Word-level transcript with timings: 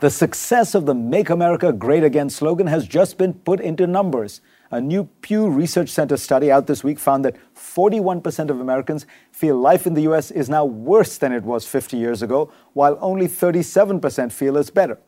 The 0.00 0.08
success 0.08 0.74
of 0.74 0.86
the 0.86 0.94
Make 0.94 1.28
America 1.28 1.74
Great 1.74 2.02
Again 2.02 2.30
slogan 2.30 2.66
has 2.68 2.88
just 2.88 3.18
been 3.18 3.34
put 3.34 3.60
into 3.60 3.86
numbers. 3.86 4.40
A 4.70 4.80
new 4.80 5.04
Pew 5.20 5.50
Research 5.50 5.90
Center 5.90 6.16
study 6.16 6.50
out 6.50 6.66
this 6.66 6.82
week 6.82 6.98
found 6.98 7.22
that 7.26 7.36
41% 7.54 8.48
of 8.48 8.60
Americans 8.60 9.04
feel 9.30 9.58
life 9.58 9.86
in 9.86 9.92
the 9.92 10.00
U.S. 10.02 10.30
is 10.30 10.48
now 10.48 10.64
worse 10.64 11.18
than 11.18 11.32
it 11.32 11.42
was 11.42 11.66
50 11.66 11.98
years 11.98 12.22
ago, 12.22 12.50
while 12.72 12.96
only 13.02 13.28
37% 13.28 14.32
feel 14.32 14.56
it's 14.56 14.70
better. 14.70 14.98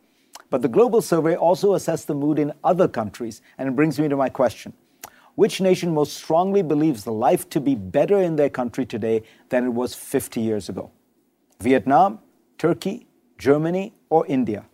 But 0.51 0.61
the 0.61 0.69
global 0.69 1.01
survey 1.01 1.37
also 1.37 1.73
assessed 1.73 2.07
the 2.07 2.15
mood 2.15 2.39
in 2.39 2.53
other 2.63 2.87
countries, 2.87 3.41
and 3.57 3.71
it 3.71 3.75
brings 3.75 3.99
me 3.99 4.09
to 4.09 4.17
my 4.17 4.29
question. 4.29 4.75
Which 5.37 5.63
nation 5.63 5.95
most 5.95 6.19
strongly 6.19 6.61
believes 6.61 7.07
life 7.07 7.49
to 7.49 7.61
be 7.61 7.75
better 7.75 8.19
in 8.19 8.37
their 8.37 8.51
country 8.51 8.85
today 8.85 9.23
than 9.49 9.65
it 9.65 9.71
was 9.71 9.95
50 9.95 10.43
years 10.43 10.69
ago? 10.69 10.91
Vietnam, 11.61 12.19
Turkey, 12.63 13.09
Germany, 13.39 13.93
or 14.09 14.25
India? 14.29 14.65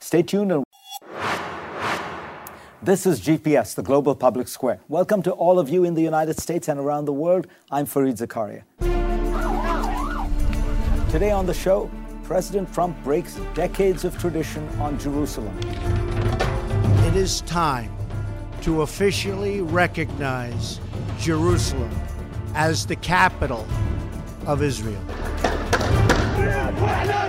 Stay 0.00 0.22
tuned 0.22 0.50
and 0.50 0.64
this 2.82 3.04
is 3.04 3.20
GPS, 3.20 3.74
the 3.74 3.82
Global 3.82 4.14
Public 4.14 4.48
Square. 4.48 4.80
Welcome 4.88 5.20
to 5.24 5.32
all 5.32 5.58
of 5.58 5.68
you 5.68 5.84
in 5.84 5.92
the 5.92 6.00
United 6.00 6.40
States 6.40 6.68
and 6.68 6.80
around 6.80 7.04
the 7.04 7.12
world. 7.12 7.46
I'm 7.70 7.84
Fareed 7.84 8.16
Zakaria. 8.16 8.62
Today 11.10 11.30
on 11.30 11.44
the 11.44 11.52
show, 11.52 11.90
President 12.22 12.72
Trump 12.72 12.96
breaks 13.04 13.34
decades 13.52 14.06
of 14.06 14.18
tradition 14.18 14.66
on 14.80 14.98
Jerusalem. 14.98 15.54
It 17.08 17.14
is 17.14 17.42
time 17.42 17.94
to 18.62 18.80
officially 18.80 19.60
recognize 19.60 20.80
Jerusalem 21.18 21.90
as 22.54 22.86
the 22.86 22.96
capital 22.96 23.66
of 24.46 24.62
Israel. 24.62 25.04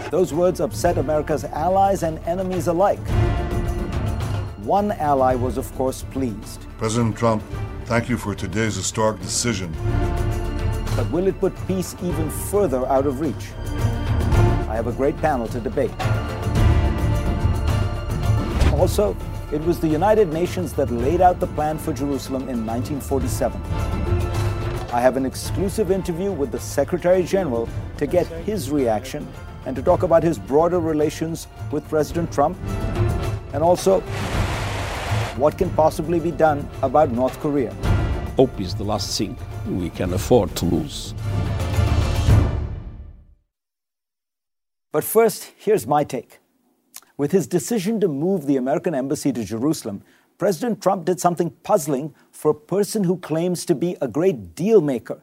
Those 0.10 0.34
words 0.34 0.60
upset 0.60 0.98
America's 0.98 1.44
allies 1.46 2.04
and 2.04 2.20
enemies 2.20 2.68
alike. 2.68 3.00
One 4.64 4.92
ally 4.92 5.36
was, 5.36 5.58
of 5.58 5.74
course, 5.76 6.04
pleased. 6.12 6.66
President 6.78 7.18
Trump, 7.18 7.44
thank 7.86 8.10
you 8.10 8.18
for 8.18 8.36
today's 8.36 8.76
historic 8.76 9.20
decision. 9.22 9.72
But 10.96 11.10
will 11.12 11.28
it 11.28 11.40
put 11.40 11.56
peace 11.68 11.96
even 12.04 12.30
further 12.30 12.86
out 12.88 13.06
of 13.06 13.20
reach? 13.20 13.52
I 14.70 14.76
have 14.76 14.88
a 14.88 14.92
great 14.92 15.18
panel 15.18 15.48
to 15.48 15.60
debate. 15.60 15.92
Also, 18.74 19.16
it 19.52 19.62
was 19.62 19.80
the 19.80 19.88
United 19.88 20.32
Nations 20.32 20.74
that 20.74 20.92
laid 20.92 21.22
out 21.22 21.40
the 21.40 21.48
plan 21.48 21.78
for 21.78 21.92
Jerusalem 21.92 22.44
in 22.44 22.66
1947. 22.66 24.39
I 24.92 25.00
have 25.02 25.18
an 25.18 25.26
exclusive 25.26 25.92
interview 25.92 26.32
with 26.32 26.52
the 26.52 26.60
Secretary 26.60 27.22
General 27.22 27.70
to 27.98 28.08
get 28.08 28.26
his 28.26 28.72
reaction 28.72 29.28
and 29.68 29.76
to 29.76 29.84
talk 29.84 30.02
about 30.02 30.24
his 30.24 30.40
broader 30.40 30.80
relations 30.80 31.46
with 31.72 31.88
President 31.88 32.34
Trump 32.34 32.58
and 33.54 33.62
also 33.62 34.00
what 35.38 35.60
can 35.60 35.70
possibly 35.76 36.20
be 36.20 36.32
done 36.32 36.68
about 36.82 37.12
North 37.12 37.40
Korea. 37.40 37.72
Hope 38.36 38.60
is 38.60 38.74
the 38.74 38.84
last 38.84 39.16
thing 39.16 39.38
we 39.68 39.92
can 39.92 40.12
afford 40.14 40.56
to 40.56 40.66
lose. 40.66 41.14
But 44.92 45.04
first, 45.04 45.52
here's 45.56 45.86
my 45.86 46.04
take. 46.04 46.40
With 47.16 47.32
his 47.32 47.46
decision 47.46 48.00
to 48.00 48.08
move 48.08 48.48
the 48.48 48.58
American 48.58 48.96
embassy 48.96 49.32
to 49.34 49.44
Jerusalem, 49.44 50.02
President 50.40 50.82
Trump 50.82 51.04
did 51.04 51.20
something 51.20 51.52
puzzling 51.64 52.16
for 52.32 52.52
a 52.52 52.56
person 52.56 53.04
who 53.04 53.18
claims 53.18 53.66
to 53.66 53.76
be 53.76 53.98
a 54.02 54.08
great 54.08 54.56
deal 54.56 54.80
maker. 54.80 55.22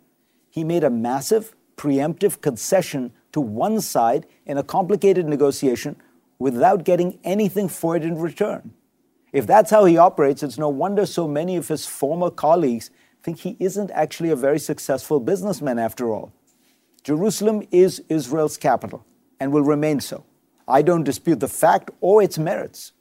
He 0.50 0.62
made 0.62 0.84
a 0.84 0.90
massive, 0.90 1.56
preemptive 1.76 2.42
concession 2.42 3.12
to 3.32 3.40
one 3.40 3.80
side 3.80 4.26
in 4.44 4.58
a 4.58 4.62
complicated 4.62 5.26
negotiation 5.26 5.96
without 6.38 6.84
getting 6.84 7.18
anything 7.24 7.66
for 7.66 7.96
it 7.96 8.04
in 8.04 8.18
return. 8.18 8.74
If 9.32 9.46
that's 9.46 9.70
how 9.70 9.86
he 9.86 9.96
operates, 9.96 10.42
it's 10.42 10.58
no 10.58 10.68
wonder 10.68 11.06
so 11.06 11.26
many 11.26 11.56
of 11.56 11.68
his 11.68 11.86
former 11.86 12.28
colleagues 12.28 12.90
think 13.22 13.38
he 13.38 13.56
isn't 13.58 13.90
actually 13.92 14.30
a 14.30 14.36
very 14.36 14.58
successful 14.58 15.18
businessman 15.18 15.78
after 15.78 16.10
all. 16.10 16.30
Jerusalem 17.02 17.66
is 17.70 18.02
Israel's 18.10 18.58
capital 18.58 19.06
and 19.40 19.50
will 19.50 19.62
remain 19.62 19.98
so. 19.98 20.24
I 20.68 20.82
don't 20.82 21.04
dispute 21.04 21.40
the 21.40 21.48
fact 21.48 21.90
or 22.02 22.22
its 22.22 22.38
merits. 22.38 22.92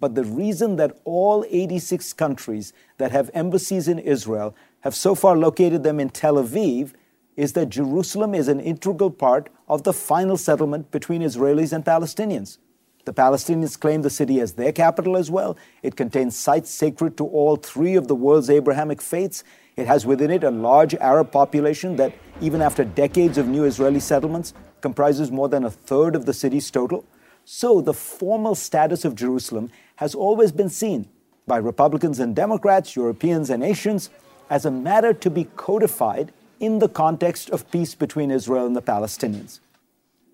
But 0.00 0.14
the 0.14 0.24
reason 0.24 0.76
that 0.76 0.98
all 1.04 1.44
86 1.48 2.14
countries 2.14 2.72
that 2.96 3.12
have 3.12 3.30
embassies 3.34 3.86
in 3.86 3.98
Israel 3.98 4.56
have 4.80 4.94
so 4.94 5.14
far 5.14 5.36
located 5.36 5.82
them 5.82 6.00
in 6.00 6.08
Tel 6.08 6.34
Aviv 6.34 6.92
is 7.36 7.52
that 7.52 7.68
Jerusalem 7.68 8.34
is 8.34 8.48
an 8.48 8.60
integral 8.60 9.10
part 9.10 9.50
of 9.68 9.84
the 9.84 9.92
final 9.92 10.36
settlement 10.36 10.90
between 10.90 11.22
Israelis 11.22 11.72
and 11.72 11.84
Palestinians. 11.84 12.58
The 13.04 13.14
Palestinians 13.14 13.80
claim 13.80 14.02
the 14.02 14.10
city 14.10 14.40
as 14.40 14.54
their 14.54 14.72
capital 14.72 15.16
as 15.16 15.30
well. 15.30 15.56
It 15.82 15.96
contains 15.96 16.36
sites 16.36 16.70
sacred 16.70 17.16
to 17.16 17.26
all 17.26 17.56
three 17.56 17.94
of 17.94 18.08
the 18.08 18.14
world's 18.14 18.50
Abrahamic 18.50 19.00
faiths. 19.00 19.42
It 19.76 19.86
has 19.86 20.04
within 20.04 20.30
it 20.30 20.44
a 20.44 20.50
large 20.50 20.94
Arab 20.96 21.32
population 21.32 21.96
that, 21.96 22.12
even 22.40 22.60
after 22.60 22.84
decades 22.84 23.38
of 23.38 23.48
new 23.48 23.64
Israeli 23.64 24.00
settlements, 24.00 24.52
comprises 24.82 25.30
more 25.30 25.48
than 25.48 25.64
a 25.64 25.70
third 25.70 26.14
of 26.14 26.26
the 26.26 26.34
city's 26.34 26.70
total. 26.70 27.04
So, 27.46 27.80
the 27.80 27.94
formal 27.94 28.54
status 28.54 29.04
of 29.04 29.14
Jerusalem 29.14 29.70
has 30.00 30.14
always 30.14 30.50
been 30.50 30.70
seen 30.70 31.06
by 31.46 31.58
Republicans 31.58 32.20
and 32.20 32.34
Democrats, 32.34 32.96
Europeans 32.96 33.50
and 33.50 33.62
Asians, 33.62 34.08
as 34.48 34.64
a 34.64 34.70
matter 34.70 35.12
to 35.12 35.28
be 35.28 35.44
codified 35.56 36.32
in 36.58 36.78
the 36.78 36.88
context 36.88 37.50
of 37.50 37.70
peace 37.70 37.94
between 37.94 38.30
Israel 38.30 38.64
and 38.64 38.74
the 38.74 38.80
Palestinians. 38.80 39.60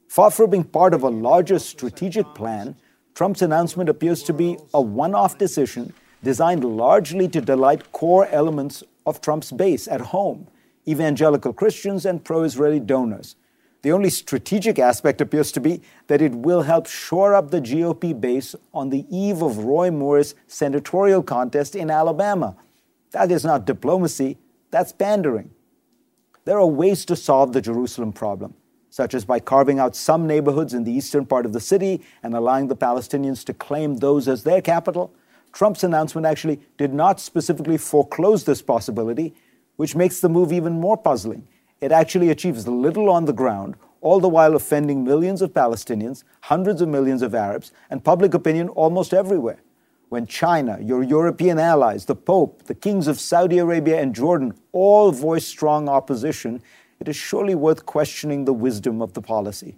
Far 0.07 0.31
from 0.31 0.51
being 0.51 0.63
part 0.63 0.95
of 0.95 1.03
a 1.03 1.09
larger 1.09 1.59
strategic 1.59 2.33
plan, 2.33 2.77
Trump's 3.17 3.43
announcement 3.43 3.89
appears 3.89 4.23
to 4.23 4.33
be 4.33 4.57
a 4.73 4.81
one 4.81 5.17
off 5.17 5.37
decision 5.37 5.93
designed 6.23 6.65
largely 6.65 7.27
to 7.27 7.41
delight 7.41 7.91
core 7.91 8.29
elements 8.29 8.85
of 9.05 9.21
Trump's 9.21 9.51
base 9.51 9.89
at 9.89 10.01
home 10.01 10.47
evangelical 10.87 11.53
Christians 11.53 12.07
and 12.07 12.25
pro 12.25 12.45
Israeli 12.45 12.79
donors. 12.79 13.35
The 13.87 13.93
only 13.93 14.11
strategic 14.11 14.81
aspect 14.81 15.21
appears 15.21 15.53
to 15.53 15.61
be 15.61 15.81
that 16.09 16.21
it 16.21 16.33
will 16.33 16.63
help 16.63 16.89
shore 16.89 17.37
up 17.37 17.53
the 17.53 17.61
GOP 17.61 18.21
base 18.21 18.57
on 18.75 18.91
the 18.91 19.07
eve 19.17 19.43
of 19.43 19.59
Roy 19.59 19.93
Moore's 19.93 20.35
senatorial 20.49 21.23
contest 21.23 21.77
in 21.77 21.89
Alabama. 21.89 22.57
That 23.13 23.31
is 23.31 23.45
not 23.45 23.65
diplomacy, 23.65 24.39
that's 24.73 24.91
pandering. 24.91 25.53
There 26.47 26.59
are 26.59 26.67
ways 26.67 27.05
to 27.05 27.15
solve 27.15 27.53
the 27.53 27.61
Jerusalem 27.61 28.13
problem 28.13 28.55
such 28.91 29.15
as 29.15 29.25
by 29.25 29.39
carving 29.39 29.79
out 29.79 29.95
some 29.95 30.27
neighborhoods 30.27 30.75
in 30.75 30.83
the 30.83 30.91
eastern 30.91 31.25
part 31.25 31.47
of 31.47 31.53
the 31.53 31.61
city 31.61 32.03
and 32.25 32.35
allowing 32.35 32.67
the 32.67 32.75
Palestinians 32.75 33.45
to 33.45 33.55
claim 33.55 33.99
those 33.99 34.27
as 34.27 34.43
their 34.43 34.61
capital. 34.61 35.15
Trump's 35.53 35.85
announcement 35.85 36.27
actually 36.27 36.61
did 36.77 36.93
not 36.93 37.21
specifically 37.21 37.79
foreclose 37.79 38.43
this 38.43 38.63
possibility, 38.63 39.33
which 39.77 39.95
makes 39.95 40.19
the 40.19 40.29
move 40.29 40.53
even 40.53 40.73
more 40.73 40.97
puzzling. 40.97 41.47
It 41.87 41.93
actually 41.93 42.31
achieves 42.31 42.67
little 42.67 43.09
on 43.09 43.27
the 43.27 43.33
ground, 43.33 43.77
all 44.01 44.19
the 44.19 44.29
while 44.29 44.57
offending 44.57 45.05
millions 45.05 45.41
of 45.41 45.53
Palestinians, 45.53 46.25
hundreds 46.41 46.81
of 46.81 46.89
millions 46.89 47.23
of 47.23 47.33
Arabs, 47.33 47.71
and 47.89 48.03
public 48.03 48.35
opinion 48.35 48.71
almost 48.71 49.15
everywhere. 49.15 49.63
When 50.09 50.27
China, 50.27 50.81
your 50.83 51.05
European 51.05 51.61
allies, 51.61 52.07
the 52.07 52.17
Pope, 52.17 52.65
the 52.65 52.75
kings 52.75 53.07
of 53.07 53.21
Saudi 53.21 53.59
Arabia 53.59 54.01
and 54.01 54.13
Jordan 54.13 54.55
all 54.73 55.13
voice 55.13 55.47
strong 55.47 55.89
opposition, 55.89 56.61
it 56.99 57.07
is 57.07 57.15
surely 57.15 57.55
worth 57.55 57.87
questioning 57.87 58.47
the 58.47 58.53
wisdom 58.53 59.01
of 59.01 59.13
the 59.13 59.23
policy. 59.23 59.77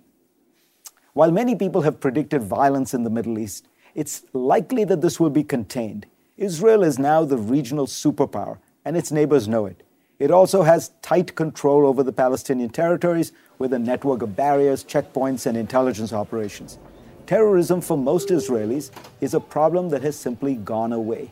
While 1.13 1.31
many 1.31 1.55
people 1.55 1.83
have 1.83 2.01
predicted 2.01 2.43
violence 2.43 2.95
in 2.95 3.03
the 3.03 3.11
Middle 3.11 3.39
East, 3.39 3.69
it's 3.95 4.25
likely 4.33 4.85
that 4.85 5.03
this 5.03 5.21
will 5.21 5.29
be 5.29 5.45
contained. 5.45 6.07
Israel 6.39 6.85
is 6.85 6.99
now 6.99 7.27
the 7.27 7.37
regional 7.37 7.87
superpower, 7.87 8.57
and 8.83 8.97
its 8.97 9.13
neighbors 9.13 9.47
know 9.47 9.67
it. 9.67 9.83
It 10.19 10.33
also 10.33 10.63
has 10.63 10.91
tight 11.01 11.37
control 11.37 11.87
over 11.87 12.03
the 12.03 12.13
Palestinian 12.13 12.71
territories 12.71 13.33
with 13.59 13.73
a 13.73 13.79
network 13.79 14.21
of 14.21 14.35
barriers, 14.35 14.83
checkpoints, 14.83 15.47
and 15.47 15.57
intelligence 15.57 16.13
operations. 16.13 16.79
Terrorism 17.27 17.81
for 17.81 17.97
most 17.97 18.29
Israelis 18.29 18.91
is 19.21 19.35
a 19.35 19.41
problem 19.41 19.91
that 19.91 20.03
has 20.03 20.17
simply 20.17 20.57
gone 20.57 20.93
away. 20.93 21.31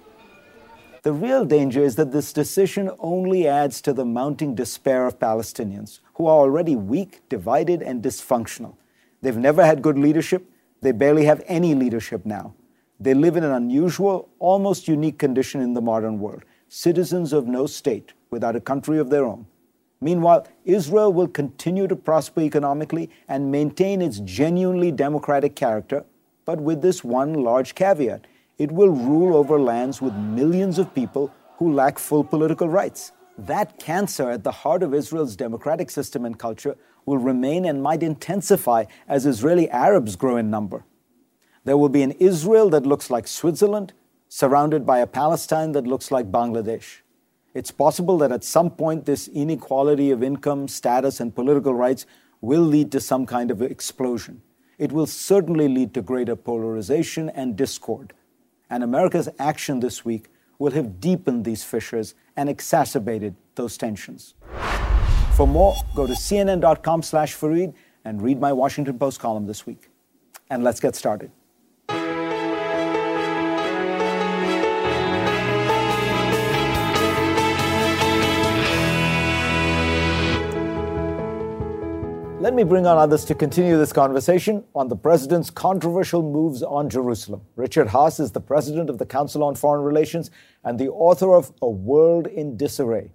The 1.03 1.13
real 1.13 1.45
danger 1.45 1.83
is 1.83 1.97
that 1.97 2.13
this 2.13 2.33
decision 2.33 2.91
only 3.01 3.49
adds 3.49 3.81
to 3.83 3.93
the 3.93 4.05
mounting 4.05 4.55
despair 4.55 5.07
of 5.07 5.19
Palestinians, 5.19 6.01
who 6.15 6.27
are 6.27 6.39
already 6.39 6.77
weak, 6.77 7.23
divided, 7.29 7.83
and 7.83 8.03
dysfunctional. 8.03 8.77
They've 9.21 9.37
never 9.37 9.65
had 9.65 9.83
good 9.83 9.99
leadership. 9.99 10.49
They 10.81 10.93
barely 10.93 11.25
have 11.25 11.43
any 11.47 11.75
leadership 11.75 12.25
now. 12.25 12.55
They 13.01 13.15
live 13.15 13.37
in 13.37 13.45
an 13.45 13.53
unusual, 13.53 14.29
almost 14.39 14.89
unique 14.89 15.19
condition 15.19 15.61
in 15.61 15.75
the 15.75 15.83
modern 15.83 16.21
world 16.21 16.45
citizens 16.69 17.33
of 17.33 17.47
no 17.47 17.65
state 17.65 18.13
without 18.31 18.57
a 18.57 18.61
country 18.61 18.99
of 18.99 19.11
their 19.11 19.25
own. 19.25 19.47
Meanwhile, 20.01 20.47
Israel 20.65 21.13
will 21.13 21.29
continue 21.29 21.87
to 21.87 21.97
prosper 21.97 22.43
economically 22.43 23.11
and 23.29 23.51
maintain 23.51 24.03
its 24.03 24.21
genuinely 24.21 24.93
democratic 24.93 25.57
character, 25.57 26.05
but 26.45 26.61
with 26.61 26.83
this 26.83 27.03
one 27.03 27.35
large 27.35 27.75
caveat 27.75 28.27
it 28.59 28.73
will 28.73 28.89
rule 28.89 29.37
over 29.37 29.61
lands 29.61 30.01
with 30.01 30.15
millions 30.15 30.79
of 30.79 30.95
people 30.95 31.31
who 31.59 31.73
lack 31.73 31.99
full 31.99 32.25
political 32.25 32.69
rights. 32.69 33.13
That 33.39 33.79
cancer 33.79 34.31
at 34.31 34.45
the 34.45 34.51
heart 34.51 34.83
of 34.83 34.95
Israel's 34.95 35.37
democratic 35.37 35.91
system 35.91 36.25
and 36.25 36.39
culture 36.39 36.77
will 37.05 37.19
remain 37.19 37.67
and 37.67 37.83
might 37.83 38.03
intensify 38.03 38.85
as 39.07 39.27
Israeli 39.27 39.69
Arabs 39.71 40.17
grow 40.17 40.37
in 40.37 40.51
number. 40.51 40.85
There 41.65 41.77
will 41.77 41.89
be 41.89 42.03
an 42.03 42.13
Israel 42.13 42.71
that 42.71 42.87
looks 42.87 43.11
like 43.11 43.29
Switzerland, 43.29 43.93
surrounded 44.29 44.87
by 44.87 44.99
a 45.01 45.07
Palestine 45.07 45.73
that 45.73 45.87
looks 45.87 46.11
like 46.11 46.33
Bangladesh. 46.33 47.01
It's 47.57 47.71
possible 47.71 48.19
that 48.19 48.33
at 48.33 48.45
some 48.45 48.69
point 48.69 49.07
this 49.07 49.29
inequality 49.29 50.11
of 50.11 50.23
income, 50.23 50.69
status, 50.69 51.21
and 51.21 51.35
political 51.35 51.73
rights 51.73 52.05
will 52.43 52.61
lead 52.61 52.93
to 52.93 53.01
some 53.01 53.25
kind 53.25 53.51
of 53.51 53.63
explosion. 53.63 54.43
It 54.77 54.93
will 54.93 55.07
certainly 55.07 55.67
lead 55.67 55.95
to 55.95 56.03
greater 56.03 56.37
polarization 56.37 57.31
and 57.31 57.57
discord. 57.57 58.13
And 58.69 58.85
America's 58.85 59.31
action 59.39 59.81
this 59.81 60.05
week 60.05 60.29
will 60.59 60.73
have 60.73 61.01
deepened 61.01 61.47
these 61.47 61.65
fissures 61.65 62.15
and 62.37 62.51
exacerbated 62.51 63.35
those 63.55 63.79
tensions. 63.79 64.35
For 65.35 65.47
more, 65.47 65.77
go 65.95 66.07
to 66.07 66.13
cnn.com 66.13 67.03
slash 67.03 67.35
Fareed 67.35 67.73
and 68.05 68.21
read 68.21 68.39
my 68.39 68.53
Washington 68.53 68.99
Post 68.99 69.19
column 69.19 69.47
this 69.47 69.65
week. 69.65 69.89
And 70.51 70.63
let's 70.63 70.79
get 70.79 70.95
started. 70.95 71.31
Let 82.47 82.55
me 82.55 82.63
bring 82.63 82.87
on 82.87 82.97
others 82.97 83.25
to 83.25 83.35
continue 83.35 83.77
this 83.77 83.93
conversation 83.93 84.63
on 84.73 84.87
the 84.87 84.95
president's 84.95 85.51
controversial 85.51 86.23
moves 86.23 86.63
on 86.63 86.89
Jerusalem. 86.89 87.41
Richard 87.57 87.89
Haass 87.89 88.21
is 88.21 88.31
the 88.31 88.41
president 88.41 88.89
of 88.89 88.99
the 88.99 89.05
Council 89.05 89.43
on 89.43 89.57
Foreign 89.57 89.83
Relations 89.83 90.31
and 90.63 90.79
the 90.79 90.89
author 90.91 91.35
of 91.35 91.53
A 91.61 91.69
World 91.69 92.29
in 92.29 92.57
Disarray. 92.57 93.11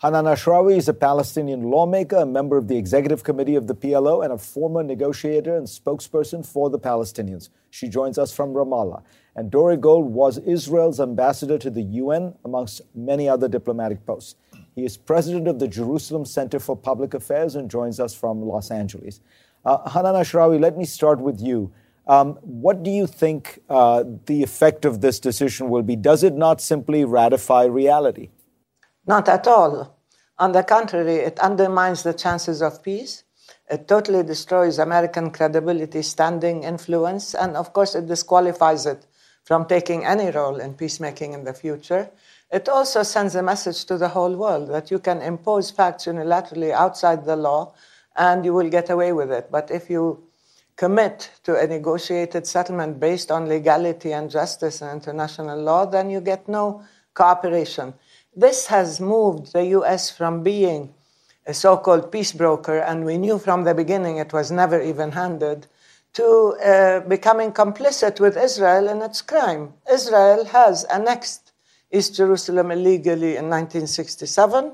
Hanan 0.00 0.24
Ashrawi 0.24 0.78
is 0.78 0.88
a 0.88 0.94
Palestinian 0.94 1.64
lawmaker, 1.64 2.16
a 2.16 2.24
member 2.24 2.56
of 2.56 2.68
the 2.68 2.78
executive 2.78 3.22
committee 3.22 3.54
of 3.54 3.66
the 3.66 3.74
PLO, 3.74 4.24
and 4.24 4.32
a 4.32 4.38
former 4.38 4.82
negotiator 4.82 5.58
and 5.58 5.66
spokesperson 5.66 6.42
for 6.42 6.70
the 6.70 6.78
Palestinians. 6.78 7.50
She 7.68 7.86
joins 7.86 8.16
us 8.16 8.32
from 8.32 8.54
Ramallah. 8.54 9.02
And 9.36 9.50
Dore 9.50 9.76
Gold 9.76 10.06
was 10.10 10.38
Israel's 10.38 11.00
ambassador 11.00 11.58
to 11.58 11.68
the 11.68 11.82
UN, 11.82 12.34
amongst 12.46 12.80
many 12.94 13.28
other 13.28 13.46
diplomatic 13.46 14.06
posts. 14.06 14.36
He 14.80 14.86
is 14.86 14.96
president 14.96 15.46
of 15.46 15.58
the 15.58 15.68
Jerusalem 15.68 16.24
Center 16.24 16.58
for 16.58 16.74
Public 16.74 17.12
Affairs 17.12 17.54
and 17.54 17.70
joins 17.70 18.00
us 18.00 18.14
from 18.14 18.40
Los 18.40 18.70
Angeles. 18.70 19.20
Uh, 19.62 19.76
Hanan 19.90 20.14
Ashrawi, 20.14 20.58
let 20.58 20.78
me 20.78 20.86
start 20.86 21.20
with 21.20 21.38
you. 21.38 21.70
Um, 22.06 22.38
what 22.40 22.82
do 22.82 22.90
you 22.90 23.06
think 23.06 23.58
uh, 23.68 24.04
the 24.24 24.42
effect 24.42 24.86
of 24.86 25.02
this 25.02 25.20
decision 25.20 25.68
will 25.68 25.82
be? 25.82 25.96
Does 25.96 26.24
it 26.24 26.32
not 26.32 26.62
simply 26.62 27.04
ratify 27.04 27.64
reality? 27.64 28.30
Not 29.06 29.28
at 29.28 29.46
all. 29.46 29.98
On 30.38 30.52
the 30.52 30.62
contrary, 30.62 31.16
it 31.16 31.38
undermines 31.40 32.02
the 32.02 32.14
chances 32.14 32.62
of 32.62 32.82
peace. 32.82 33.24
It 33.70 33.86
totally 33.86 34.22
destroys 34.22 34.78
American 34.78 35.30
credibility, 35.30 36.00
standing, 36.00 36.62
influence, 36.62 37.34
and 37.34 37.54
of 37.54 37.74
course, 37.74 37.94
it 37.94 38.06
disqualifies 38.06 38.86
it 38.86 39.06
from 39.44 39.66
taking 39.66 40.06
any 40.06 40.30
role 40.30 40.56
in 40.56 40.72
peacemaking 40.72 41.34
in 41.34 41.44
the 41.44 41.52
future. 41.52 42.10
It 42.50 42.68
also 42.68 43.04
sends 43.04 43.36
a 43.36 43.42
message 43.42 43.84
to 43.84 43.96
the 43.96 44.08
whole 44.08 44.34
world 44.34 44.68
that 44.70 44.90
you 44.90 44.98
can 44.98 45.22
impose 45.22 45.70
facts 45.70 46.06
unilaterally 46.06 46.72
outside 46.72 47.24
the 47.24 47.36
law 47.36 47.74
and 48.16 48.44
you 48.44 48.52
will 48.52 48.68
get 48.68 48.90
away 48.90 49.12
with 49.12 49.30
it. 49.30 49.50
But 49.50 49.70
if 49.70 49.88
you 49.88 50.24
commit 50.76 51.30
to 51.44 51.56
a 51.56 51.66
negotiated 51.66 52.46
settlement 52.46 52.98
based 52.98 53.30
on 53.30 53.48
legality 53.48 54.12
and 54.12 54.30
justice 54.30 54.82
and 54.82 54.90
international 54.90 55.60
law, 55.60 55.86
then 55.86 56.10
you 56.10 56.20
get 56.20 56.48
no 56.48 56.82
cooperation. 57.14 57.94
This 58.34 58.66
has 58.66 59.00
moved 59.00 59.52
the 59.52 59.66
US 59.78 60.10
from 60.10 60.42
being 60.42 60.92
a 61.46 61.54
so 61.54 61.76
called 61.76 62.10
peace 62.10 62.32
broker, 62.32 62.78
and 62.78 63.04
we 63.04 63.18
knew 63.18 63.38
from 63.38 63.64
the 63.64 63.74
beginning 63.74 64.16
it 64.18 64.32
was 64.32 64.50
never 64.50 64.80
even 64.80 65.12
handed, 65.12 65.66
to 66.12 66.56
uh, 66.64 67.00
becoming 67.00 67.52
complicit 67.52 68.20
with 68.20 68.36
Israel 68.36 68.88
in 68.88 69.02
its 69.02 69.22
crime. 69.22 69.72
Israel 69.90 70.44
has 70.46 70.84
annexed 70.84 71.49
East 71.92 72.14
Jerusalem 72.14 72.70
illegally 72.70 73.36
in 73.36 73.48
1967. 73.48 74.72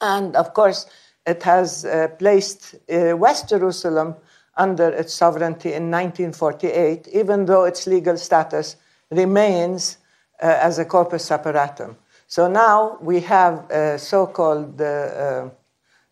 And 0.00 0.36
of 0.36 0.54
course, 0.54 0.86
it 1.26 1.42
has 1.42 1.84
uh, 1.84 2.08
placed 2.18 2.74
uh, 2.90 3.16
West 3.16 3.48
Jerusalem 3.48 4.14
under 4.56 4.88
its 4.88 5.14
sovereignty 5.14 5.70
in 5.70 5.90
1948, 5.90 7.08
even 7.08 7.44
though 7.46 7.64
its 7.64 7.86
legal 7.86 8.16
status 8.16 8.76
remains 9.10 9.98
uh, 10.42 10.46
as 10.46 10.78
a 10.78 10.84
corpus 10.84 11.24
separatum. 11.24 11.96
So 12.26 12.48
now 12.48 12.98
we 13.00 13.20
have 13.20 13.70
a 13.70 13.98
so 13.98 14.26
called 14.26 14.80
uh, 14.80 15.48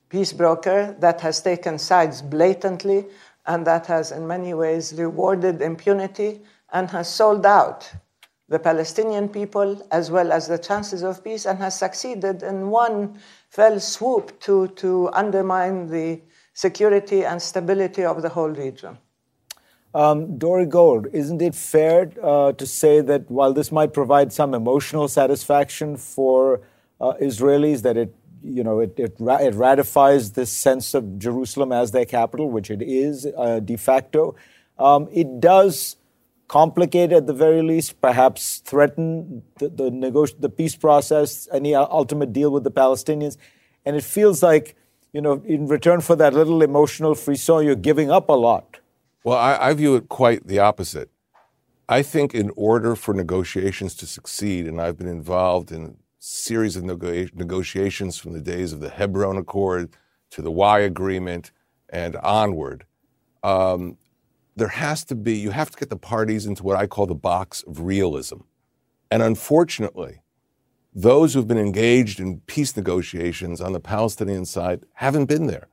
peace 0.09 0.33
broker 0.33 0.97
that 1.01 1.21
has 1.21 1.43
taken 1.43 1.79
sides 1.79 2.23
blatantly 2.23 3.07
and 3.47 3.67
that 3.67 3.87
has, 3.87 4.13
in 4.13 4.27
many 4.27 4.55
ways, 4.55 4.95
rewarded 4.95 5.61
impunity 5.61 6.41
and 6.73 6.91
has 6.91 7.09
sold 7.09 7.47
out 7.47 7.91
the 8.49 8.59
Palestinian 8.59 9.29
people 9.29 9.87
as 9.91 10.11
well 10.11 10.33
as 10.33 10.47
the 10.47 10.59
chances 10.59 11.03
of 11.03 11.23
peace 11.25 11.47
and 11.47 11.59
has 11.59 11.77
succeeded 11.79 12.43
in 12.43 12.71
one 12.71 13.19
fell 13.51 13.81
swoop 13.81 14.39
to, 14.41 14.69
to 14.69 15.09
undermine 15.13 15.89
the 15.89 16.21
security 16.55 17.25
and 17.25 17.43
stability 17.43 18.05
of 18.05 18.23
the 18.23 18.29
whole 18.29 18.51
region. 18.51 18.97
Um, 19.95 20.39
Dore 20.39 20.67
Gold, 20.67 21.09
isn't 21.13 21.41
it 21.41 21.55
fair 21.55 22.13
uh, 22.23 22.53
to 22.53 22.67
say 22.67 23.01
that 23.01 23.31
while 23.31 23.53
this 23.53 23.73
might 23.73 23.93
provide 23.93 24.33
some 24.33 24.55
emotional 24.55 25.09
satisfaction 25.09 25.97
for 25.97 26.61
uh, 27.01 27.15
Israelis, 27.15 27.83
that 27.83 27.97
it 27.97 28.15
you 28.43 28.63
know 28.63 28.81
it, 28.81 28.99
it, 28.99 29.17
it, 29.19 29.55
ratifies 29.55 30.33
this 30.33 30.53
sense 30.53 30.93
of 30.95 31.19
Jerusalem 31.19 31.73
as 31.73 31.93
their 31.93 32.05
capital, 32.05 32.51
which 32.51 32.71
it 32.71 32.83
is 32.83 33.27
uh, 33.37 33.61
de 33.61 33.77
facto, 33.77 34.37
um, 34.79 35.09
it 35.13 35.41
does 35.41 35.97
complicate 36.49 37.13
at 37.13 37.27
the 37.27 37.33
very 37.33 37.63
least, 37.63 38.01
perhaps 38.01 38.59
threaten 38.59 39.43
the, 39.59 39.69
the, 39.69 40.35
the 40.39 40.49
peace 40.49 40.77
process, 40.77 41.49
any 41.53 41.75
ultimate 41.75 42.33
deal 42.33 42.51
with 42.51 42.65
the 42.65 42.71
Palestinians. 42.71 43.37
And 43.85 43.97
it 43.97 44.05
feels 44.05 44.43
like, 44.43 44.77
you 45.13 45.21
know, 45.21 45.43
in 45.45 45.67
return 45.67 46.01
for 46.01 46.17
that 46.17 46.35
little 46.35 46.63
emotional 46.63 47.15
frisson, 47.15 47.65
you're 47.65 47.75
giving 47.75 48.11
up 48.11 48.29
a 48.29 48.35
lot. 48.35 48.79
Well, 49.25 49.39
I, 49.39 49.57
I 49.57 49.75
view 49.75 49.97
it 49.97 50.09
quite 50.09 50.47
the 50.47 50.59
opposite. 50.61 51.11
I 51.89 52.03
think 52.03 52.35
in 52.35 52.51
order 52.57 52.97
for 52.97 53.15
negotiations 53.15 53.95
to 53.97 54.07
succeed, 54.07 54.67
and 54.67 54.81
I've 54.81 54.99
been 54.99 55.09
involved 55.09 55.71
in 55.71 55.85
a 55.85 55.93
series 56.19 56.77
of 56.77 56.85
nego- 56.85 57.29
negotiations 57.35 58.19
from 58.19 58.33
the 58.33 58.41
days 58.41 58.73
of 58.73 58.81
the 58.81 58.91
Hebron 58.91 59.37
Accord 59.37 59.91
to 60.31 60.43
the 60.43 60.51
Wye 60.51 60.81
Agreement 60.81 61.53
and 61.89 62.17
onward, 62.17 62.85
um, 63.43 63.97
there 64.57 64.69
has 64.69 65.05
to 65.05 65.15
be, 65.15 65.37
you 65.37 65.51
have 65.51 65.71
to 65.71 65.79
get 65.79 65.91
the 65.91 65.97
parties 65.97 66.47
into 66.47 66.63
what 66.63 66.77
I 66.77 66.87
call 66.87 67.07
the 67.07 67.15
box 67.15 67.63
of 67.63 67.83
realism. 67.83 68.39
And 69.11 69.23
unfortunately, 69.23 70.23
those 70.95 71.35
who've 71.35 71.47
been 71.47 71.59
engaged 71.59 72.19
in 72.19 72.41
peace 72.41 72.75
negotiations 72.75 73.61
on 73.61 73.73
the 73.73 73.81
Palestinian 73.81 74.47
side 74.47 74.85
haven't 74.95 75.27
been 75.27 75.47
there. 75.47 75.69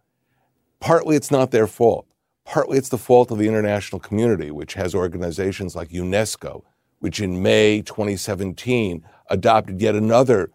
Partly 0.81 1.15
it's 1.15 1.31
not 1.31 1.51
their 1.51 1.65
fault. 1.65 2.05
Partly 2.43 2.77
it's 2.77 2.89
the 2.89 2.97
fault 2.97 3.31
of 3.31 3.37
the 3.37 3.47
international 3.47 4.01
community, 4.01 4.51
which 4.51 4.73
has 4.73 4.93
organizations 4.93 5.77
like 5.77 5.89
UNESCO, 5.89 6.63
which 6.99 7.21
in 7.21 7.41
May 7.41 7.81
2017 7.81 9.05
adopted 9.29 9.81
yet 9.81 9.95
another 9.95 10.51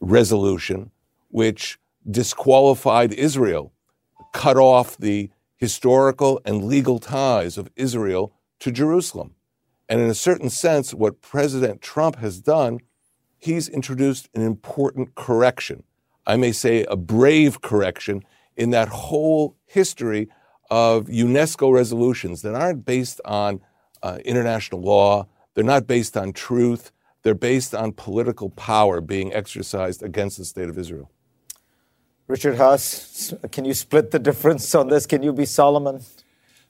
resolution 0.00 0.90
which 1.28 1.78
disqualified 2.10 3.12
Israel, 3.12 3.72
cut 4.32 4.56
off 4.56 4.96
the 4.96 5.30
historical 5.62 6.40
and 6.44 6.64
legal 6.64 6.98
ties 6.98 7.56
of 7.56 7.70
Israel 7.76 8.32
to 8.58 8.72
Jerusalem. 8.72 9.36
And 9.88 10.00
in 10.00 10.10
a 10.10 10.22
certain 10.28 10.50
sense, 10.50 10.92
what 10.92 11.20
President 11.20 11.80
Trump 11.80 12.16
has 12.16 12.40
done, 12.40 12.80
he's 13.38 13.68
introduced 13.68 14.28
an 14.34 14.42
important 14.42 15.14
correction. 15.14 15.84
I 16.26 16.34
may 16.34 16.50
say 16.50 16.84
a 16.86 16.96
brave 16.96 17.60
correction 17.60 18.24
in 18.56 18.70
that 18.70 18.88
whole 18.88 19.56
history 19.64 20.28
of 20.68 21.06
UNESCO 21.06 21.72
resolutions 21.72 22.42
that 22.42 22.56
aren't 22.56 22.84
based 22.84 23.20
on 23.24 23.60
uh, 24.02 24.18
international 24.24 24.80
law, 24.80 25.28
they're 25.54 25.62
not 25.62 25.86
based 25.86 26.16
on 26.16 26.32
truth, 26.32 26.90
they're 27.22 27.36
based 27.36 27.72
on 27.72 27.92
political 27.92 28.50
power 28.50 29.00
being 29.00 29.32
exercised 29.32 30.02
against 30.02 30.38
the 30.38 30.44
state 30.44 30.68
of 30.68 30.76
Israel. 30.76 31.12
Richard 32.28 32.56
Haass, 32.56 33.34
can 33.50 33.64
you 33.64 33.74
split 33.74 34.10
the 34.10 34.18
difference 34.18 34.74
on 34.74 34.88
this? 34.88 35.06
Can 35.06 35.22
you 35.22 35.32
be 35.32 35.44
Solomon? 35.44 36.00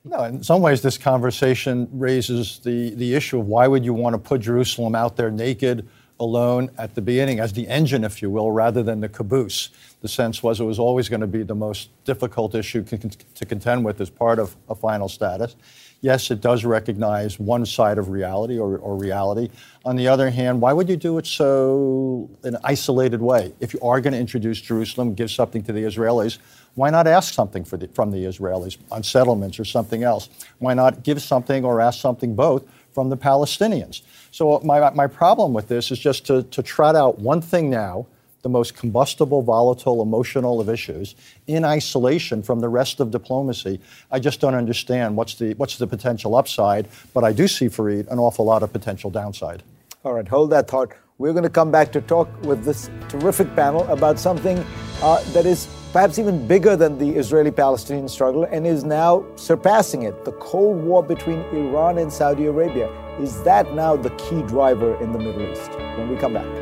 No, 0.04 0.24
in 0.24 0.42
some 0.42 0.62
ways, 0.62 0.82
this 0.82 0.98
conversation 0.98 1.88
raises 1.92 2.58
the, 2.60 2.90
the 2.94 3.14
issue 3.14 3.38
of 3.38 3.46
why 3.46 3.68
would 3.68 3.84
you 3.84 3.94
want 3.94 4.14
to 4.14 4.18
put 4.18 4.40
Jerusalem 4.40 4.94
out 4.94 5.16
there 5.16 5.30
naked, 5.30 5.88
alone 6.18 6.70
at 6.78 6.94
the 6.94 7.02
beginning 7.02 7.40
as 7.40 7.52
the 7.52 7.66
engine, 7.68 8.04
if 8.04 8.22
you 8.22 8.30
will, 8.30 8.50
rather 8.50 8.82
than 8.82 9.00
the 9.00 9.08
caboose. 9.08 9.70
The 10.00 10.08
sense 10.08 10.42
was 10.42 10.60
it 10.60 10.64
was 10.64 10.78
always 10.78 11.08
going 11.08 11.20
to 11.20 11.26
be 11.26 11.42
the 11.42 11.54
most 11.54 11.90
difficult 12.04 12.54
issue 12.54 12.82
to 12.84 13.46
contend 13.46 13.84
with 13.84 14.00
as 14.00 14.10
part 14.10 14.38
of 14.38 14.56
a 14.68 14.74
final 14.74 15.08
status. 15.08 15.56
Yes, 16.02 16.32
it 16.32 16.40
does 16.40 16.64
recognize 16.64 17.38
one 17.38 17.64
side 17.64 17.96
of 17.96 18.08
reality 18.08 18.58
or, 18.58 18.76
or 18.78 18.96
reality. 18.96 19.50
On 19.84 19.94
the 19.94 20.08
other 20.08 20.30
hand, 20.30 20.60
why 20.60 20.72
would 20.72 20.88
you 20.88 20.96
do 20.96 21.16
it 21.18 21.28
so 21.28 22.28
in 22.42 22.56
an 22.56 22.60
isolated 22.64 23.22
way? 23.22 23.52
If 23.60 23.72
you 23.72 23.80
are 23.82 24.00
going 24.00 24.12
to 24.12 24.18
introduce 24.18 24.60
Jerusalem, 24.60 25.14
give 25.14 25.30
something 25.30 25.62
to 25.62 25.72
the 25.72 25.84
Israelis, 25.84 26.38
why 26.74 26.90
not 26.90 27.06
ask 27.06 27.32
something 27.32 27.62
the, 27.62 27.88
from 27.94 28.10
the 28.10 28.24
Israelis 28.24 28.78
on 28.90 29.04
settlements 29.04 29.60
or 29.60 29.64
something 29.64 30.02
else? 30.02 30.28
Why 30.58 30.74
not 30.74 31.04
give 31.04 31.22
something 31.22 31.64
or 31.64 31.80
ask 31.80 32.00
something 32.00 32.34
both 32.34 32.64
from 32.92 33.08
the 33.08 33.16
Palestinians? 33.16 34.02
So, 34.32 34.60
my, 34.64 34.90
my 34.90 35.06
problem 35.06 35.52
with 35.52 35.68
this 35.68 35.92
is 35.92 36.00
just 36.00 36.26
to, 36.26 36.42
to 36.42 36.64
trot 36.64 36.96
out 36.96 37.20
one 37.20 37.40
thing 37.40 37.70
now 37.70 38.06
the 38.42 38.48
most 38.48 38.76
combustible, 38.76 39.42
volatile, 39.42 40.02
emotional 40.02 40.60
of 40.60 40.68
issues 40.68 41.14
in 41.46 41.64
isolation 41.64 42.42
from 42.42 42.60
the 42.60 42.68
rest 42.68 43.00
of 43.00 43.10
diplomacy. 43.10 43.80
I 44.10 44.18
just 44.18 44.40
don't 44.40 44.54
understand 44.54 45.16
what's 45.16 45.36
the, 45.36 45.54
what's 45.54 45.78
the 45.78 45.86
potential 45.86 46.34
upside, 46.34 46.88
but 47.14 47.24
I 47.24 47.32
do 47.32 47.48
see, 47.48 47.66
Fareed, 47.66 48.08
an 48.08 48.18
awful 48.18 48.44
lot 48.44 48.62
of 48.62 48.72
potential 48.72 49.10
downside. 49.10 49.62
All 50.04 50.12
right, 50.12 50.26
hold 50.26 50.50
that 50.50 50.68
thought. 50.68 50.92
We're 51.18 51.32
going 51.32 51.44
to 51.44 51.50
come 51.50 51.70
back 51.70 51.92
to 51.92 52.00
talk 52.00 52.28
with 52.42 52.64
this 52.64 52.90
terrific 53.08 53.54
panel 53.54 53.86
about 53.86 54.18
something 54.18 54.58
uh, 55.02 55.22
that 55.32 55.46
is 55.46 55.68
perhaps 55.92 56.18
even 56.18 56.48
bigger 56.48 56.74
than 56.74 56.98
the 56.98 57.10
Israeli 57.10 57.52
Palestinian 57.52 58.08
struggle 58.08 58.44
and 58.44 58.66
is 58.66 58.82
now 58.82 59.24
surpassing 59.36 60.02
it 60.02 60.24
the 60.24 60.32
Cold 60.32 60.82
War 60.82 61.02
between 61.02 61.40
Iran 61.52 61.98
and 61.98 62.12
Saudi 62.12 62.46
Arabia. 62.46 62.90
Is 63.20 63.40
that 63.44 63.72
now 63.74 63.94
the 63.94 64.10
key 64.10 64.42
driver 64.42 65.00
in 65.00 65.12
the 65.12 65.18
Middle 65.18 65.52
East? 65.52 65.70
When 65.96 66.08
we 66.08 66.16
come 66.16 66.32
back. 66.32 66.61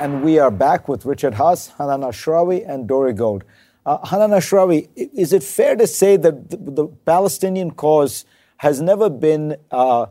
And 0.00 0.22
we 0.22 0.38
are 0.38 0.50
back 0.50 0.88
with 0.88 1.04
Richard 1.04 1.34
Haass, 1.34 1.76
Hanan 1.76 2.00
Ashrawi, 2.00 2.66
and 2.66 2.88
Dore 2.88 3.12
Gold. 3.12 3.44
Uh, 3.84 3.98
Hanan 4.06 4.30
Ashrawi, 4.30 4.88
is 4.96 5.34
it 5.34 5.42
fair 5.42 5.76
to 5.76 5.86
say 5.86 6.16
that 6.16 6.48
the, 6.48 6.56
the 6.56 6.86
Palestinian 7.04 7.72
cause 7.72 8.24
has 8.56 8.80
never 8.80 9.10
been 9.10 9.58
uh, 9.70 10.06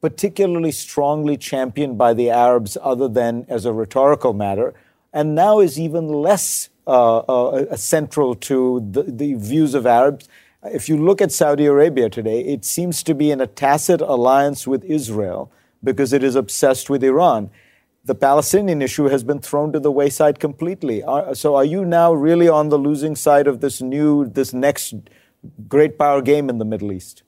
particularly 0.00 0.72
strongly 0.72 1.36
championed 1.36 1.96
by 1.96 2.14
the 2.14 2.30
Arabs 2.30 2.76
other 2.82 3.06
than 3.06 3.46
as 3.48 3.64
a 3.64 3.72
rhetorical 3.72 4.32
matter, 4.32 4.74
and 5.12 5.36
now 5.36 5.60
is 5.60 5.78
even 5.78 6.08
less 6.08 6.68
uh, 6.88 7.18
uh 7.18 7.76
central 7.76 8.34
to 8.34 8.84
the, 8.90 9.04
the 9.04 9.34
views 9.34 9.72
of 9.72 9.86
Arabs? 9.86 10.28
If 10.64 10.88
you 10.88 10.96
look 10.96 11.22
at 11.22 11.30
Saudi 11.30 11.66
Arabia 11.66 12.10
today, 12.10 12.40
it 12.40 12.64
seems 12.64 13.04
to 13.04 13.14
be 13.14 13.30
in 13.30 13.40
a 13.40 13.46
tacit 13.46 14.00
alliance 14.00 14.66
with 14.66 14.82
Israel 14.82 15.52
because 15.84 16.12
it 16.12 16.24
is 16.24 16.34
obsessed 16.34 16.90
with 16.90 17.04
Iran 17.04 17.50
the 18.08 18.14
Palestinian 18.14 18.82
issue 18.82 19.04
has 19.04 19.22
been 19.22 19.38
thrown 19.38 19.72
to 19.72 19.78
the 19.78 19.92
wayside 19.92 20.40
completely. 20.40 21.02
so 21.34 21.54
are 21.54 21.64
you 21.64 21.84
now 21.84 22.12
really 22.12 22.48
on 22.48 22.70
the 22.70 22.78
losing 22.78 23.14
side 23.14 23.46
of 23.46 23.60
this 23.60 23.80
new, 23.80 24.26
this 24.26 24.52
next 24.52 24.94
great 25.68 25.98
power 25.98 26.20
game 26.22 26.48
in 26.48 26.58
the 26.58 26.64
Middle 26.64 26.90
East? 26.90 27.22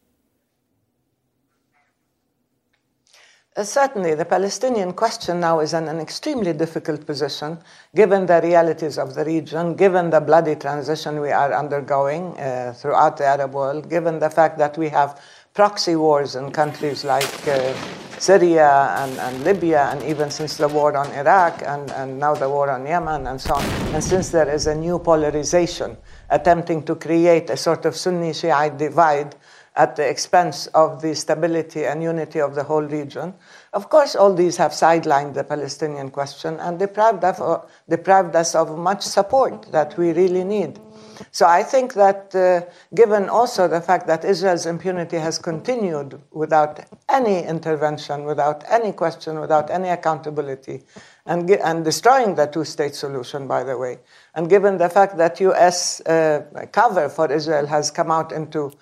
Uh, 3.57 3.65
certainly, 3.65 4.15
the 4.15 4.25
Palestinian 4.25 4.93
question 4.93 5.41
now 5.41 5.61
is 5.61 5.75
in 5.75 5.87
an 5.89 5.99
extremely 5.99 6.53
difficult 6.53 7.05
position, 7.05 7.59
given 7.95 8.25
the 8.25 8.41
realities 8.43 8.97
of 8.97 9.15
the 9.15 9.25
region, 9.25 9.75
given 9.75 10.09
the 10.09 10.21
bloody 10.21 10.55
transition 10.55 11.21
we 11.21 11.31
are 11.31 11.53
undergoing 11.53 12.39
uh, 12.39 12.73
throughout 12.75 13.19
the 13.19 13.27
Arab 13.27 13.53
world, 13.53 13.91
given 13.91 14.19
the 14.19 14.31
fact 14.31 14.57
that 14.57 14.79
we 14.79 14.89
have 14.89 15.21
proxy 15.55 15.97
wars 15.97 16.37
in 16.37 16.51
countries 16.51 17.05
like 17.05 17.49
uh, 17.49 17.75
Syria 18.19 18.95
and, 18.99 19.19
and, 19.19 19.45
Libya, 19.45 19.89
and 19.91 20.03
even 20.03 20.31
since 20.31 20.59
the 20.59 20.69
war 20.69 20.95
on 20.97 21.11
Iraq 21.13 21.63
and, 21.63 21.91
and 21.93 22.19
now 22.19 22.35
the 22.35 22.49
war 22.49 22.71
on 22.71 22.87
Yemen 22.87 23.27
and 23.27 23.41
so 23.41 23.55
on. 23.55 23.65
And 23.95 24.05
since 24.05 24.29
there 24.29 24.49
is 24.49 24.67
a 24.67 24.75
new 24.75 24.99
polarization 24.99 25.97
attempting 26.29 26.83
to 26.85 26.95
create 26.95 27.49
a 27.49 27.57
sort 27.57 27.87
of 27.87 27.97
Sunni 27.97 28.35
Shiite 28.35 28.77
divide 28.77 29.35
at 29.77 29.97
the 29.97 30.07
expense 30.07 30.67
of 30.69 31.01
the 31.01 31.15
stability 31.15 31.87
and 31.87 32.03
unity 32.03 32.41
of 32.41 32.55
the 32.55 32.63
whole 32.63 32.83
region. 32.83 33.33
Of 33.73 33.89
course, 33.89 34.15
all 34.17 34.35
these 34.35 34.57
have 34.59 34.73
sidelined 34.73 35.35
the 35.35 35.45
Palestinian 35.45 36.11
question 36.11 36.59
and 36.61 36.79
deprived, 36.79 37.25
of, 37.25 37.71
deprived 37.89 38.35
us 38.37 38.55
of 38.55 38.77
much 38.77 39.03
support 39.03 39.71
that 39.73 39.97
we 39.97 40.13
really 40.13 40.45
need. 40.45 40.79
So 41.31 41.47
I 41.47 41.63
think 41.63 41.95
that 41.95 42.35
uh, 42.35 42.63
given 42.95 43.29
also 43.29 43.69
the 43.69 43.81
fact 43.81 44.07
that 44.07 44.25
Israel's 44.25 44.67
impunity 44.67 45.17
has 45.17 45.39
continued 45.39 46.21
without 46.31 46.81
any 47.09 47.45
intervention, 47.45 48.25
without 48.25 48.65
any 48.69 48.93
question, 48.93 49.41
without 49.41 49.71
any 49.71 49.89
accountability, 49.89 50.83
and, 51.27 51.51
and 51.51 51.85
destroying 51.85 52.35
the 52.35 52.47
two-state 52.47 52.95
solution, 52.95 53.47
by 53.47 53.63
the 53.63 53.77
way, 53.77 53.99
and 54.35 54.49
given 54.49 54.79
the 54.79 54.89
fact 54.89 55.17
that 55.19 55.41
U.S. 55.41 56.01
Uh, 56.03 56.43
cover 56.73 57.09
for 57.09 57.31
Israel 57.31 57.67
has 57.67 57.91
come 57.91 58.11
out 58.11 58.33
into 58.33 58.73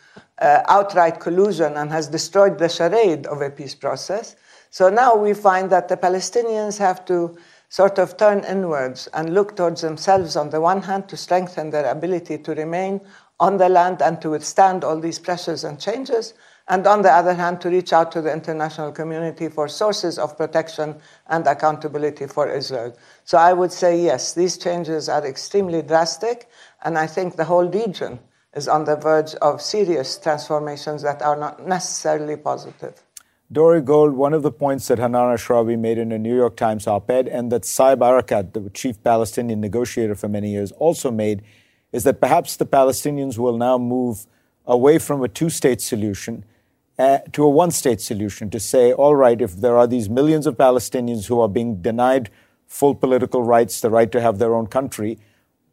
uh, 0.41 0.63
outright 0.69 1.21
collusion 1.21 1.77
and 1.77 1.91
has 1.91 2.09
destroyed 2.09 2.59
the 2.59 2.69
charade 2.69 3.27
of 3.27 3.43
a 3.43 3.51
peace 3.51 3.75
process, 3.75 4.37
so 4.71 4.89
now 4.89 5.17
we 5.17 5.35
find 5.35 5.71
that 5.71 5.89
the 5.89 5.97
Palestinians 5.97 6.79
have 6.79 7.05
to 7.07 7.37
sort 7.69 7.99
of 7.99 8.17
turn 8.17 8.45
inwards 8.45 9.09
and 9.13 9.35
look 9.35 9.57
towards 9.57 9.83
themselves 9.83 10.37
on 10.37 10.51
the 10.51 10.61
one 10.61 10.83
hand 10.83 11.09
to 11.09 11.17
strengthen 11.17 11.71
their 11.71 11.91
ability 11.91 12.39
to 12.39 12.55
remain 12.55 13.01
on 13.41 13.57
the 13.57 13.69
land 13.69 14.03
and 14.03 14.21
to 14.21 14.31
withstand 14.31 14.83
all 14.83 14.99
these 14.99 15.19
pressures 15.19 15.65
and 15.65 15.81
changes, 15.81 16.35
and 16.67 16.87
on 16.87 17.03
the 17.03 17.11
other 17.11 17.35
hand 17.35 17.61
to 17.61 17.71
reach 17.71 17.93
out 17.93 18.11
to 18.13 18.21
the 18.21 18.33
international 18.33 18.91
community 18.93 19.49
for 19.49 19.69
sources 19.69 20.19
of 20.19 20.37
protection 20.37 20.95
and 21.29 21.47
accountability 21.47 22.27
for 22.27 22.51
Israel. 22.51 22.97
So 23.25 23.39
I 23.39 23.53
would 23.53 23.73
say 23.73 24.03
yes, 24.03 24.33
these 24.33 24.59
changes 24.59 25.09
are 25.09 25.25
extremely 25.27 25.83
drastic, 25.83 26.49
and 26.83 26.99
I 26.99 27.07
think 27.07 27.37
the 27.37 27.45
whole 27.45 27.69
region 27.69 28.19
is 28.55 28.67
on 28.67 28.85
the 28.85 28.97
verge 28.97 29.35
of 29.37 29.63
serious 29.63 30.19
transformations 30.19 31.03
that 31.03 31.23
are 31.23 31.37
not 31.37 31.67
necessarily 31.67 32.37
positive. 32.37 33.03
Dore 33.51 33.81
Gold, 33.81 34.13
one 34.13 34.35
of 34.35 34.43
the 34.43 34.53
points 34.53 34.89
that 34.89 34.99
Hanan 34.99 35.35
Ashrawi 35.35 35.79
made 35.79 35.97
in 35.97 36.13
a 36.13 36.19
New 36.19 36.37
York 36.37 36.55
Times 36.55 36.87
op 36.87 37.11
ed, 37.11 37.27
and 37.27 37.51
that 37.51 37.63
Saeb 37.63 37.99
Erekat, 37.99 38.53
the 38.53 38.69
chief 38.71 39.03
Palestinian 39.03 39.59
negotiator 39.59 40.15
for 40.15 40.29
many 40.29 40.51
years, 40.51 40.71
also 40.73 41.11
made, 41.11 41.43
is 41.91 42.05
that 42.05 42.21
perhaps 42.21 42.57
the 42.57 42.67
Palestinians 42.67 43.39
will 43.39 43.57
now 43.57 43.79
move 43.79 44.27
away 44.67 44.99
from 44.99 45.25
a 45.25 45.29
two 45.29 45.49
state 45.49 45.81
solution 45.81 46.45
uh, 46.99 47.21
to 47.33 47.43
a 47.43 47.49
one 47.49 47.71
state 47.71 48.03
solution 48.03 48.51
to 48.51 48.61
say, 48.61 48.93
all 48.93 49.17
right, 49.17 49.41
if 49.41 49.57
there 49.57 49.79
are 49.79 49.87
these 49.87 50.11
millions 50.11 50.47
of 50.47 50.59
Palestinians 50.59 51.29
who 51.29 51.41
are 51.41 51.49
being 51.49 51.81
denied 51.81 52.29
full 52.67 52.95
political 52.95 53.43
rights, 53.43 53.81
the 53.81 53.89
right 53.89 54.13
to 54.13 54.21
have 54.21 54.39
their 54.39 54.55
own 54.55 54.67
country, 54.67 55.19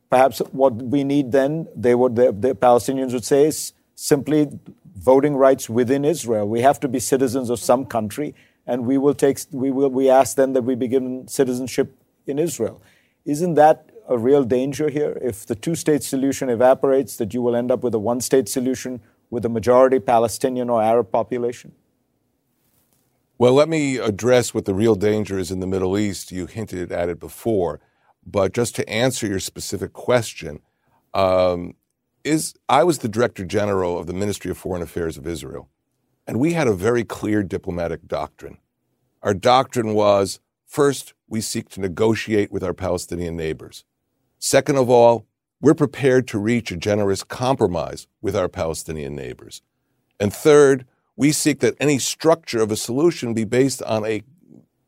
perhaps 0.09 0.39
what 0.53 0.75
we 0.75 1.03
need 1.03 1.33
then, 1.33 1.67
they 1.75 1.93
would, 1.93 2.15
the, 2.15 2.31
the 2.31 2.55
Palestinians 2.55 3.11
would 3.11 3.25
say, 3.25 3.47
is 3.47 3.73
simply 3.95 4.47
voting 4.95 5.35
rights 5.35 5.69
within 5.69 6.05
Israel. 6.05 6.47
We 6.47 6.61
have 6.61 6.79
to 6.79 6.87
be 6.87 6.99
citizens 6.99 7.49
of 7.49 7.59
some 7.59 7.85
country, 7.85 8.33
and 8.65 8.85
we 8.85 8.97
will 8.97 9.13
take 9.13 9.39
we 9.51 9.71
will 9.71 9.89
we 9.89 10.09
ask 10.09 10.35
then 10.35 10.53
that 10.53 10.63
we 10.63 10.75
be 10.75 10.87
given 10.87 11.27
citizenship 11.27 11.95
in 12.25 12.39
Israel. 12.39 12.81
Isn't 13.25 13.55
that 13.55 13.91
a 14.07 14.17
real 14.17 14.43
danger 14.43 14.89
here? 14.89 15.17
If 15.21 15.45
the 15.45 15.55
two-state 15.55 16.03
solution 16.03 16.49
evaporates, 16.49 17.17
that 17.17 17.33
you 17.33 17.41
will 17.41 17.55
end 17.55 17.71
up 17.71 17.83
with 17.83 17.95
a 17.95 17.99
one-state 17.99 18.47
solution 18.47 19.01
with 19.29 19.45
a 19.45 19.49
majority 19.49 19.99
Palestinian 19.99 20.69
or 20.69 20.81
Arab 20.81 21.11
population? 21.11 21.73
Well, 23.37 23.53
let 23.53 23.67
me 23.67 23.97
address 23.97 24.53
what 24.53 24.65
the 24.65 24.73
real 24.73 24.95
danger 24.95 25.37
is 25.37 25.51
in 25.51 25.59
the 25.59 25.67
Middle 25.67 25.97
East. 25.97 26.31
You 26.31 26.45
hinted 26.45 26.91
at 26.91 27.09
it 27.09 27.19
before, 27.19 27.81
but 28.25 28.53
just 28.53 28.75
to 28.75 28.87
answer 28.89 29.27
your 29.27 29.39
specific 29.39 29.91
question, 29.91 30.61
um, 31.13 31.73
is 32.25 32.55
I 32.67 32.83
was 32.83 32.99
the 32.99 33.07
director 33.07 33.45
general 33.45 33.99
of 33.99 34.07
the 34.07 34.13
Ministry 34.13 34.49
of 34.51 34.57
Foreign 34.57 34.81
Affairs 34.81 35.17
of 35.17 35.27
Israel, 35.27 35.69
and 36.25 36.39
we 36.39 36.53
had 36.53 36.67
a 36.67 36.73
very 36.73 37.03
clear 37.03 37.43
diplomatic 37.43 38.07
doctrine. 38.07 38.57
Our 39.21 39.33
doctrine 39.33 39.93
was 39.93 40.39
first, 40.65 41.13
we 41.27 41.41
seek 41.41 41.69
to 41.69 41.81
negotiate 41.81 42.51
with 42.51 42.63
our 42.63 42.73
Palestinian 42.73 43.35
neighbors. 43.35 43.85
Second 44.39 44.77
of 44.77 44.89
all, 44.89 45.25
we're 45.61 45.73
prepared 45.73 46.27
to 46.27 46.39
reach 46.39 46.71
a 46.71 46.77
generous 46.77 47.23
compromise 47.23 48.07
with 48.21 48.35
our 48.35 48.49
Palestinian 48.49 49.15
neighbors. 49.15 49.61
And 50.19 50.33
third, 50.33 50.85
we 51.15 51.31
seek 51.31 51.59
that 51.59 51.75
any 51.79 51.97
structure 51.97 52.61
of 52.61 52.71
a 52.71 52.75
solution 52.75 53.33
be 53.33 53.45
based 53.45 53.81
on 53.83 54.05
a 54.05 54.23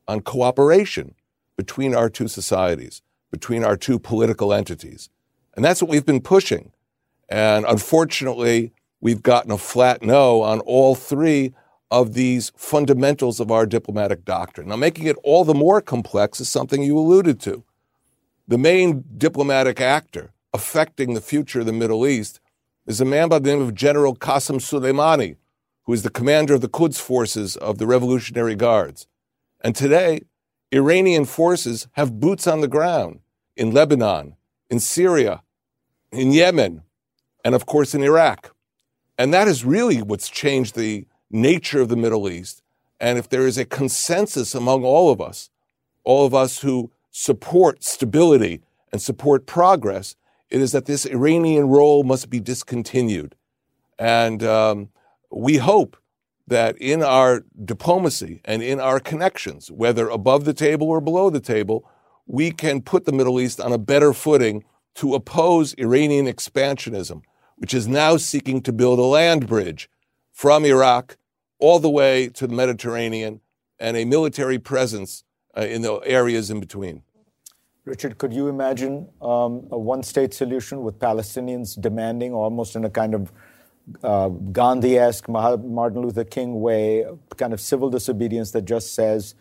on 0.07 0.21
cooperation 0.21 1.15
between 1.57 1.93
our 1.93 2.09
two 2.09 2.27
societies, 2.27 3.01
between 3.31 3.63
our 3.63 3.75
two 3.75 3.99
political 3.99 4.53
entities. 4.53 5.09
And 5.55 5.65
that's 5.65 5.81
what 5.81 5.89
we've 5.89 6.05
been 6.05 6.21
pushing. 6.21 6.71
And 7.29 7.65
unfortunately, 7.65 8.73
we've 9.01 9.23
gotten 9.23 9.51
a 9.51 9.57
flat 9.57 10.01
no 10.01 10.41
on 10.41 10.59
all 10.61 10.95
three 10.95 11.53
of 11.89 12.13
these 12.13 12.51
fundamentals 12.55 13.39
of 13.39 13.51
our 13.51 13.65
diplomatic 13.65 14.25
doctrine. 14.25 14.67
Now, 14.67 14.75
making 14.75 15.07
it 15.07 15.15
all 15.23 15.45
the 15.45 15.53
more 15.53 15.81
complex 15.81 16.39
is 16.39 16.49
something 16.49 16.83
you 16.83 16.97
alluded 16.97 17.39
to. 17.41 17.63
The 18.47 18.57
main 18.57 19.03
diplomatic 19.17 19.79
actor 19.79 20.31
affecting 20.53 21.13
the 21.13 21.21
future 21.21 21.61
of 21.61 21.65
the 21.65 21.73
Middle 21.73 22.07
East 22.07 22.39
is 22.85 23.01
a 23.01 23.05
man 23.05 23.29
by 23.29 23.39
the 23.39 23.49
name 23.49 23.61
of 23.61 23.75
General 23.75 24.15
Qasem 24.15 24.59
Soleimani, 24.59 25.35
who 25.83 25.93
is 25.93 26.03
the 26.03 26.09
commander 26.09 26.53
of 26.53 26.61
the 26.61 26.69
Quds 26.69 26.99
forces 26.99 27.55
of 27.57 27.77
the 27.77 27.87
Revolutionary 27.87 28.55
Guards. 28.55 29.07
And 29.61 29.75
today, 29.75 30.21
Iranian 30.71 31.25
forces 31.25 31.87
have 31.93 32.19
boots 32.19 32.47
on 32.47 32.61
the 32.61 32.67
ground 32.67 33.19
in 33.55 33.71
Lebanon, 33.71 34.35
in 34.69 34.79
Syria, 34.79 35.41
in 36.11 36.31
Yemen, 36.31 36.83
and 37.47 37.55
of 37.55 37.65
course 37.65 37.95
in 37.95 38.03
Iraq. 38.03 38.53
And 39.17 39.33
that 39.33 39.47
is 39.47 39.63
really 39.63 40.01
what's 40.01 40.27
changed 40.27 40.75
the 40.75 41.07
nature 41.31 41.79
of 41.79 41.87
the 41.87 41.95
Middle 41.95 42.29
East. 42.29 42.61
And 42.99 43.17
if 43.17 43.29
there 43.29 43.47
is 43.47 43.57
a 43.57 43.63
consensus 43.63 44.53
among 44.53 44.83
all 44.83 45.09
of 45.11 45.21
us, 45.21 45.49
all 46.03 46.25
of 46.25 46.33
us 46.33 46.59
who 46.59 46.91
support 47.09 47.85
stability 47.85 48.63
and 48.91 49.01
support 49.01 49.45
progress, 49.45 50.17
it 50.49 50.59
is 50.59 50.73
that 50.73 50.87
this 50.87 51.05
Iranian 51.05 51.69
role 51.69 52.03
must 52.03 52.29
be 52.29 52.41
discontinued. 52.41 53.33
And 53.97 54.43
um, 54.43 54.89
we 55.31 55.55
hope 55.55 55.95
that 56.47 56.77
in 56.79 57.01
our 57.01 57.45
diplomacy 57.63 58.41
and 58.43 58.61
in 58.61 58.81
our 58.81 58.99
connections, 58.99 59.71
whether 59.71 60.09
above 60.09 60.43
the 60.43 60.53
table 60.53 60.89
or 60.89 60.99
below 60.99 61.29
the 61.29 61.39
table, 61.39 61.89
we 62.25 62.51
can 62.51 62.81
put 62.81 63.05
the 63.05 63.13
Middle 63.13 63.39
East 63.39 63.61
on 63.61 63.71
a 63.71 63.77
better 63.77 64.11
footing 64.11 64.65
to 64.95 65.13
oppose 65.13 65.75
Iranian 65.75 66.25
expansionism, 66.25 67.21
which 67.57 67.73
is 67.73 67.87
now 67.87 68.17
seeking 68.17 68.61
to 68.61 68.71
build 68.71 68.99
a 68.99 69.03
land 69.03 69.47
bridge 69.47 69.89
from 70.31 70.65
Iraq 70.65 71.17
all 71.59 71.79
the 71.79 71.89
way 71.89 72.29
to 72.29 72.47
the 72.47 72.53
Mediterranean 72.53 73.41
and 73.79 73.97
a 73.97 74.05
military 74.05 74.59
presence 74.59 75.23
uh, 75.57 75.61
in 75.61 75.81
the 75.81 75.95
areas 76.05 76.49
in 76.49 76.59
between. 76.59 77.03
Richard, 77.85 78.17
could 78.17 78.33
you 78.33 78.47
imagine 78.47 79.07
um, 79.21 79.67
a 79.71 79.79
one 79.79 80.03
state 80.03 80.33
solution 80.33 80.83
with 80.83 80.99
Palestinians 80.99 81.79
demanding, 81.79 82.33
almost 82.33 82.75
in 82.75 82.83
a 82.85 82.89
kind 82.89 83.15
of 83.15 83.31
uh, 84.03 84.27
Gandhi 84.27 84.97
esque, 84.97 85.29
Martin 85.29 86.01
Luther 86.01 86.25
King 86.25 86.59
way, 86.59 87.05
kind 87.37 87.53
of 87.53 87.61
civil 87.61 87.89
disobedience 87.89 88.51
that 88.51 88.65
just 88.65 88.93
says, 88.93 89.35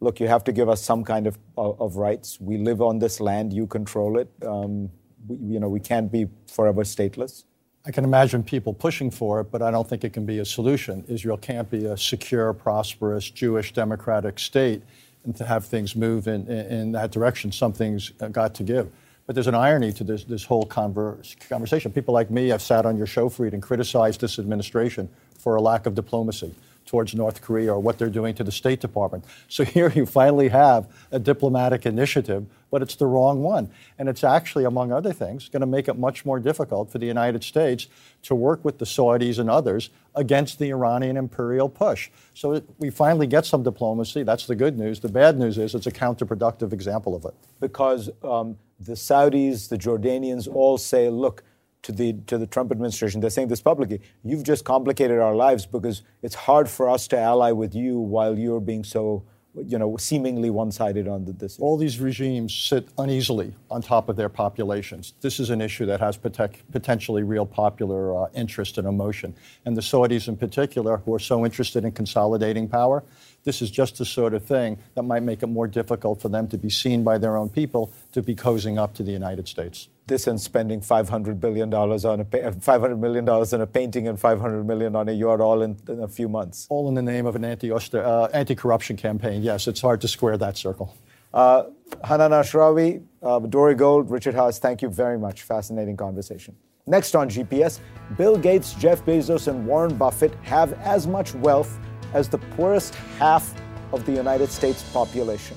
look, 0.00 0.18
you 0.18 0.26
have 0.26 0.42
to 0.44 0.52
give 0.52 0.68
us 0.68 0.82
some 0.82 1.04
kind 1.04 1.28
of, 1.28 1.38
of 1.56 1.96
rights. 1.96 2.40
We 2.40 2.58
live 2.58 2.82
on 2.82 2.98
this 2.98 3.20
land, 3.20 3.52
you 3.52 3.68
control 3.68 4.18
it. 4.18 4.28
Um, 4.44 4.90
we, 5.28 5.54
you 5.54 5.60
know, 5.60 5.68
we 5.68 5.78
can't 5.78 6.10
be 6.10 6.26
forever 6.48 6.82
stateless. 6.82 7.44
I 7.84 7.90
can 7.90 8.04
imagine 8.04 8.44
people 8.44 8.72
pushing 8.72 9.10
for 9.10 9.40
it, 9.40 9.50
but 9.50 9.60
I 9.60 9.72
don't 9.72 9.88
think 9.88 10.04
it 10.04 10.12
can 10.12 10.24
be 10.24 10.38
a 10.38 10.44
solution. 10.44 11.04
Israel 11.08 11.36
can't 11.36 11.68
be 11.68 11.86
a 11.86 11.96
secure, 11.96 12.52
prosperous, 12.52 13.28
Jewish, 13.28 13.72
democratic 13.72 14.38
state 14.38 14.82
and 15.24 15.34
to 15.36 15.44
have 15.44 15.64
things 15.64 15.96
move 15.96 16.28
in, 16.28 16.46
in, 16.46 16.66
in 16.66 16.92
that 16.92 17.10
direction. 17.10 17.50
Something's 17.50 18.12
uh, 18.20 18.28
got 18.28 18.54
to 18.56 18.62
give. 18.62 18.90
But 19.26 19.34
there's 19.34 19.46
an 19.46 19.54
irony 19.54 19.92
to 19.94 20.04
this, 20.04 20.24
this 20.24 20.44
whole 20.44 20.64
converse, 20.64 21.36
conversation. 21.48 21.92
People 21.92 22.14
like 22.14 22.30
me 22.30 22.48
have 22.48 22.62
sat 22.62 22.86
on 22.86 22.96
your 22.96 23.06
show, 23.06 23.28
Fareed, 23.28 23.52
and 23.52 23.62
criticized 23.62 24.20
this 24.20 24.38
administration 24.38 25.08
for 25.38 25.56
a 25.56 25.60
lack 25.60 25.86
of 25.86 25.94
diplomacy 25.94 26.54
towards 26.86 27.14
North 27.14 27.40
Korea 27.40 27.74
or 27.74 27.80
what 27.80 27.98
they're 27.98 28.10
doing 28.10 28.34
to 28.34 28.44
the 28.44 28.52
State 28.52 28.80
Department. 28.80 29.24
So 29.48 29.64
here 29.76 29.90
you 29.90 30.06
finally 30.06 30.48
have 30.48 30.90
a 31.10 31.18
diplomatic 31.18 31.86
initiative, 31.86 32.46
but 32.70 32.82
it's 32.82 32.96
the 32.96 33.06
wrong 33.06 33.42
one. 33.42 33.70
And 33.98 34.08
it's 34.08 34.24
actually, 34.24 34.64
among 34.64 34.92
other 34.92 35.12
things, 35.12 35.48
going 35.48 35.60
to 35.60 35.66
make 35.66 35.88
it 35.88 35.98
much 35.98 36.24
more 36.24 36.40
difficult 36.40 36.90
for 36.90 36.98
the 36.98 37.06
United 37.06 37.44
States 37.44 37.86
to 38.22 38.34
work 38.34 38.64
with 38.64 38.78
the 38.78 38.84
Saudis 38.84 39.38
and 39.38 39.50
others 39.50 39.90
against 40.14 40.58
the 40.58 40.70
Iranian 40.70 41.16
imperial 41.16 41.68
push. 41.68 42.10
So 42.34 42.62
we 42.78 42.90
finally 42.90 43.26
get 43.26 43.46
some 43.46 43.62
diplomacy. 43.62 44.22
That's 44.22 44.46
the 44.46 44.54
good 44.54 44.78
news. 44.78 45.00
The 45.00 45.08
bad 45.08 45.38
news 45.38 45.58
is 45.58 45.74
it's 45.74 45.86
a 45.86 45.92
counterproductive 45.92 46.72
example 46.72 47.14
of 47.14 47.24
it. 47.24 47.34
Because 47.60 48.10
um, 48.22 48.58
the 48.80 48.92
Saudis, 48.92 49.68
the 49.68 49.78
Jordanians 49.78 50.52
all 50.52 50.78
say, 50.78 51.08
look, 51.08 51.44
to 51.82 51.92
the 51.92 52.14
to 52.26 52.38
the 52.38 52.46
Trump 52.46 52.70
administration. 52.70 53.20
They're 53.20 53.30
saying 53.30 53.48
this 53.48 53.60
publicly. 53.60 54.00
You've 54.24 54.44
just 54.44 54.64
complicated 54.64 55.18
our 55.18 55.34
lives 55.34 55.66
because 55.66 56.02
it's 56.22 56.34
hard 56.34 56.68
for 56.68 56.88
us 56.88 57.08
to 57.08 57.18
ally 57.18 57.52
with 57.52 57.74
you 57.74 57.98
while 57.98 58.38
you're 58.38 58.60
being 58.60 58.84
so 58.84 59.24
you 59.54 59.78
know, 59.78 59.96
seemingly 59.96 60.50
one-sided 60.50 61.06
on 61.06 61.24
this. 61.38 61.58
All 61.58 61.76
these 61.76 62.00
regimes 62.00 62.54
sit 62.54 62.88
uneasily 62.96 63.54
on 63.70 63.82
top 63.82 64.08
of 64.08 64.16
their 64.16 64.28
populations. 64.28 65.12
This 65.20 65.38
is 65.38 65.50
an 65.50 65.60
issue 65.60 65.84
that 65.86 66.00
has 66.00 66.16
potentially 66.16 67.22
real 67.22 67.44
popular 67.44 68.16
uh, 68.16 68.28
interest 68.34 68.78
and 68.78 68.88
emotion. 68.88 69.34
And 69.66 69.76
the 69.76 69.82
Saudis, 69.82 70.28
in 70.28 70.36
particular, 70.36 70.98
who 70.98 71.14
are 71.14 71.18
so 71.18 71.44
interested 71.44 71.84
in 71.84 71.92
consolidating 71.92 72.68
power, 72.68 73.04
this 73.44 73.60
is 73.60 73.70
just 73.70 73.98
the 73.98 74.04
sort 74.04 74.32
of 74.32 74.44
thing 74.44 74.78
that 74.94 75.02
might 75.02 75.22
make 75.22 75.42
it 75.42 75.48
more 75.48 75.66
difficult 75.66 76.22
for 76.22 76.28
them 76.28 76.48
to 76.48 76.56
be 76.56 76.70
seen 76.70 77.04
by 77.04 77.18
their 77.18 77.36
own 77.36 77.50
people 77.50 77.92
to 78.12 78.22
be 78.22 78.34
cozying 78.34 78.78
up 78.78 78.94
to 78.94 79.02
the 79.02 79.12
United 79.12 79.48
States. 79.48 79.88
This 80.06 80.26
and 80.26 80.40
spending 80.40 80.80
$500 80.80 81.38
billion 81.38 81.72
on 81.72 81.90
a 81.92 82.24
$500 82.24 82.98
million 82.98 83.28
on 83.28 83.60
a 83.60 83.66
painting 83.66 84.08
and 84.08 84.18
500 84.18 84.64
million 84.64 84.96
on 84.96 85.08
a 85.08 85.12
yacht 85.12 85.40
all 85.40 85.62
in, 85.62 85.76
in 85.88 86.00
a 86.02 86.08
few 86.08 86.28
months. 86.28 86.66
All 86.70 86.88
in 86.88 86.94
the 86.94 87.02
name 87.02 87.24
of 87.26 87.36
an 87.36 87.44
anti 87.44 87.70
uh, 87.70 88.28
anti-corruption 88.32 88.96
campaign. 88.96 89.42
Yes, 89.42 89.68
it's 89.68 89.80
hard 89.80 90.00
to 90.00 90.08
square 90.08 90.36
that 90.38 90.56
circle. 90.56 90.96
Uh, 91.32 91.64
Hanan 92.04 92.32
Ashrawi, 92.32 93.04
uh, 93.22 93.38
Dore 93.40 93.74
Gold, 93.74 94.10
Richard 94.10 94.34
Haass, 94.34 94.58
thank 94.58 94.82
you 94.82 94.88
very 94.88 95.18
much. 95.18 95.42
Fascinating 95.42 95.96
conversation. 95.96 96.56
Next 96.86 97.14
on 97.14 97.30
GPS, 97.30 97.78
Bill 98.18 98.36
Gates, 98.36 98.74
Jeff 98.74 99.04
Bezos, 99.04 99.46
and 99.46 99.66
Warren 99.66 99.96
Buffett 99.96 100.34
have 100.42 100.72
as 100.80 101.06
much 101.06 101.32
wealth 101.36 101.78
as 102.12 102.28
the 102.28 102.38
poorest 102.38 102.94
half 103.18 103.54
of 103.92 104.04
the 104.04 104.12
United 104.12 104.50
States 104.50 104.82
population. 104.92 105.56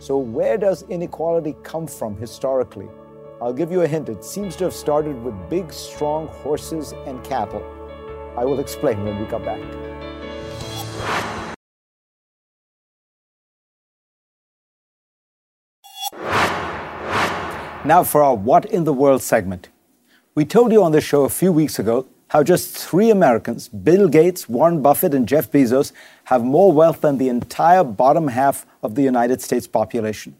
So, 0.00 0.18
where 0.18 0.58
does 0.58 0.82
inequality 0.88 1.54
come 1.62 1.86
from 1.86 2.16
historically? 2.16 2.88
I'll 3.42 3.54
give 3.54 3.72
you 3.72 3.80
a 3.80 3.88
hint. 3.88 4.10
It 4.10 4.22
seems 4.22 4.54
to 4.56 4.64
have 4.64 4.74
started 4.74 5.22
with 5.24 5.34
big, 5.48 5.72
strong 5.72 6.26
horses 6.28 6.92
and 7.06 7.24
cattle. 7.24 7.64
I 8.36 8.44
will 8.44 8.60
explain 8.60 9.02
when 9.02 9.18
we 9.18 9.24
come 9.24 9.42
back. 9.42 9.60
Now, 17.82 18.04
for 18.04 18.22
our 18.22 18.34
What 18.34 18.66
in 18.66 18.84
the 18.84 18.92
World 18.92 19.22
segment. 19.22 19.70
We 20.34 20.44
told 20.44 20.70
you 20.70 20.82
on 20.82 20.92
the 20.92 21.00
show 21.00 21.24
a 21.24 21.30
few 21.30 21.50
weeks 21.50 21.78
ago 21.78 22.06
how 22.28 22.42
just 22.42 22.76
three 22.76 23.10
Americans, 23.10 23.68
Bill 23.68 24.06
Gates, 24.06 24.50
Warren 24.50 24.82
Buffett, 24.82 25.14
and 25.14 25.26
Jeff 25.26 25.50
Bezos, 25.50 25.92
have 26.24 26.44
more 26.44 26.70
wealth 26.72 27.00
than 27.00 27.16
the 27.16 27.28
entire 27.28 27.82
bottom 27.84 28.28
half 28.28 28.66
of 28.82 28.96
the 28.96 29.02
United 29.02 29.40
States 29.40 29.66
population. 29.66 30.36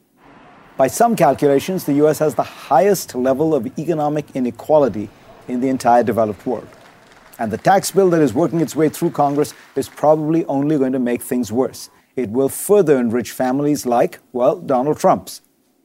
By 0.81 0.87
some 0.87 1.15
calculations, 1.15 1.85
the 1.85 1.93
US 2.05 2.21
has 2.21 2.37
the 2.37 2.43
highest 2.43 3.15
level 3.15 3.55
of 3.55 3.67
economic 3.79 4.25
inequality 4.33 5.11
in 5.47 5.61
the 5.61 5.69
entire 5.69 6.03
developed 6.03 6.47
world. 6.47 6.69
And 7.39 7.53
the 7.53 7.59
tax 7.59 7.91
bill 7.91 8.09
that 8.09 8.23
is 8.23 8.33
working 8.33 8.63
its 8.63 8.75
way 8.75 8.89
through 8.89 9.11
Congress 9.11 9.53
is 9.77 9.91
probably 9.91 10.43
only 10.47 10.79
going 10.79 10.93
to 10.93 10.99
make 10.99 11.21
things 11.21 11.53
worse. 11.53 11.91
It 12.17 12.31
will 12.31 12.49
further 12.49 12.97
enrich 12.97 13.31
families 13.31 13.85
like, 13.85 14.21
well, 14.33 14.57
Donald 14.57 14.99
Trump's. 14.99 15.43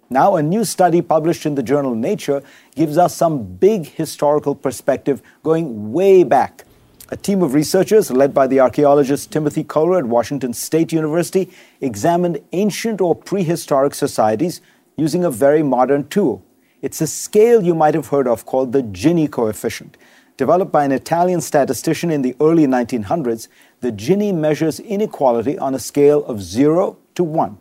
Now, 0.09 0.37
a 0.37 0.41
new 0.41 0.63
study 0.63 1.01
published 1.01 1.45
in 1.45 1.55
the 1.55 1.63
journal 1.63 1.93
Nature 1.93 2.41
gives 2.73 2.97
us 2.97 3.13
some 3.13 3.43
big 3.43 3.87
historical 3.87 4.55
perspective 4.55 5.21
going 5.43 5.91
way 5.91 6.23
back. 6.23 6.63
A 7.09 7.17
team 7.17 7.43
of 7.43 7.53
researchers, 7.53 8.09
led 8.09 8.33
by 8.33 8.47
the 8.47 8.61
archaeologist 8.61 9.29
Timothy 9.29 9.65
Kohler 9.65 9.99
at 9.99 10.05
Washington 10.05 10.53
State 10.53 10.93
University, 10.93 11.51
examined 11.81 12.39
ancient 12.53 13.01
or 13.01 13.13
prehistoric 13.13 13.93
societies 13.93 14.61
using 14.95 15.23
a 15.23 15.31
very 15.31 15.63
modern 15.63 16.07
tool. 16.07 16.43
It's 16.81 17.01
a 17.01 17.07
scale 17.07 17.63
you 17.63 17.75
might 17.75 17.95
have 17.95 18.07
heard 18.07 18.27
of 18.27 18.45
called 18.45 18.71
the 18.71 18.83
Gini 18.83 19.29
coefficient. 19.29 19.97
Developed 20.37 20.71
by 20.71 20.83
an 20.85 20.91
Italian 20.91 21.41
statistician 21.41 22.11
in 22.11 22.21
the 22.21 22.35
early 22.39 22.67
1900s, 22.67 23.47
the 23.81 23.91
Gini 23.91 24.33
measures 24.33 24.79
inequality 24.79 25.57
on 25.57 25.73
a 25.73 25.79
scale 25.79 26.25
of 26.25 26.41
0 26.41 26.97
to 27.15 27.23
1 27.23 27.57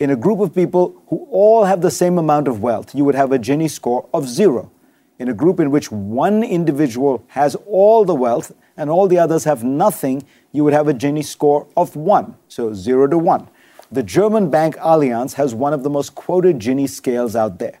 in 0.00 0.10
a 0.10 0.16
group 0.16 0.40
of 0.40 0.54
people 0.54 1.02
who 1.08 1.26
all 1.30 1.64
have 1.64 1.80
the 1.80 1.90
same 1.90 2.18
amount 2.18 2.48
of 2.48 2.60
wealth, 2.60 2.94
you 2.94 3.04
would 3.04 3.14
have 3.14 3.32
a 3.32 3.38
Gini 3.38 3.70
score 3.70 4.08
of 4.12 4.28
zero. 4.28 4.70
In 5.18 5.28
a 5.28 5.34
group 5.34 5.60
in 5.60 5.70
which 5.70 5.92
one 5.92 6.42
individual 6.42 7.24
has 7.28 7.54
all 7.66 8.04
the 8.04 8.14
wealth 8.14 8.52
and 8.76 8.90
all 8.90 9.06
the 9.06 9.18
others 9.18 9.44
have 9.44 9.62
nothing, 9.62 10.24
you 10.50 10.64
would 10.64 10.72
have 10.72 10.88
a 10.88 10.94
Gini 10.94 11.24
score 11.24 11.68
of 11.76 11.94
one, 11.94 12.36
so 12.48 12.74
zero 12.74 13.06
to 13.06 13.16
one. 13.16 13.48
The 13.94 14.02
German 14.02 14.50
bank 14.50 14.74
Allianz 14.78 15.34
has 15.34 15.54
one 15.54 15.72
of 15.72 15.84
the 15.84 15.88
most 15.88 16.16
quoted 16.16 16.58
Gini 16.58 16.90
scales 16.90 17.36
out 17.36 17.60
there. 17.60 17.78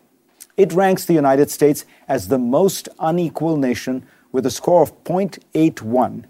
It 0.56 0.72
ranks 0.72 1.04
the 1.04 1.12
United 1.12 1.50
States 1.50 1.84
as 2.06 2.28
the 2.28 2.38
most 2.38 2.88
unequal 3.00 3.56
nation 3.56 4.06
with 4.30 4.46
a 4.46 4.50
score 4.52 4.80
of 4.80 4.92
0.81. 5.02 6.26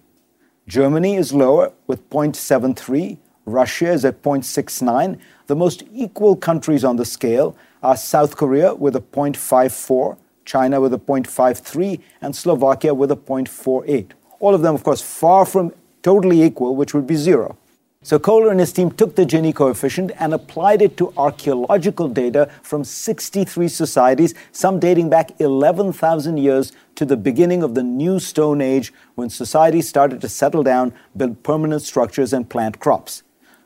Germany 0.66 1.16
is 1.16 1.34
lower 1.34 1.70
with 1.86 2.08
0.73. 2.08 3.18
Russia 3.44 3.90
is 3.90 4.06
at 4.06 4.22
0.69. 4.22 5.18
The 5.48 5.54
most 5.54 5.82
equal 5.92 6.34
countries 6.34 6.82
on 6.82 6.96
the 6.96 7.04
scale 7.04 7.54
are 7.82 7.94
South 7.94 8.38
Korea 8.38 8.74
with 8.74 8.96
a 8.96 9.02
0.54, 9.02 10.16
China 10.46 10.80
with 10.80 10.94
a 10.94 10.98
0.53, 10.98 12.00
and 12.22 12.34
Slovakia 12.34 12.94
with 12.94 13.10
a 13.10 13.16
0.48. 13.16 14.12
All 14.40 14.54
of 14.54 14.62
them, 14.62 14.74
of 14.74 14.82
course, 14.82 15.02
far 15.02 15.44
from 15.44 15.74
totally 16.02 16.42
equal, 16.42 16.74
which 16.74 16.94
would 16.94 17.06
be 17.06 17.16
zero. 17.16 17.58
So 18.04 18.18
Kohler 18.18 18.50
and 18.50 18.60
his 18.60 18.70
team 18.70 18.90
took 18.90 19.16
the 19.16 19.24
Gini 19.24 19.54
coefficient 19.54 20.12
and 20.18 20.34
applied 20.34 20.82
it 20.82 20.98
to 20.98 21.14
archaeological 21.16 22.06
data 22.06 22.50
from 22.62 22.84
63 22.84 23.66
societies, 23.66 24.34
some 24.52 24.78
dating 24.78 25.08
back 25.08 25.40
11,000 25.40 26.36
years 26.36 26.72
to 26.96 27.06
the 27.06 27.16
beginning 27.16 27.62
of 27.62 27.74
the 27.74 27.82
new 27.82 28.20
Stone 28.20 28.60
Age 28.60 28.92
when 29.14 29.30
societies 29.30 29.88
started 29.88 30.20
to 30.20 30.28
settle 30.28 30.62
down, 30.62 30.92
build 31.16 31.42
permanent 31.42 31.80
structures, 31.80 32.34
and 32.34 32.50
plant 32.50 32.78
crops. 32.78 33.22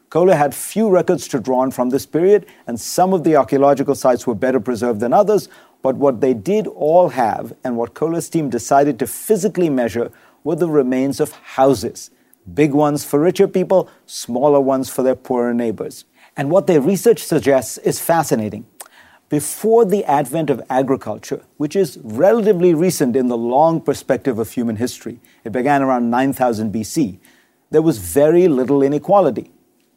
Kohler 0.08 0.36
had 0.36 0.54
few 0.54 0.88
records 0.88 1.26
to 1.28 1.40
draw 1.40 1.58
on 1.58 1.72
from 1.72 1.90
this 1.90 2.06
period, 2.06 2.46
and 2.68 2.78
some 2.78 3.12
of 3.12 3.24
the 3.24 3.34
archaeological 3.34 3.96
sites 3.96 4.24
were 4.24 4.36
better 4.36 4.60
preserved 4.60 5.00
than 5.00 5.12
others. 5.12 5.48
But 5.82 5.96
what 5.96 6.20
they 6.20 6.32
did 6.32 6.68
all 6.68 7.08
have, 7.08 7.56
and 7.64 7.76
what 7.76 7.94
Kohler's 7.94 8.28
team 8.28 8.50
decided 8.50 9.00
to 9.00 9.08
physically 9.08 9.68
measure, 9.68 10.12
were 10.44 10.54
the 10.54 10.68
remains 10.68 11.18
of 11.18 11.32
houses 11.32 12.12
big 12.54 12.72
ones 12.72 13.04
for 13.04 13.20
richer 13.20 13.48
people, 13.48 13.88
smaller 14.06 14.60
ones 14.60 14.88
for 14.88 15.02
their 15.02 15.14
poorer 15.14 15.54
neighbors. 15.54 16.04
And 16.36 16.50
what 16.50 16.66
their 16.66 16.80
research 16.80 17.22
suggests 17.22 17.78
is 17.78 18.00
fascinating. 18.00 18.66
Before 19.28 19.84
the 19.84 20.04
advent 20.04 20.48
of 20.48 20.62
agriculture, 20.70 21.42
which 21.58 21.76
is 21.76 21.98
relatively 22.02 22.72
recent 22.72 23.14
in 23.14 23.28
the 23.28 23.36
long 23.36 23.80
perspective 23.80 24.38
of 24.38 24.50
human 24.50 24.76
history, 24.76 25.20
it 25.44 25.52
began 25.52 25.82
around 25.82 26.10
9000 26.10 26.72
BC, 26.72 27.18
there 27.70 27.82
was 27.82 27.98
very 27.98 28.48
little 28.48 28.82
inequality. 28.82 29.50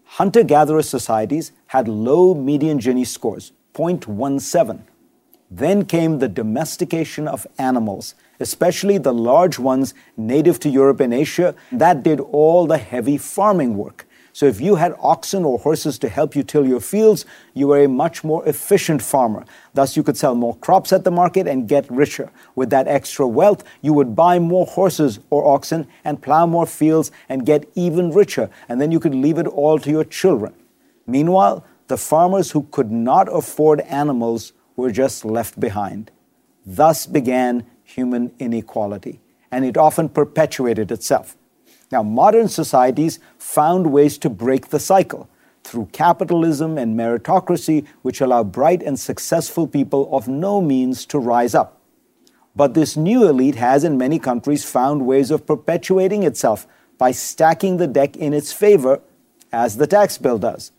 Hunter 0.04 0.44
gatherer 0.44 0.82
societies 0.82 1.54
had 1.68 1.88
low 1.88 2.34
median 2.34 2.80
Gini 2.80 3.08
scores, 3.08 3.54
0.17. 3.74 4.82
Then 5.50 5.86
came 5.86 6.20
the 6.20 6.28
domestication 6.28 7.28
of 7.28 7.48
animals, 7.58 8.16
especially 8.42 8.98
the 8.98 9.14
large 9.14 9.58
ones 9.58 9.94
native 10.18 10.60
to 10.60 10.70
Europe 10.70 11.00
and 11.00 11.14
Asia, 11.14 11.56
that 11.72 12.04
did 12.04 12.20
all 12.20 12.68
the 12.68 12.78
heavy 12.78 13.18
farming 13.18 13.78
work. 13.78 14.06
So 14.34 14.46
if 14.46 14.62
you 14.62 14.76
had 14.76 14.96
oxen 15.00 15.44
or 15.44 15.60
horses 15.60 16.00
to 16.00 16.10
help 16.10 16.36
you 16.36 16.44
till 16.44 16.66
your 16.66 16.80
fields, 16.80 17.26
you 17.54 17.68
were 17.68 17.84
a 17.84 17.88
much 17.88 18.24
more 18.24 18.48
efficient 18.48 19.02
farmer. 19.02 19.44
Thus, 19.74 19.98
you 19.98 20.04
could 20.04 20.16
sell 20.16 20.36
more 20.36 20.56
crops 20.56 20.94
at 20.94 21.04
the 21.04 21.12
market 21.12 21.48
and 21.48 21.68
get 21.68 21.90
richer. 21.92 22.32
With 22.56 22.70
that 22.70 22.88
extra 22.88 23.28
wealth, 23.28 23.64
you 23.82 23.94
would 23.94 24.16
buy 24.16 24.40
more 24.40 24.66
horses 24.66 25.20
or 25.30 25.46
oxen 25.46 25.88
and 26.06 26.22
plow 26.22 26.46
more 26.46 26.66
fields 26.66 27.12
and 27.28 27.46
get 27.46 27.70
even 27.76 28.12
richer. 28.12 28.50
And 28.70 28.80
then 28.80 28.92
you 28.92 29.00
could 29.00 29.16
leave 29.16 29.38
it 29.38 29.48
all 29.48 29.80
to 29.80 29.90
your 29.90 30.06
children. 30.06 30.54
Meanwhile, 31.06 31.66
the 31.88 31.98
farmers 31.98 32.52
who 32.52 32.64
could 32.72 32.92
not 32.92 33.28
afford 33.32 33.82
animals 33.82 34.54
were 34.78 34.92
just 34.92 35.26
left 35.26 35.60
behind. 35.60 36.10
Thus 36.66 37.06
began 37.06 37.66
human 37.96 38.32
inequality, 38.40 39.20
and 39.52 39.66
it 39.66 39.78
often 39.78 40.10
perpetuated 40.10 40.92
itself. 40.92 41.36
Now, 41.92 42.04
modern 42.04 42.48
societies 42.48 43.20
found 43.38 43.92
ways 43.92 44.18
to 44.20 44.30
break 44.30 44.70
the 44.70 44.80
cycle 44.80 45.30
through 45.64 45.90
capitalism 45.92 46.78
and 46.78 46.98
meritocracy, 46.98 47.86
which 48.02 48.22
allow 48.22 48.44
bright 48.44 48.82
and 48.82 49.00
successful 49.00 49.68
people 49.68 50.10
of 50.16 50.28
no 50.28 50.62
means 50.62 51.06
to 51.08 51.20
rise 51.20 51.54
up. 51.54 51.80
But 52.56 52.74
this 52.74 52.98
new 52.98 53.28
elite 53.28 53.56
has, 53.56 53.84
in 53.84 53.98
many 53.98 54.20
countries, 54.20 54.66
found 54.66 55.06
ways 55.06 55.32
of 55.32 55.46
perpetuating 55.46 56.24
itself 56.24 56.68
by 56.98 57.12
stacking 57.12 57.78
the 57.78 57.88
deck 57.88 58.16
in 58.16 58.34
its 58.34 58.52
favor, 58.54 59.02
as 59.52 59.78
the 59.78 59.88
tax 59.88 60.18
bill 60.18 60.38
does. 60.38 60.72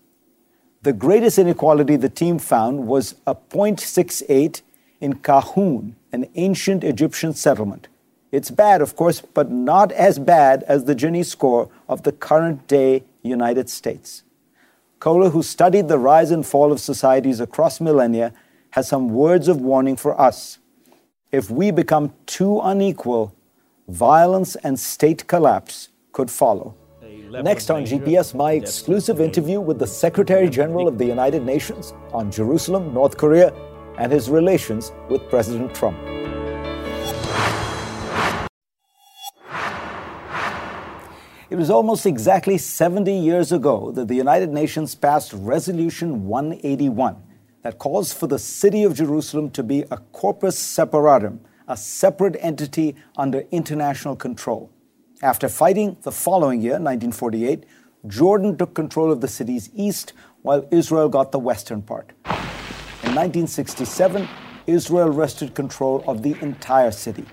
The 0.82 0.92
greatest 0.92 1.38
inequality 1.38 1.96
the 1.96 2.08
team 2.08 2.38
found 2.38 2.86
was 2.86 3.14
a 3.26 3.34
0.68 3.34 4.62
in 5.00 5.14
Kahun, 5.14 5.94
an 6.12 6.26
ancient 6.34 6.84
Egyptian 6.84 7.32
settlement. 7.34 7.88
It's 8.30 8.50
bad, 8.50 8.80
of 8.80 8.96
course, 8.96 9.20
but 9.20 9.50
not 9.50 9.92
as 9.92 10.18
bad 10.18 10.62
as 10.64 10.84
the 10.84 10.94
Gini 10.94 11.24
score 11.24 11.68
of 11.88 12.02
the 12.02 12.12
current 12.12 12.66
day 12.66 13.04
United 13.22 13.68
States. 13.68 14.24
Kohler, 15.00 15.30
who 15.30 15.42
studied 15.42 15.88
the 15.88 15.98
rise 15.98 16.30
and 16.30 16.46
fall 16.46 16.72
of 16.72 16.80
societies 16.80 17.40
across 17.40 17.80
millennia, 17.80 18.32
has 18.70 18.88
some 18.88 19.10
words 19.10 19.48
of 19.48 19.60
warning 19.60 19.96
for 19.96 20.18
us. 20.18 20.58
If 21.30 21.50
we 21.50 21.70
become 21.70 22.14
too 22.26 22.60
unequal, 22.60 23.34
violence 23.88 24.56
and 24.56 24.78
state 24.78 25.26
collapse 25.26 25.88
could 26.12 26.30
follow. 26.30 26.74
Next 27.30 27.70
on 27.70 27.84
GPS, 27.84 28.34
my 28.34 28.52
exclusive 28.52 29.20
interview 29.20 29.60
with 29.60 29.78
the 29.78 29.86
Secretary 29.86 30.48
General 30.48 30.86
of 30.86 30.98
the 30.98 31.06
United 31.06 31.44
Nations 31.44 31.94
on 32.12 32.30
Jerusalem, 32.30 32.92
North 32.92 33.16
Korea, 33.16 33.52
and 33.98 34.12
his 34.12 34.30
relations 34.30 34.92
with 35.08 35.28
President 35.28 35.74
Trump. 35.74 35.98
It 41.52 41.56
was 41.56 41.68
almost 41.68 42.06
exactly 42.06 42.56
70 42.56 43.12
years 43.12 43.52
ago 43.52 43.92
that 43.92 44.08
the 44.08 44.14
United 44.14 44.48
Nations 44.48 44.94
passed 44.94 45.34
Resolution 45.34 46.26
181 46.26 47.22
that 47.60 47.78
calls 47.78 48.12
for 48.12 48.26
the 48.26 48.38
city 48.38 48.84
of 48.84 48.94
Jerusalem 48.94 49.50
to 49.50 49.62
be 49.62 49.84
a 49.90 49.98
corpus 49.98 50.58
separatum, 50.58 51.40
a 51.68 51.76
separate 51.76 52.36
entity 52.40 52.96
under 53.18 53.44
international 53.50 54.16
control. 54.16 54.70
After 55.20 55.48
fighting 55.48 55.98
the 56.02 56.10
following 56.10 56.62
year, 56.62 56.80
1948, 56.80 57.64
Jordan 58.06 58.56
took 58.56 58.74
control 58.74 59.12
of 59.12 59.20
the 59.20 59.28
city's 59.28 59.68
east 59.74 60.14
while 60.40 60.66
Israel 60.72 61.08
got 61.08 61.32
the 61.32 61.38
western 61.38 61.82
part. 61.82 62.12
In 63.12 63.16
1967, 63.16 64.26
Israel 64.66 65.10
wrested 65.10 65.54
control 65.54 66.02
of 66.06 66.22
the 66.22 66.34
entire 66.40 66.90
city. 66.90 67.26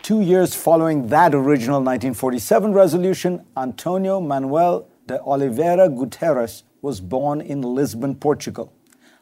Two 0.00 0.20
years 0.20 0.54
following 0.54 1.08
that 1.08 1.34
original 1.34 1.80
1947 1.80 2.72
resolution, 2.72 3.44
Antonio 3.56 4.20
Manuel 4.20 4.86
de 5.08 5.20
Oliveira 5.22 5.88
Guterres 5.88 6.62
was 6.80 7.00
born 7.00 7.40
in 7.40 7.60
Lisbon, 7.60 8.14
Portugal. 8.14 8.72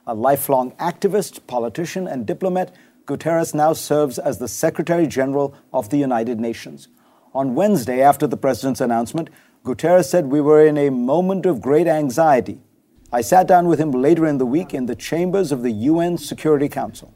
A 0.07 0.13
lifelong 0.13 0.73
activist, 0.73 1.47
politician, 1.47 2.07
and 2.07 2.27
diplomat, 2.27 2.75
Guterres 3.07 3.55
now 3.55 3.73
serves 3.73 4.19
as 4.19 4.37
the 4.37 4.47
Secretary 4.47 5.07
General 5.07 5.55
of 5.73 5.89
the 5.89 5.97
United 5.97 6.39
Nations. 6.39 6.89
On 7.35 7.55
Wednesday, 7.55 8.03
after 8.03 8.27
the 8.27 8.37
president's 8.37 8.83
announcement, 8.83 9.31
Guterres 9.65 10.11
said 10.11 10.27
we 10.27 10.43
were 10.43 10.67
in 10.67 10.77
a 10.77 10.91
moment 10.91 11.47
of 11.47 11.63
great 11.63 11.87
anxiety 11.87 12.61
I 13.15 13.21
sat 13.21 13.47
down 13.47 13.69
with 13.69 13.79
him 13.79 13.93
later 13.93 14.27
in 14.27 14.39
the 14.39 14.45
week 14.45 14.75
in 14.75 14.87
the 14.87 14.97
chambers 14.97 15.53
of 15.53 15.63
the 15.63 15.71
UN 15.71 16.19
Security 16.19 16.69
Council. 16.69 17.15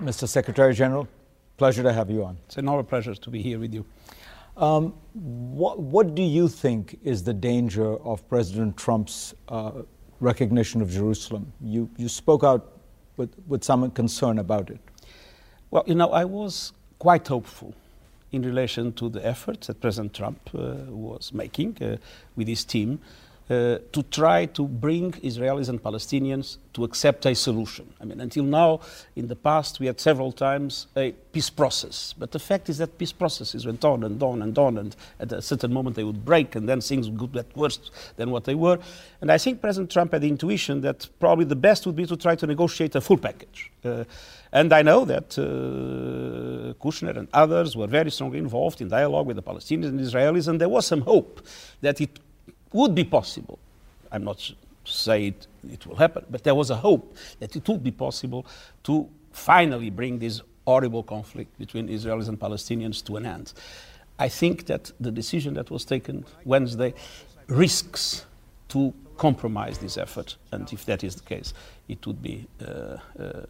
Mr. 0.00 0.28
Secretary 0.28 0.72
General, 0.74 1.08
pleasure 1.56 1.82
to 1.82 1.92
have 1.92 2.08
you 2.08 2.24
on. 2.24 2.38
It's 2.46 2.56
an 2.56 2.68
honor 2.68 2.84
pleasure 2.84 3.16
to 3.16 3.30
be 3.30 3.42
here 3.42 3.58
with 3.58 3.74
you. 3.74 3.84
Um, 4.56 4.94
what, 5.12 5.80
what, 5.80 6.14
do 6.14 6.22
you 6.22 6.46
think 6.46 7.00
is 7.02 7.24
the 7.24 7.34
danger 7.34 7.96
of 8.04 8.28
President 8.28 8.76
Trump's 8.76 9.34
uh, 9.48 9.72
recognition 10.20 10.80
of 10.80 10.88
Jerusalem? 10.88 11.52
You, 11.60 11.90
you 11.96 12.08
spoke 12.08 12.44
out 12.44 12.78
with, 13.16 13.34
with 13.48 13.64
some 13.64 13.90
concern 13.90 14.38
about 14.38 14.70
it. 14.70 14.78
Well, 15.72 15.82
you 15.84 15.96
know, 15.96 16.10
I 16.12 16.24
was 16.24 16.74
quite 17.00 17.26
hopeful 17.26 17.74
in 18.30 18.42
relation 18.42 18.92
to 18.92 19.08
the 19.08 19.26
efforts 19.26 19.66
that 19.66 19.80
President 19.80 20.14
Trump 20.14 20.38
uh, 20.54 20.74
was 20.86 21.32
making 21.32 21.76
uh, 21.82 21.96
with 22.36 22.46
his 22.46 22.64
team 22.64 23.00
uh, 23.50 23.78
to 23.90 24.02
try 24.10 24.46
to 24.46 24.68
bring 24.68 25.10
Israelis 25.24 25.68
and 25.68 25.82
Palestinians 25.82 26.58
to 26.72 26.84
accept 26.84 27.26
a 27.26 27.34
solution. 27.34 27.92
I 28.00 28.04
mean, 28.04 28.20
until 28.20 28.44
now, 28.44 28.80
in 29.16 29.26
the 29.26 29.34
past, 29.34 29.80
we 29.80 29.86
had 29.86 29.98
several 29.98 30.30
times 30.30 30.86
a 30.96 31.10
peace 31.32 31.50
process. 31.50 32.14
But 32.16 32.30
the 32.30 32.38
fact 32.38 32.68
is 32.68 32.78
that 32.78 32.96
peace 32.96 33.10
processes 33.10 33.66
went 33.66 33.84
on 33.84 34.04
and 34.04 34.22
on 34.22 34.42
and 34.42 34.56
on, 34.56 34.78
and 34.78 34.94
at 35.18 35.32
a 35.32 35.42
certain 35.42 35.72
moment 35.72 35.96
they 35.96 36.04
would 36.04 36.24
break, 36.24 36.54
and 36.54 36.68
then 36.68 36.80
things 36.80 37.10
would 37.10 37.32
get 37.32 37.56
worse 37.56 37.90
than 38.16 38.30
what 38.30 38.44
they 38.44 38.54
were. 38.54 38.78
And 39.20 39.32
I 39.32 39.38
think 39.38 39.60
President 39.60 39.90
Trump 39.90 40.12
had 40.12 40.22
the 40.22 40.28
intuition 40.28 40.80
that 40.82 41.08
probably 41.18 41.44
the 41.44 41.56
best 41.56 41.86
would 41.86 41.96
be 41.96 42.06
to 42.06 42.16
try 42.16 42.36
to 42.36 42.46
negotiate 42.46 42.94
a 42.94 43.00
full 43.00 43.18
package. 43.18 43.72
Uh, 43.84 44.04
and 44.52 44.72
I 44.72 44.82
know 44.82 45.04
that 45.04 45.38
uh, 45.38 46.74
Kushner 46.82 47.16
and 47.16 47.28
others 47.32 47.76
were 47.76 47.88
very 47.88 48.12
strongly 48.12 48.38
involved 48.38 48.80
in 48.80 48.88
dialogue 48.88 49.26
with 49.26 49.36
the 49.36 49.42
Palestinians 49.42 49.86
and 49.86 50.00
Israelis, 50.00 50.46
and 50.46 50.60
there 50.60 50.68
was 50.68 50.86
some 50.86 51.00
hope 51.00 51.44
that 51.80 52.00
it 52.00 52.20
would 52.72 52.94
be 52.94 53.04
possible. 53.04 53.58
I'm 54.12 54.24
not 54.24 54.52
saying 54.84 55.34
it, 55.70 55.86
will 55.86 55.96
happen, 55.96 56.24
but 56.30 56.42
there 56.44 56.54
was 56.54 56.70
a 56.70 56.76
hope 56.76 57.16
that 57.38 57.54
it 57.56 57.68
would 57.68 57.82
be 57.82 57.90
possible 57.90 58.46
to 58.84 59.08
finally 59.32 59.90
bring 59.90 60.18
this 60.18 60.40
horrible 60.66 61.02
conflict 61.02 61.56
between 61.58 61.88
Israelis 61.88 62.28
and 62.28 62.38
Palestinians 62.38 63.04
to 63.04 63.16
an 63.16 63.26
end. 63.26 63.52
I 64.18 64.28
think 64.28 64.66
that 64.66 64.92
the 65.00 65.10
decision 65.10 65.54
that 65.54 65.70
was 65.70 65.84
taken 65.84 66.24
Wednesday 66.44 66.94
risks 67.48 68.26
to 68.68 68.92
compromise 69.16 69.78
this 69.78 69.98
effort, 69.98 70.36
and 70.52 70.72
if 70.72 70.84
that 70.86 71.04
is 71.04 71.14
the 71.14 71.22
case, 71.22 71.52
it 71.88 72.06
would 72.06 72.22
be 72.22 72.46
uh, 72.60 72.96
uh, 73.18 73.42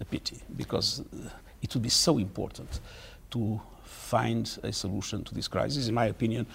a 0.00 0.04
pity 0.10 0.38
because 0.56 1.02
it 1.62 1.74
would 1.74 1.82
be 1.82 1.88
so 1.88 2.18
important 2.18 2.80
to 3.30 3.60
find 3.84 4.58
a 4.62 4.72
solution 4.72 5.24
to 5.24 5.34
this 5.34 5.48
crisis. 5.48 5.88
In 5.88 5.94
my 5.94 6.06
opinion, 6.06 6.46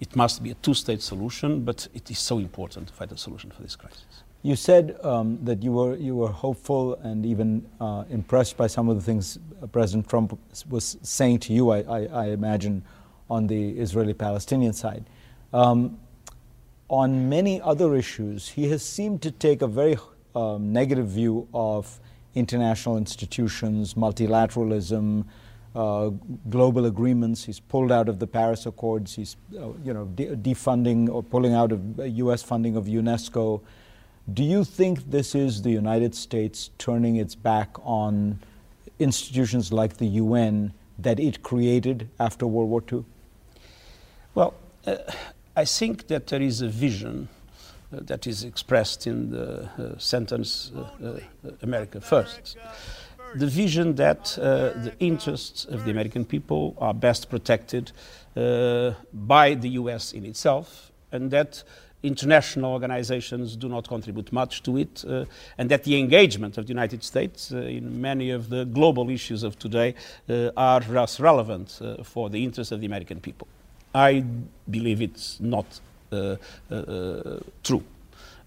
it 0.00 0.16
must 0.16 0.42
be 0.42 0.50
a 0.50 0.54
two-state 0.54 1.02
solution, 1.02 1.62
but 1.62 1.86
it 1.94 2.10
is 2.10 2.18
so 2.18 2.38
important 2.38 2.88
to 2.88 2.94
find 2.94 3.12
a 3.12 3.18
solution 3.18 3.50
for 3.50 3.62
this 3.62 3.76
crisis. 3.76 4.04
You 4.42 4.56
said 4.56 4.96
um, 5.04 5.38
that 5.44 5.62
you 5.62 5.72
were 5.72 5.96
you 5.96 6.16
were 6.16 6.32
hopeful 6.32 6.94
and 6.94 7.26
even 7.26 7.66
uh, 7.78 8.04
impressed 8.08 8.56
by 8.56 8.68
some 8.68 8.88
of 8.88 8.96
the 8.96 9.02
things 9.02 9.38
President 9.70 10.08
Trump 10.08 10.38
was 10.70 10.96
saying 11.02 11.40
to 11.40 11.52
you. 11.52 11.70
I, 11.70 11.80
I, 11.80 12.00
I 12.06 12.26
imagine 12.28 12.82
on 13.28 13.46
the 13.46 13.78
Israeli-Palestinian 13.78 14.72
side. 14.72 15.04
Um, 15.52 15.98
on 16.88 17.28
many 17.28 17.60
other 17.60 17.94
issues, 17.94 18.48
he 18.48 18.68
has 18.70 18.82
seemed 18.82 19.20
to 19.22 19.30
take 19.30 19.60
a 19.62 19.66
very 19.68 19.98
um, 20.34 20.72
negative 20.72 21.08
view 21.08 21.46
of 21.52 22.00
international 22.34 22.96
institutions, 22.96 23.94
multilateralism, 23.94 25.26
uh, 25.74 26.10
global 26.48 26.86
agreements. 26.86 27.44
He's 27.44 27.60
pulled 27.60 27.92
out 27.92 28.08
of 28.08 28.18
the 28.18 28.26
Paris 28.26 28.66
Accords. 28.66 29.14
He's, 29.14 29.36
uh, 29.54 29.68
you 29.84 29.92
know, 29.92 30.06
de- 30.06 30.36
defunding 30.36 31.08
or 31.08 31.22
pulling 31.22 31.54
out 31.54 31.72
of 31.72 31.98
U.S. 31.98 32.42
funding 32.42 32.76
of 32.76 32.86
UNESCO. 32.86 33.60
Do 34.32 34.42
you 34.42 34.64
think 34.64 35.10
this 35.10 35.34
is 35.34 35.62
the 35.62 35.70
United 35.70 36.14
States 36.14 36.70
turning 36.78 37.16
its 37.16 37.34
back 37.34 37.76
on 37.82 38.38
institutions 38.98 39.72
like 39.72 39.96
the 39.96 40.06
UN 40.06 40.72
that 40.98 41.18
it 41.18 41.42
created 41.42 42.08
after 42.18 42.46
World 42.46 42.70
War 42.70 42.82
II? 42.92 43.04
Well, 44.34 44.54
uh, 44.86 44.96
I 45.56 45.64
think 45.64 46.06
that 46.08 46.28
there 46.28 46.42
is 46.42 46.60
a 46.60 46.68
vision 46.68 47.28
uh, 47.92 47.98
that 48.02 48.26
is 48.26 48.44
expressed 48.44 49.06
in 49.06 49.30
the 49.30 49.64
uh, 49.64 49.98
sentence 49.98 50.70
uh, 50.76 50.80
uh, 51.04 51.20
America 51.62 52.00
First. 52.00 52.56
The 53.34 53.46
vision 53.46 53.94
that 53.96 54.38
uh, 54.38 54.70
the 54.82 54.92
interests 54.98 55.64
of 55.64 55.84
the 55.84 55.90
American 55.90 56.24
people 56.24 56.76
are 56.78 56.94
best 56.94 57.30
protected 57.30 57.92
by 58.34 59.54
the 59.54 59.68
US 59.70 60.12
in 60.12 60.24
itself, 60.24 60.92
and 61.12 61.30
that 61.30 61.62
international 62.02 62.72
organizations 62.72 63.56
do 63.56 63.68
not 63.68 63.86
contribute 63.88 64.32
much 64.32 64.62
to 64.62 64.78
it, 64.78 65.04
uh, 65.06 65.24
and 65.58 65.70
that 65.70 65.84
the 65.84 65.98
engagement 65.98 66.56
of 66.56 66.66
the 66.66 66.70
United 66.70 67.04
States 67.04 67.52
uh, 67.52 67.58
in 67.58 68.00
many 68.00 68.30
of 68.30 68.48
the 68.48 68.64
global 68.64 69.10
issues 69.10 69.42
of 69.42 69.58
today 69.58 69.94
uh, 70.28 70.50
are 70.56 70.80
less 70.88 71.20
relevant 71.20 71.80
for 72.04 72.30
the 72.30 72.42
interests 72.42 72.72
of 72.72 72.80
the 72.80 72.86
American 72.86 73.20
people. 73.20 73.46
I 73.94 74.24
believe 74.68 75.02
it's 75.02 75.40
not 75.40 75.80
uh, 76.12 76.36
uh, 76.70 76.74
uh, 76.74 77.40
true. 77.62 77.84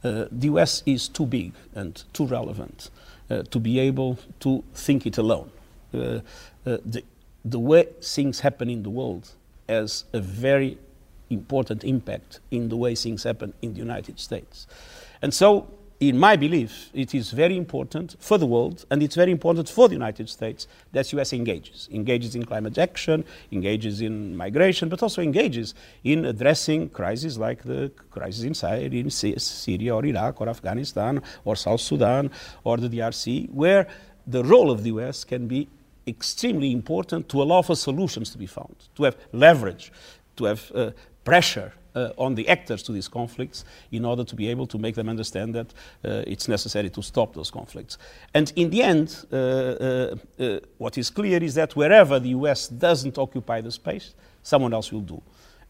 the 0.02 0.48
US 0.52 0.84
is 0.86 1.08
too 1.08 1.26
big 1.26 1.54
and 1.74 2.04
too 2.12 2.26
relevant 2.26 2.90
Uh, 3.34 3.42
to 3.50 3.60
be 3.60 3.80
able 3.80 4.20
to 4.40 4.64
think 4.76 5.08
it 5.08 5.18
alone. 5.18 5.50
Uh, 5.92 5.98
uh, 5.98 6.78
the, 6.86 7.04
the 7.44 7.58
way 7.58 7.88
things 8.00 8.42
happen 8.42 8.70
in 8.70 8.84
the 8.84 8.90
world 8.92 9.32
has 9.68 10.06
a 10.14 10.20
very 10.20 10.78
important 11.32 11.84
impact 11.84 12.42
in 12.52 12.70
the 12.70 12.76
way 12.76 12.94
things 12.94 13.24
happen 13.24 13.52
in 13.62 13.74
the 13.74 13.80
United 13.80 14.20
States. 14.20 14.68
And 15.22 15.34
so 15.34 15.68
in 16.10 16.18
my 16.18 16.36
belief, 16.36 16.90
it 16.94 17.14
is 17.14 17.32
very 17.32 17.56
important 17.56 18.16
for 18.20 18.38
the 18.38 18.46
world 18.46 18.86
and 18.90 19.02
it's 19.02 19.16
very 19.16 19.32
important 19.32 19.70
for 19.70 19.88
the 19.88 19.94
United 19.94 20.28
States 20.30 20.68
that 20.92 21.08
the 21.08 21.20
US 21.20 21.34
engages. 21.34 21.88
Engages 21.92 22.36
in 22.36 22.46
climate 22.46 22.78
action, 22.78 23.24
engages 23.52 24.02
in 24.02 24.36
migration, 24.36 24.90
but 24.90 25.02
also 25.04 25.22
engages 25.22 25.74
in 26.04 26.26
addressing 26.26 26.90
crises 26.90 27.38
like 27.38 27.64
the 27.64 27.92
crisis 28.12 28.44
in 28.44 29.10
Syria 29.10 29.96
or 29.96 30.06
Iraq 30.06 30.42
or 30.42 30.50
Afghanistan 30.50 31.22
or 31.46 31.56
South 31.56 31.82
Sudan 31.82 32.32
or 32.64 32.78
the 32.78 32.90
DRC, 32.90 33.50
where 33.52 33.88
the 34.28 34.44
role 34.44 34.72
of 34.72 34.84
the 34.84 34.90
US 34.90 35.24
can 35.24 35.48
be 35.48 35.68
extremely 36.08 36.72
important 36.72 37.30
to 37.30 37.42
allow 37.42 37.62
for 37.62 37.76
solutions 37.76 38.30
to 38.32 38.38
be 38.38 38.46
found, 38.46 38.76
to 38.96 39.04
have 39.04 39.16
leverage, 39.32 39.92
to 40.36 40.46
have 40.46 40.72
uh, 40.76 40.92
pressure 41.24 41.72
on 42.18 42.36
the 42.36 42.48
actors 42.50 42.84
to 42.84 42.92
these 42.92 43.08
conflicts 43.08 43.66
in 43.92 44.06
order 44.06 44.24
to 44.24 44.36
be 44.36 44.48
able 44.48 44.68
to 44.68 44.78
make 44.78 44.96
them 44.96 45.10
understand 45.10 45.54
that 45.54 45.68
uh, 46.04 46.24
it's 46.28 46.48
necessary 46.48 46.90
to 46.90 47.02
stop 47.02 47.34
those 47.34 47.52
conflicts. 47.52 47.98
And 48.34 48.52
in 48.56 48.70
the 48.70 48.82
end, 48.84 49.26
uh, 49.32 49.36
uh, 49.36 50.16
uh 50.40 50.60
what 50.78 50.98
is 50.98 51.10
clear 51.10 51.44
is 51.44 51.54
that 51.56 51.76
wherever 51.76 52.20
the 52.20 52.30
US 52.30 52.68
doesn't 52.68 53.18
occupy 53.18 53.62
the 53.62 53.72
space, 53.72 54.16
someone 54.42 54.74
else 54.74 54.92
will 54.92 55.02
do. 55.02 55.22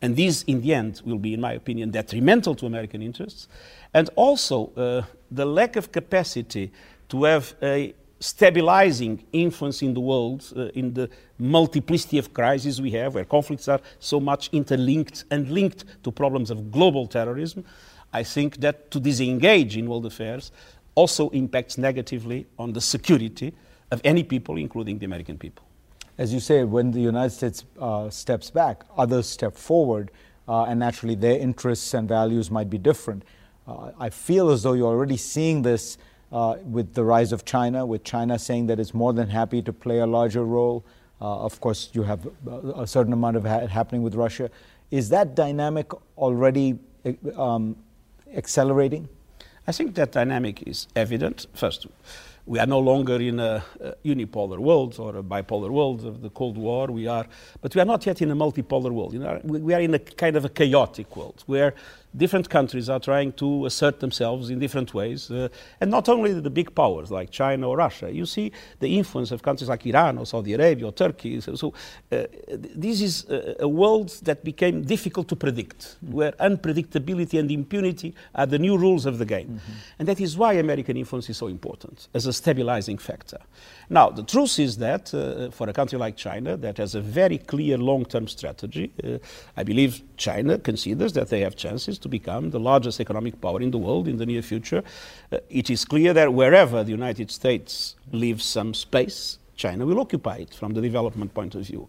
And 0.02 0.18
this, 0.18 0.44
in 0.44 0.60
the 0.62 0.74
end, 0.74 1.02
will 1.06 1.18
be, 1.18 1.34
in 1.34 1.40
my 1.40 1.54
opinion, 1.54 1.92
detrimental 1.92 2.56
to 2.56 2.66
American 2.66 3.02
interests. 3.02 3.48
And 3.94 4.10
also, 4.16 4.72
uh, 4.76 5.04
the 5.32 5.46
lack 5.46 5.78
of 5.78 5.94
capacity 5.94 6.74
to 7.08 7.24
have 7.24 7.56
a 7.62 7.94
stabilizing 8.24 9.22
influence 9.34 9.82
in 9.82 9.94
the 9.94 10.00
world, 10.00 10.52
uh, 10.56 10.68
in 10.70 10.94
the 10.94 11.10
multiplicity 11.38 12.18
of 12.18 12.34
crises 12.34 12.82
we 12.82 12.92
have, 12.92 13.16
where 13.16 13.26
conflicts 13.26 13.68
are 13.68 13.82
so 14.00 14.20
much 14.20 14.50
interlinked 14.54 15.26
and 15.30 15.50
linked 15.52 15.84
to 16.04 16.12
problems 16.12 16.50
of 16.50 16.72
global 16.72 17.06
terrorism, 17.06 17.66
I 18.14 18.24
think 18.24 18.62
that 18.62 18.92
to 18.92 19.00
disengage 19.00 19.76
in 19.76 19.90
world 19.90 20.06
affairs 20.06 20.52
also 20.96 21.30
impacts 21.32 21.78
negatively 21.78 22.46
on 22.58 22.72
the 22.72 22.80
security 22.80 23.54
of 23.92 24.00
any 24.06 24.24
people, 24.24 24.58
including 24.58 25.00
the 25.00 25.06
American 25.06 25.38
people. 25.38 25.66
As 26.18 26.34
you 26.34 26.40
say, 26.40 26.64
when 26.64 26.92
the 26.92 27.02
United 27.02 27.32
States 27.32 27.66
uh, 27.78 28.10
steps 28.10 28.50
back, 28.50 28.86
others 28.98 29.28
step 29.28 29.58
forward, 29.58 30.12
uh, 30.48 30.64
and 30.64 30.80
naturally 30.80 31.16
their 31.16 31.40
interests 31.40 31.94
and 31.94 32.08
values 32.08 32.50
might 32.50 32.70
be 32.70 32.78
different. 32.78 33.24
Uh, 33.68 33.92
I 34.00 34.10
feel 34.10 34.50
as 34.50 34.64
though 34.64 34.74
you're 34.74 34.88
already 34.88 35.18
seeing 35.18 35.64
this 35.64 35.98
uh, 36.34 36.58
with 36.66 36.96
the 36.96 37.04
rise 37.04 37.32
of 37.32 37.46
China, 37.46 37.86
with 37.86 38.04
China 38.04 38.40
saying 38.40 38.66
that 38.68 38.80
it's 38.80 38.94
more 38.94 39.14
than 39.14 39.30
happy 39.30 39.62
to 39.62 39.72
play 39.72 40.00
a 40.00 40.08
larger 40.08 40.44
role. 40.44 40.84
Uh, 41.22 41.46
of 41.46 41.62
course, 41.62 41.90
you 41.94 42.04
have 42.04 42.28
a 42.76 42.88
certain 42.88 43.14
amount 43.14 43.38
of 43.38 43.46
ha- 43.46 43.68
happening 43.68 44.02
with 44.02 44.16
Russia. 44.16 44.50
Is 44.90 45.10
that 45.10 45.36
dynamic 45.36 45.92
already 46.18 46.80
um, 47.38 47.76
accelerating? 48.36 49.08
I 49.68 49.72
think 49.72 49.94
that 49.96 50.12
dynamic 50.12 50.68
is 50.68 50.88
evident. 50.96 51.46
First, 51.54 51.86
we 52.46 52.60
are 52.60 52.66
no 52.66 52.80
longer 52.80 53.16
in 53.22 53.40
a, 53.40 53.64
a, 53.80 53.94
unipolar 54.04 54.58
world 54.58 54.96
or 55.00 55.16
a 55.18 55.24
bipolar 55.24 55.70
world 55.70 56.04
of 56.04 56.22
the 56.22 56.30
Cold 56.32 56.58
War. 56.58 56.88
We 56.88 57.08
are, 57.08 57.26
but 57.62 57.74
we 57.74 57.80
are 57.80 57.86
not 57.86 58.06
yet 58.06 58.22
in 58.22 58.32
a 58.32 58.36
multipolar 58.36 58.92
world. 58.92 59.14
You 59.14 59.20
know, 59.20 59.40
we, 59.44 59.60
we 59.60 59.74
are 59.74 59.80
in 59.80 59.94
a 59.94 60.00
kind 60.00 60.36
of 60.36 60.44
a 60.44 60.50
chaotic 60.50 61.16
world 61.16 61.44
where 61.46 61.74
different 62.16 62.50
countries 62.50 62.90
are 62.90 63.00
trying 63.00 63.34
to 63.34 63.66
assert 63.66 64.00
themselves 64.00 64.50
in 64.50 64.60
different 64.60 64.94
ways. 64.94 65.32
Uh, 65.32 65.50
and 65.82 65.90
not 65.92 66.10
only 66.10 66.34
the 66.34 66.50
big 66.50 66.74
powers 66.76 67.12
like 67.12 67.32
China 67.32 67.70
or 67.70 67.78
Russia. 67.78 68.12
You 68.12 68.26
see 68.26 68.52
the 68.80 68.98
influence 68.98 69.32
of 69.32 69.42
countries 69.42 69.70
like 69.70 69.86
Iran 69.86 70.18
or 70.18 70.26
Saudi 70.26 70.54
Arabia 70.54 70.88
or 70.88 70.92
Turkey. 70.92 71.42
So, 71.42 71.56
so 71.56 71.74
uh, 72.12 72.24
this 72.76 73.02
is 73.02 73.26
a, 73.30 73.64
a, 73.64 73.68
world 73.68 74.10
that 74.24 74.44
became 74.44 74.84
difficult 74.84 75.28
to 75.30 75.36
predict, 75.36 75.80
mm-hmm. 75.80 76.14
where 76.14 76.32
unpredictability 76.34 77.40
and 77.40 77.50
impunity 77.52 78.14
are 78.36 78.46
the 78.46 78.60
new 78.60 78.78
rules 78.78 79.06
of 79.06 79.18
the 79.18 79.26
game. 79.26 79.48
Mm-hmm. 79.48 79.72
And 80.00 80.08
that 80.08 80.20
is 80.22 80.38
why 80.38 80.54
American 80.54 80.98
influence 80.98 81.30
is 81.30 81.38
so 81.38 81.48
important 81.48 82.08
as 82.14 82.26
a 82.26 82.34
stabilizing 82.34 82.98
factor. 82.98 83.40
Now, 83.90 84.10
the 84.10 84.24
truth 84.24 84.60
is 84.60 84.78
that 84.78 85.14
uh, 85.14 85.52
for 85.52 85.70
a 85.70 85.74
country 85.74 85.98
like 85.98 86.16
China 86.16 86.58
that 86.58 86.78
has 86.78 86.96
a 86.96 87.02
very 87.02 87.38
clear 87.38 87.78
long 87.78 88.06
term 88.06 88.28
strategy, 88.28 88.92
uh, 89.04 89.18
I 89.58 89.64
believe 89.64 90.02
China 90.18 90.58
considers 90.58 91.14
that 91.14 91.30
they 91.30 91.42
have 91.42 91.56
chances 91.56 92.00
to 92.04 92.10
become 92.10 92.52
the 92.52 92.60
largest 92.60 93.00
economic 93.00 93.42
power 93.42 93.62
in 93.62 93.72
the 93.72 93.78
world 93.78 94.08
in 94.08 94.18
the 94.18 94.26
near 94.26 94.42
future. 94.42 94.84
Uh, 95.32 95.38
it 95.50 95.70
is 95.70 95.84
clear 95.86 96.14
that 96.14 96.34
wherever 96.34 96.84
the 96.84 96.92
United 96.92 97.32
States 97.32 97.96
leaves 98.12 98.46
some 98.46 98.74
space, 98.74 99.40
China 99.56 99.86
will 99.86 100.00
occupy 100.00 100.38
it 100.38 100.54
from 100.54 100.74
the 100.74 100.82
development 100.82 101.34
point 101.34 101.56
of 101.56 101.62
view. 101.62 101.88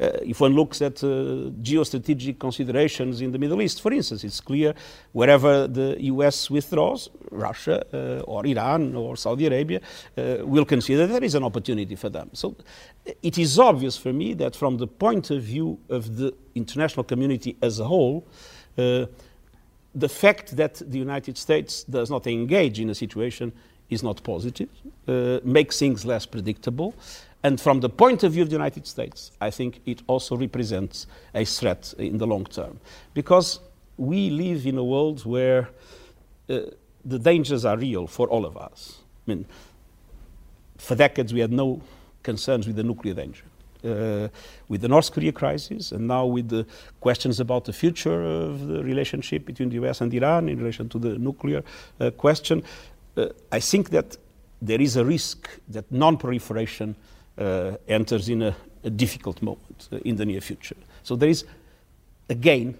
Uh, 0.00 0.10
if 0.22 0.40
one 0.40 0.54
looks 0.54 0.80
at 0.80 1.02
uh, 1.02 1.50
geostrategic 1.60 2.38
considerations 2.38 3.20
in 3.20 3.32
the 3.32 3.38
Middle 3.38 3.60
East, 3.60 3.80
for 3.80 3.92
instance, 3.92 4.22
it's 4.22 4.40
clear 4.40 4.72
wherever 5.12 5.66
the 5.66 5.96
US 6.12 6.50
withdraws, 6.50 7.08
Russia 7.30 7.84
uh, 7.92 8.20
or 8.20 8.46
Iran 8.46 8.94
or 8.94 9.16
Saudi 9.16 9.46
Arabia 9.46 9.80
will 10.44 10.64
consider 10.64 11.06
there 11.06 11.24
is 11.24 11.34
an 11.34 11.42
opportunity 11.42 11.96
for 11.96 12.10
them. 12.10 12.30
So 12.32 12.54
it 13.22 13.38
is 13.38 13.58
obvious 13.58 13.96
for 13.96 14.12
me 14.12 14.34
that 14.34 14.54
from 14.54 14.76
the 14.76 14.86
point 14.86 15.30
of 15.30 15.42
view 15.42 15.78
of 15.88 16.16
the 16.16 16.32
international 16.54 17.04
community 17.04 17.56
as 17.60 17.80
a 17.80 17.84
whole, 17.84 18.26
the 19.94 20.08
fact 20.08 20.56
that 20.56 20.74
the 20.74 20.98
United 20.98 21.36
States 21.36 21.84
does 21.84 22.10
not 22.10 22.26
engage 22.26 22.80
in 22.80 22.90
a 22.90 22.94
situation 22.94 23.52
is 23.90 24.02
not 24.02 24.22
positive, 24.22 24.68
uh, 25.06 25.40
makes 25.44 25.78
things 25.78 26.04
less 26.04 26.26
predictable. 26.26 26.94
And 27.42 27.60
from 27.60 27.80
the 27.80 27.88
point 27.88 28.22
of 28.24 28.32
view 28.32 28.42
of 28.42 28.50
the 28.50 28.56
United 28.56 28.86
States, 28.86 29.32
I 29.40 29.50
think 29.50 29.80
it 29.86 30.02
also 30.06 30.36
represents 30.36 31.06
a 31.34 31.44
threat 31.44 31.94
in 31.98 32.18
the 32.18 32.26
long 32.26 32.44
term. 32.44 32.80
Because 33.14 33.60
we 33.96 34.30
live 34.30 34.66
in 34.66 34.76
a 34.76 34.84
world 34.84 35.24
where 35.24 35.70
uh, 36.48 36.60
the 37.04 37.18
dangers 37.18 37.64
are 37.64 37.76
real 37.76 38.06
for 38.06 38.28
all 38.28 38.44
of 38.44 38.56
us. 38.56 38.98
I 39.26 39.30
mean, 39.30 39.46
for 40.76 40.94
decades 40.94 41.32
we 41.32 41.40
had 41.40 41.52
no 41.52 41.80
concerns 42.22 42.66
with 42.66 42.76
the 42.76 42.82
nuclear 42.82 43.14
danger. 43.14 43.44
Uh, 43.84 44.26
with 44.68 44.80
the 44.80 44.88
North 44.88 45.12
Korea 45.12 45.30
crisis, 45.30 45.92
and 45.92 46.08
now 46.08 46.26
with 46.26 46.48
the 46.48 46.66
questions 47.00 47.38
about 47.38 47.64
the 47.64 47.72
future 47.72 48.24
of 48.24 48.66
the 48.66 48.82
relationship 48.82 49.46
between 49.46 49.68
the 49.68 49.76
US 49.86 50.00
and 50.00 50.12
Iran 50.12 50.48
in 50.48 50.58
relation 50.58 50.88
to 50.88 50.98
the 50.98 51.16
nuclear 51.16 51.62
uh, 52.00 52.10
question, 52.10 52.64
uh, 53.16 53.28
I 53.52 53.60
think 53.60 53.90
that 53.90 54.16
there 54.60 54.80
is 54.80 54.96
a 54.96 55.04
risk 55.04 55.48
that 55.68 55.84
non 55.92 56.16
proliferation 56.16 56.96
uh, 57.38 57.76
enters 57.86 58.28
in 58.28 58.42
a, 58.42 58.56
a 58.82 58.90
difficult 58.90 59.40
moment 59.42 59.88
uh, 59.92 59.98
in 60.04 60.16
the 60.16 60.26
near 60.26 60.40
future. 60.40 60.76
So 61.04 61.14
there 61.14 61.28
is, 61.28 61.44
again, 62.28 62.76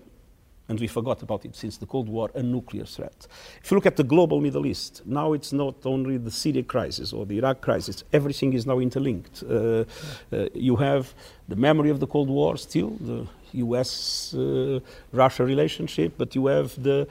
and 0.68 0.78
we 0.78 0.87
forgot 0.87 1.22
about 1.22 1.44
it 1.44 1.57
since 1.57 1.78
the 1.78 1.87
Cold 1.87 2.09
War, 2.09 2.31
a 2.35 2.42
nuclear 2.42 2.85
threat. 2.85 3.26
If 3.62 3.70
you 3.70 3.76
look 3.76 3.87
at 3.87 3.96
the 3.96 4.04
global 4.04 4.40
Middle 4.40 4.66
East, 4.66 5.02
now 5.07 5.33
it's 5.33 5.52
not 5.52 5.74
only 5.85 6.18
the 6.18 6.31
Syria 6.31 6.62
crisis 6.62 7.12
or 7.12 7.24
the 7.24 7.38
Iraq 7.38 7.61
crisis, 7.61 8.04
everything 8.12 8.52
is 8.52 8.66
now 8.66 8.78
interlinked. 8.78 9.42
Uh, 9.42 9.85
uh, 10.33 10.48
you 10.54 10.76
have 10.76 11.14
the 11.48 11.57
memory 11.57 11.90
of 11.90 12.00
the 12.00 12.07
Cold 12.07 12.28
War 12.28 12.57
still, 12.57 12.90
the 13.00 13.26
US 13.52 14.35
uh, 14.35 14.81
Russia 15.12 15.44
relationship, 15.44 16.12
but 16.18 16.35
you 16.35 16.46
have 16.46 16.81
the 16.83 17.09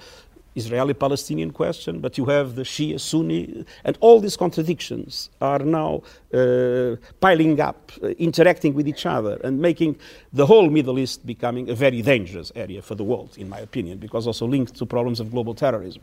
Israeli 0.58 0.94
Palestinian 0.94 1.52
question, 1.52 2.00
but 2.00 2.18
you 2.18 2.26
have 2.26 2.56
the 2.56 2.64
Shia 2.64 3.00
Sunni, 3.00 3.64
and 3.84 3.98
all 4.02 4.20
these 4.20 4.36
contradictions 4.36 5.30
are 5.40 5.60
now 5.60 6.02
uh, 6.34 6.96
piling 7.20 7.62
up, 7.62 7.92
uh, 8.02 8.08
interacting 8.18 8.74
with 8.74 8.88
each 8.88 9.06
other, 9.06 9.40
and 9.44 9.62
making 9.62 9.98
the 10.34 10.46
whole 10.46 10.70
Middle 10.70 10.98
East 10.98 11.26
becoming 11.26 11.70
a 11.70 11.76
very 11.76 12.02
dangerous 12.02 12.52
area 12.56 12.82
for 12.82 12.96
the 12.96 13.04
world, 13.04 13.38
in 13.38 13.48
my 13.48 13.60
opinion, 13.60 14.00
because 14.00 14.26
also 14.26 14.48
linked 14.48 14.76
to 14.76 14.86
problems 14.86 15.20
of 15.20 15.32
global 15.32 15.54
terrorism. 15.54 16.02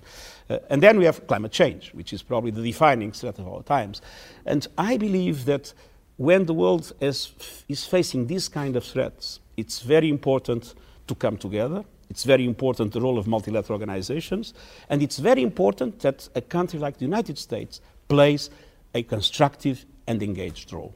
Uh, 0.48 0.58
and 0.70 0.82
then 0.82 0.98
we 0.98 1.04
have 1.04 1.26
climate 1.26 1.52
change, 1.52 1.92
which 1.92 2.12
is 2.12 2.22
probably 2.22 2.52
the 2.52 2.62
defining 2.62 3.10
threat 3.10 3.38
of 3.38 3.48
our 3.48 3.62
times. 3.62 4.00
And 4.46 4.66
I 4.78 4.96
believe 4.96 5.46
that 5.46 5.74
when 6.16 6.46
the 6.46 6.54
world 6.54 6.92
is, 7.00 7.32
is 7.68 7.84
facing 7.84 8.28
these 8.28 8.48
kind 8.48 8.76
of 8.76 8.84
threats, 8.84 9.40
it's 9.56 9.80
very 9.82 10.08
important 10.08 10.74
to 11.08 11.14
come 11.14 11.36
together 11.36 11.84
it's 12.10 12.24
very 12.24 12.44
important 12.44 12.92
the 12.92 13.00
role 13.00 13.18
of 13.18 13.26
multilateral 13.26 13.78
organizations, 13.78 14.54
and 14.88 15.02
it's 15.02 15.18
very 15.18 15.42
important 15.42 16.00
that 16.00 16.28
a 16.34 16.40
country 16.40 16.78
like 16.78 16.98
the 16.98 17.04
United 17.04 17.38
States 17.38 17.80
plays 18.08 18.50
a 18.94 19.02
constructive 19.02 19.84
and 20.06 20.22
engaged 20.22 20.72
role. 20.72 20.94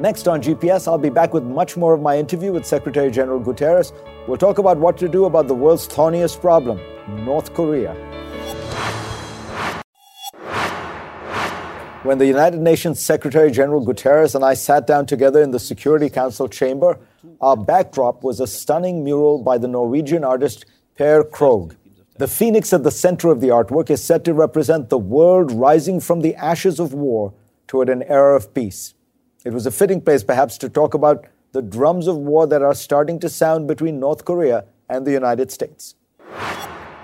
Next 0.00 0.26
on 0.26 0.42
GPS, 0.42 0.88
I'll 0.88 0.98
be 0.98 1.10
back 1.10 1.32
with 1.32 1.44
much 1.44 1.76
more 1.76 1.94
of 1.94 2.00
my 2.00 2.18
interview 2.18 2.50
with 2.52 2.66
Secretary 2.66 3.10
General 3.10 3.40
Guterres. 3.40 3.92
We'll 4.26 4.38
talk 4.38 4.58
about 4.58 4.78
what 4.78 4.96
to 4.98 5.08
do 5.08 5.26
about 5.26 5.48
the 5.48 5.54
world's 5.54 5.86
thorniest 5.86 6.40
problem, 6.40 6.80
North 7.24 7.54
Korea. 7.54 7.94
When 12.02 12.18
the 12.18 12.26
United 12.26 12.60
Nations 12.60 12.98
Secretary 12.98 13.48
General 13.52 13.86
Guterres 13.86 14.34
and 14.34 14.44
I 14.44 14.54
sat 14.54 14.88
down 14.88 15.06
together 15.06 15.40
in 15.40 15.52
the 15.52 15.60
Security 15.60 16.10
Council 16.10 16.48
chamber, 16.48 16.98
our 17.40 17.56
backdrop 17.56 18.24
was 18.24 18.40
a 18.40 18.46
stunning 18.48 19.04
mural 19.04 19.40
by 19.40 19.56
the 19.56 19.68
Norwegian 19.68 20.24
artist 20.24 20.64
Per 20.98 21.22
Krogh. 21.22 21.76
The 22.18 22.26
phoenix 22.26 22.72
at 22.72 22.82
the 22.82 22.90
center 22.90 23.28
of 23.28 23.40
the 23.40 23.50
artwork 23.50 23.88
is 23.88 24.02
said 24.02 24.24
to 24.24 24.34
represent 24.34 24.88
the 24.88 24.98
world 24.98 25.52
rising 25.52 26.00
from 26.00 26.22
the 26.22 26.34
ashes 26.34 26.80
of 26.80 26.92
war 26.92 27.34
toward 27.68 27.88
an 27.88 28.02
era 28.02 28.34
of 28.34 28.52
peace. 28.52 28.94
It 29.44 29.52
was 29.52 29.66
a 29.66 29.70
fitting 29.70 30.00
place, 30.00 30.24
perhaps, 30.24 30.58
to 30.58 30.68
talk 30.68 30.94
about 30.94 31.24
the 31.52 31.62
drums 31.62 32.08
of 32.08 32.16
war 32.16 32.48
that 32.48 32.62
are 32.62 32.74
starting 32.74 33.20
to 33.20 33.28
sound 33.28 33.68
between 33.68 34.00
North 34.00 34.24
Korea 34.24 34.64
and 34.88 35.06
the 35.06 35.12
United 35.12 35.52
States 35.52 35.94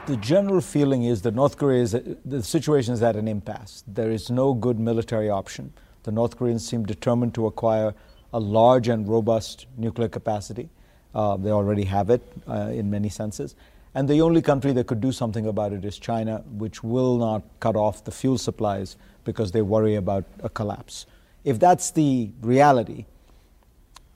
the 0.09 0.17
general 0.17 0.63
feeling 0.63 1.05
is 1.05 1.21
that 1.23 1.35
North 1.35 1.59
Korea 1.59 1.83
is, 1.83 1.95
the 2.25 2.43
situation 2.43 2.95
is 2.95 3.03
at 3.03 3.15
an 3.15 3.29
impasse. 3.29 3.85
There 3.87 4.11
is 4.11 4.31
no 4.31 4.55
good 4.55 4.81
military 4.81 5.29
option. 5.29 5.75
The 6.05 6.13
North 6.13 6.39
Koreans 6.39 6.67
seem 6.67 6.87
determined 6.87 7.35
to 7.35 7.47
acquire 7.47 7.95
a 8.33 8.41
large 8.41 8.89
and 8.89 9.07
robust 9.07 9.67
nuclear 9.77 10.09
capacity. 10.09 10.71
Uh, 11.15 11.37
they 11.37 11.51
already 11.51 11.85
have 11.85 12.09
it 12.09 12.23
uh, 12.49 12.71
in 12.73 12.91
many 12.91 13.11
senses. 13.11 13.55
And 13.95 14.09
the 14.09 14.23
only 14.23 14.41
country 14.41 14.73
that 14.73 14.87
could 14.87 15.03
do 15.03 15.13
something 15.13 15.47
about 15.47 15.75
it 15.75 15.85
is 15.85 15.99
China, 15.99 16.43
which 16.53 16.83
will 16.83 17.19
not 17.19 17.43
cut 17.61 17.77
off 17.77 18.05
the 18.05 18.11
fuel 18.11 18.39
supplies 18.39 18.97
because 19.25 19.53
they 19.53 19.61
worry 19.61 19.95
about 19.95 20.25
a 20.43 20.49
collapse. 20.49 21.05
If 21.45 21.59
that's 21.59 21.91
the 21.91 22.31
reality, 22.41 23.05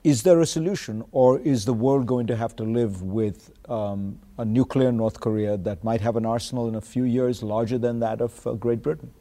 is 0.04 0.24
there 0.24 0.40
a 0.40 0.46
solution, 0.46 1.04
or 1.12 1.38
is 1.40 1.64
the 1.64 1.72
world 1.72 2.06
going 2.06 2.26
to 2.26 2.36
have 2.36 2.56
to 2.56 2.64
live 2.64 3.02
with 3.02 3.52
um, 3.68 4.18
a 4.36 4.44
nuclear 4.44 4.90
North 4.90 5.20
Korea 5.20 5.56
that 5.58 5.84
might 5.84 6.00
have 6.00 6.16
an 6.16 6.26
arsenal 6.26 6.68
in 6.68 6.74
a 6.74 6.80
few 6.80 7.04
years 7.04 7.42
larger 7.42 7.78
than 7.78 8.00
that 8.00 8.20
of 8.20 8.46
uh, 8.46 8.52
Great 8.54 8.82
Britain? 8.82 9.12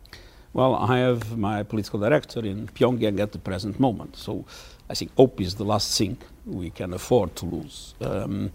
Well, 0.53 0.75
I 0.75 0.97
have 0.97 1.37
my 1.37 1.63
political 1.63 1.99
director 1.99 2.39
in 2.43 2.67
Pyongyang 2.67 3.19
at 3.19 3.31
the 3.31 3.37
present 3.37 3.79
moment, 3.79 4.17
so 4.17 4.43
I 4.89 4.95
think 4.95 5.15
hope 5.15 5.39
is 5.39 5.55
the 5.55 5.63
last 5.63 5.97
thing 5.97 6.17
we 6.45 6.71
can 6.71 6.93
afford 6.93 7.35
to 7.37 7.45
lose. 7.45 7.93
Um, 8.01 8.51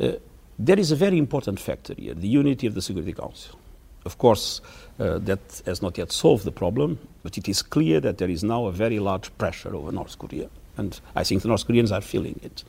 uh, 0.00 0.12
there 0.58 0.78
is 0.78 0.90
a 0.90 0.96
very 0.96 1.16
important 1.16 1.58
factor 1.60 1.94
here 1.94 2.14
the 2.14 2.28
unity 2.28 2.66
of 2.66 2.74
the 2.74 2.82
Security 2.82 3.12
Council. 3.12 3.58
Of 4.04 4.18
course, 4.18 4.60
uh, 4.98 5.18
that 5.18 5.62
has 5.64 5.80
not 5.80 5.96
yet 5.96 6.10
solved 6.10 6.44
the 6.44 6.52
problem, 6.52 6.98
but 7.22 7.38
it 7.38 7.48
is 7.48 7.62
clear 7.62 8.00
that 8.00 8.18
there 8.18 8.28
is 8.28 8.42
now 8.42 8.66
a 8.66 8.72
very 8.72 8.98
large 8.98 9.30
pressure 9.38 9.76
over 9.76 9.92
North 9.92 10.18
Korea. 10.18 10.50
And 10.76 10.98
I 11.14 11.24
think 11.24 11.42
the 11.42 11.48
North 11.48 11.66
Koreans 11.66 11.92
are 11.92 12.00
feeling 12.00 12.40
it. 12.42 12.64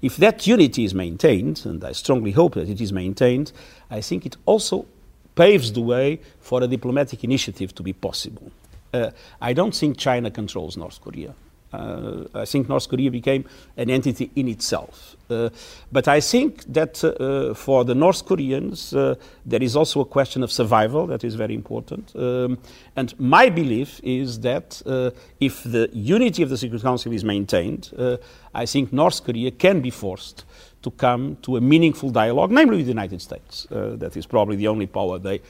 If 0.00 0.16
that 0.16 0.46
unity 0.46 0.84
is 0.84 0.94
maintained, 0.94 1.62
and 1.64 1.84
I 1.84 1.92
strongly 1.92 2.32
hope 2.32 2.54
that 2.54 2.68
it 2.68 2.80
is 2.80 2.92
maintained, 2.92 3.52
I 3.90 4.00
think 4.00 4.26
it 4.26 4.36
also 4.46 4.86
paves 5.34 5.72
the 5.72 5.80
way 5.80 6.20
for 6.40 6.62
a 6.62 6.66
diplomatic 6.66 7.24
initiative 7.24 7.74
to 7.76 7.82
be 7.82 7.92
possible. 7.92 8.50
Uh, 8.92 9.10
I 9.40 9.52
don't 9.52 9.74
think 9.74 9.96
China 9.96 10.30
controls 10.30 10.76
North 10.76 11.00
Korea. 11.00 11.34
Uh, 11.72 12.24
I 12.34 12.44
think 12.44 12.68
North 12.68 12.88
Korea 12.88 13.10
became 13.10 13.44
an 13.76 13.90
entity 13.90 14.30
in 14.36 14.48
itself. 14.48 15.16
Uh, 15.30 15.48
but 15.90 16.08
I 16.08 16.20
think 16.20 16.64
that 16.72 17.02
uh, 17.02 17.54
for 17.54 17.84
the 17.84 17.94
North 17.94 18.26
Koreans, 18.26 18.94
uh, 18.94 19.14
there 19.46 19.62
is 19.62 19.76
also 19.76 20.00
a 20.00 20.04
question 20.04 20.42
of 20.42 20.52
survival 20.52 21.06
that 21.06 21.24
is 21.24 21.34
very 21.34 21.54
important. 21.54 22.14
Um, 22.14 22.58
and 22.96 23.18
my 23.18 23.48
belief 23.48 24.00
is 24.02 24.40
that 24.40 24.82
uh, 24.84 25.10
if 25.40 25.62
the 25.62 25.88
unity 25.92 26.42
of 26.42 26.50
the 26.50 26.58
Security 26.58 26.82
Council 26.82 27.12
is 27.12 27.24
maintained, 27.24 27.90
uh, 27.96 28.18
I 28.54 28.66
think 28.66 28.92
North 28.92 29.24
Korea 29.24 29.50
can 29.50 29.80
be 29.80 29.90
forced 29.90 30.44
to 30.82 30.90
come 30.90 31.36
to 31.42 31.56
a 31.56 31.60
meaningful 31.60 32.10
dialogue, 32.10 32.50
namely 32.50 32.76
with 32.76 32.86
the 32.86 32.92
United 32.92 33.22
States. 33.22 33.66
that 33.70 34.16
is 34.16 34.26
probably 34.26 34.56
the 34.56 34.68
only 34.68 34.86
power 34.86 35.18
they 35.18 35.40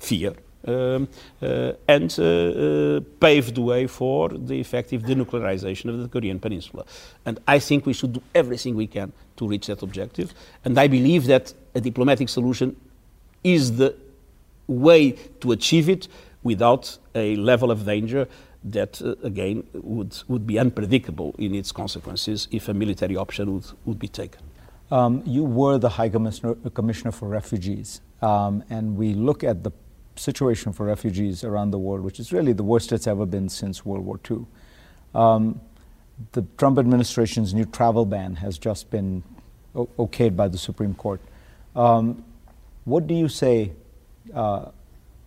fear 0.00 0.34
um, 0.66 1.08
uh, 1.42 1.72
and 1.88 2.10
uh, 2.18 3.00
paved 3.20 3.54
the 3.54 3.62
way 3.62 3.86
for 3.86 4.28
the 4.28 4.60
effective 4.60 5.02
denuclearization 5.02 5.88
of 5.88 6.00
the 6.00 6.08
Korean 6.08 6.38
Peninsula. 6.38 6.84
And 7.24 7.38
I 7.46 7.58
think 7.58 7.86
we 7.86 7.92
should 7.92 8.12
do 8.14 8.22
everything 8.34 8.74
we 8.74 8.86
can 8.86 9.12
to 9.36 9.48
reach 9.48 9.66
that 9.66 9.82
objective. 9.82 10.34
And 10.64 10.78
I 10.78 10.88
believe 10.88 11.26
that 11.26 11.54
a 11.74 11.80
diplomatic 11.80 12.28
solution 12.28 12.76
is 13.42 13.76
the 13.76 13.94
way 14.66 15.12
to 15.40 15.52
achieve 15.52 15.88
it 15.88 16.08
without 16.42 16.98
a 17.14 17.36
level 17.36 17.70
of 17.70 17.84
danger 17.84 18.28
that, 18.64 19.00
uh, 19.02 19.14
again, 19.22 19.66
would, 19.72 20.16
would 20.28 20.46
be 20.46 20.58
unpredictable 20.58 21.34
in 21.38 21.54
its 21.54 21.72
consequences 21.72 22.48
if 22.50 22.68
a 22.68 22.74
military 22.74 23.16
option 23.16 23.54
would, 23.54 23.66
would 23.84 23.98
be 23.98 24.08
taken. 24.08 24.42
Um, 24.90 25.22
you 25.24 25.44
were 25.44 25.78
the 25.78 25.88
High 25.88 26.08
Commissioner, 26.08 26.54
Commissioner 26.74 27.12
for 27.12 27.28
Refugees, 27.28 28.00
um, 28.22 28.64
and 28.68 28.96
we 28.96 29.14
look 29.14 29.44
at 29.44 29.62
the 29.62 29.70
situation 30.20 30.72
for 30.72 30.86
refugees 30.86 31.42
around 31.42 31.70
the 31.70 31.78
world, 31.78 32.02
which 32.02 32.20
is 32.20 32.32
really 32.32 32.52
the 32.52 32.62
worst 32.62 32.92
it's 32.92 33.06
ever 33.06 33.26
been 33.26 33.48
since 33.48 33.84
World 33.84 34.04
War 34.04 34.20
II. 34.30 34.46
Um, 35.14 35.60
the 36.32 36.42
Trump 36.58 36.78
administration's 36.78 37.54
new 37.54 37.64
travel 37.64 38.04
ban 38.04 38.36
has 38.36 38.58
just 38.58 38.90
been 38.90 39.22
o- 39.74 39.88
okayed 39.98 40.36
by 40.36 40.48
the 40.48 40.58
Supreme 40.58 40.94
Court. 40.94 41.20
Um, 41.74 42.24
what 42.84 43.06
do 43.06 43.14
you 43.14 43.28
say 43.28 43.72
uh, 44.34 44.66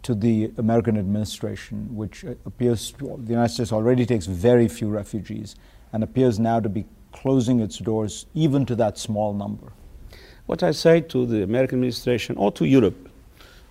to 0.04 0.14
the 0.14 0.52
American 0.58 0.98
administration, 0.98 1.96
which 1.96 2.24
appears 2.46 2.92
to, 2.92 3.20
the 3.24 3.32
United 3.32 3.54
States 3.54 3.72
already 3.72 4.06
takes 4.06 4.28
very 4.28 4.68
few 4.68 4.90
refugees 4.90 5.56
and 5.92 6.04
appears 6.04 6.40
now 6.40 6.60
to 6.60 6.70
be 6.70 6.86
closing 7.12 7.60
its 7.60 7.78
doors 7.78 8.26
even 8.34 8.66
to 8.66 8.76
that 8.76 8.98
small 8.98 9.34
number? 9.34 9.74
What 10.46 10.62
I 10.62 10.72
say 10.72 11.02
to 11.02 11.26
the 11.26 11.44
American 11.44 11.78
administration 11.80 12.36
or 12.38 12.52
to 12.54 12.66
Europe 12.66 13.10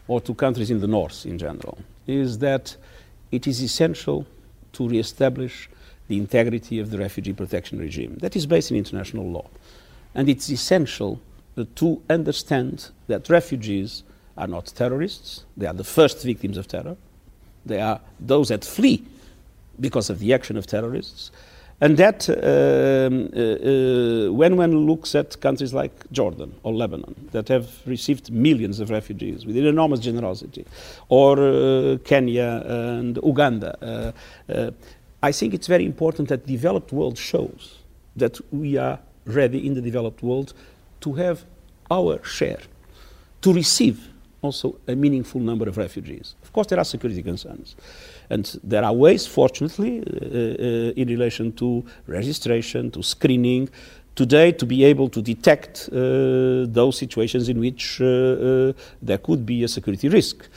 or 0.08 0.20
to 0.20 0.34
countries 0.34 0.70
in 0.70 0.80
the 0.80 0.86
north 0.86 1.24
in 1.26 1.38
general, 1.38 1.78
is 2.06 2.38
that 2.38 2.76
it 3.30 3.46
is 3.46 3.62
essential 3.62 4.26
to 4.72 4.88
re-establish 4.88 5.68
the 6.08 6.18
integrity 6.18 6.78
of 6.78 6.90
the 6.90 6.98
refugee 6.98 7.32
protection 7.32 7.78
regime. 7.78 8.16
That 8.20 8.36
is 8.36 8.46
based 8.46 8.70
in 8.70 8.76
international 8.76 9.30
law. 9.30 9.48
And 10.14 10.28
it's 10.28 10.50
essential 10.50 11.20
to 11.76 12.02
understand 12.10 12.90
that 13.06 13.28
refugees 13.28 14.02
are 14.36 14.46
not 14.46 14.66
terrorists, 14.66 15.44
they 15.56 15.66
are 15.66 15.74
the 15.74 15.84
first 15.84 16.22
victims 16.22 16.56
of 16.56 16.66
terror, 16.66 16.96
they 17.64 17.80
are 17.80 18.00
those 18.18 18.48
that 18.48 18.64
flee 18.64 19.04
because 19.78 20.10
of 20.10 20.18
the 20.18 20.32
action 20.32 20.56
of 20.56 20.66
terrorists, 20.66 21.30
and 21.82 21.96
that, 21.96 22.28
um, 22.28 22.36
uh, 23.34 23.40
uh, 23.40 24.32
when 24.32 24.56
one 24.56 24.86
looks 24.86 25.16
at 25.16 25.40
countries 25.40 25.74
like 25.74 25.90
Jordan 26.12 26.54
or 26.62 26.72
Lebanon, 26.72 27.28
that 27.32 27.48
have 27.48 27.66
received 27.86 28.30
millions 28.30 28.78
of 28.78 28.88
refugees 28.88 29.44
with 29.44 29.56
enormous 29.56 29.98
generosity, 29.98 30.64
or 31.08 31.32
uh, 31.40 31.98
Kenya 32.04 32.62
and 32.64 33.18
Uganda, 33.24 33.76
uh, 33.82 34.12
uh, 34.52 34.70
I 35.24 35.32
think 35.32 35.54
it's 35.54 35.66
very 35.66 35.84
important 35.84 36.28
that 36.28 36.46
the 36.46 36.52
developed 36.52 36.92
world 36.92 37.18
shows 37.18 37.78
that 38.14 38.38
we 38.52 38.76
are 38.76 39.00
ready 39.24 39.66
in 39.66 39.74
the 39.74 39.82
developed 39.82 40.22
world 40.22 40.54
to 41.00 41.14
have 41.14 41.44
our 41.90 42.24
share, 42.24 42.60
to 43.40 43.52
receive 43.52 44.08
also 44.40 44.76
a 44.86 44.94
meaningful 44.94 45.40
number 45.40 45.68
of 45.68 45.76
refugees. 45.76 46.36
Of 46.42 46.52
course, 46.52 46.68
there 46.68 46.78
are 46.78 46.84
security 46.84 47.22
concerns. 47.22 47.74
And 48.32 48.58
there 48.64 48.82
are 48.82 48.94
ways, 48.94 49.26
fortunately, 49.26 50.00
uh, 50.00 50.04
uh, 50.04 51.00
in 51.02 51.06
relation 51.08 51.52
to 51.52 51.84
registration, 52.06 52.90
to 52.92 53.02
screening, 53.02 53.68
today 54.14 54.52
to 54.52 54.64
be 54.64 54.84
able 54.84 55.10
to 55.10 55.20
detect 55.20 55.90
uh, 55.92 56.64
those 56.66 56.96
situations 56.96 57.50
in 57.50 57.60
which 57.60 57.98
there 57.98 59.18
could 59.22 59.44
be 59.44 59.64
a 59.64 59.68
security 59.68 60.08
risk. 60.08 60.48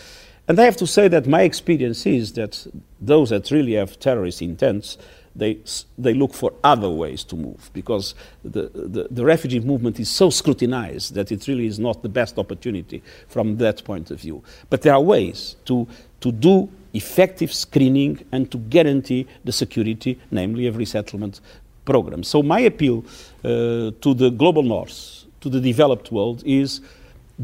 And 0.47 0.57
I 0.57 0.63
have 0.63 0.78
to 0.78 0.88
say 0.88 1.09
that 1.09 1.28
my 1.28 1.41
experience 1.41 2.05
is 2.05 2.34
that 2.34 2.65
those 3.01 3.30
that 3.32 3.51
really 3.51 3.73
have 3.73 3.99
terrorist 3.99 4.41
intents, 4.41 4.97
they, 5.36 5.59
they 5.97 6.13
look 6.13 6.34
for 6.34 6.53
other 6.63 6.89
ways 6.89 7.26
to 7.26 7.36
move 7.36 7.69
because 7.73 8.15
the, 8.43 8.69
the, 8.73 9.07
the, 9.11 9.26
refugee 9.26 9.59
movement 9.59 9.99
is 9.99 10.09
so 10.09 10.30
scrutinized 10.30 11.13
that 11.15 11.30
it 11.32 11.45
really 11.47 11.65
is 11.65 11.78
not 11.78 12.03
the 12.03 12.09
best 12.09 12.38
opportunity 12.38 13.03
from 13.28 13.57
that 13.57 13.84
point 13.84 14.11
of 14.11 14.21
view. 14.21 14.41
But 14.69 14.82
there 14.84 14.93
are 14.93 15.01
ways 15.01 15.57
to, 15.65 15.88
to 16.21 16.32
do 16.32 16.69
effective 16.95 17.53
screening 17.53 18.23
and 18.31 18.51
to 18.51 18.57
guarantee 18.57 19.27
the 19.43 19.51
security, 19.51 20.19
namely 20.31 20.67
of 20.67 20.77
resettlement 20.77 21.41
program. 21.85 22.23
So 22.23 22.41
my 22.41 22.59
appeal 22.61 23.03
uh, 23.43 23.91
to 24.01 24.13
the 24.13 24.29
global 24.29 24.63
north, 24.63 25.25
to 25.41 25.49
the 25.49 25.59
developed 25.59 26.11
world, 26.11 26.43
is 26.45 26.81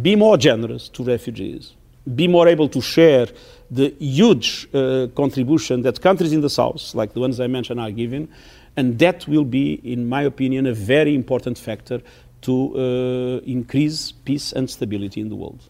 be 0.02 0.16
more 0.16 0.38
generous 0.38 0.90
to 0.90 1.04
refugees, 1.04 1.74
be 2.16 2.28
more 2.28 2.48
able 2.48 2.70
to 2.70 2.82
share 2.82 3.28
the 3.70 3.94
huge 4.00 4.68
uh, 4.74 5.08
contribution 5.16 5.82
that 5.84 6.02
countries 6.02 6.34
in 6.34 6.42
the 6.42 6.50
south, 6.50 6.96
like 6.96 7.14
the 7.14 7.20
ones 7.20 7.40
I 7.40 7.48
mentioned, 7.48 7.80
are 7.80 7.92
giving, 7.92 8.28
and 8.76 8.98
that 9.00 9.28
will 9.28 9.46
be, 9.46 9.74
in 9.84 10.08
my 10.08 10.24
opinion, 10.24 10.66
a 10.66 10.74
very 10.74 11.14
important 11.14 11.58
factor 11.58 12.02
to 12.42 12.76
uh, 12.76 13.46
increase 13.46 14.12
peace 14.12 14.52
and 14.52 14.70
stability 14.70 15.22
in 15.22 15.30
the 15.30 15.36
world. 15.36 15.62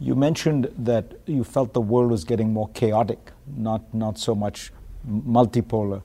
You 0.00 0.14
mentioned 0.14 0.72
that 0.78 1.12
you 1.26 1.44
felt 1.44 1.74
the 1.74 1.80
world 1.80 2.10
was 2.10 2.24
getting 2.24 2.52
more 2.52 2.68
chaotic, 2.70 3.32
not, 3.56 3.92
not 3.92 4.18
so 4.18 4.34
much 4.34 4.72
multipolar. 5.06 6.02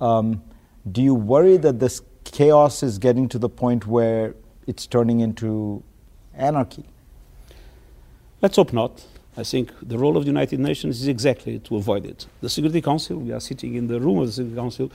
Um, 0.00 0.42
do 0.90 1.02
you 1.02 1.14
worry 1.14 1.56
that 1.56 1.80
this 1.80 2.02
chaos 2.24 2.82
is 2.82 2.98
getting 2.98 3.28
to 3.30 3.38
the 3.38 3.48
point 3.48 3.86
where 3.86 4.34
it's 4.66 4.86
turning 4.86 5.20
into 5.20 5.82
anarchy? 6.34 6.84
Let's 8.42 8.56
hope 8.56 8.72
not. 8.72 9.02
I 9.34 9.44
think 9.44 9.70
the 9.80 9.96
role 9.96 10.18
of 10.18 10.24
the 10.24 10.28
United 10.28 10.60
Nations 10.60 11.00
is 11.00 11.08
exactly 11.08 11.58
to 11.60 11.76
avoid 11.76 12.04
it. 12.04 12.26
The 12.42 12.50
Security 12.50 12.82
Council, 12.82 13.16
we 13.16 13.32
are 13.32 13.40
sitting 13.40 13.76
in 13.76 13.86
the 13.86 13.98
room 13.98 14.18
of 14.18 14.26
the 14.26 14.32
Security 14.32 14.56
Council, 14.56 14.92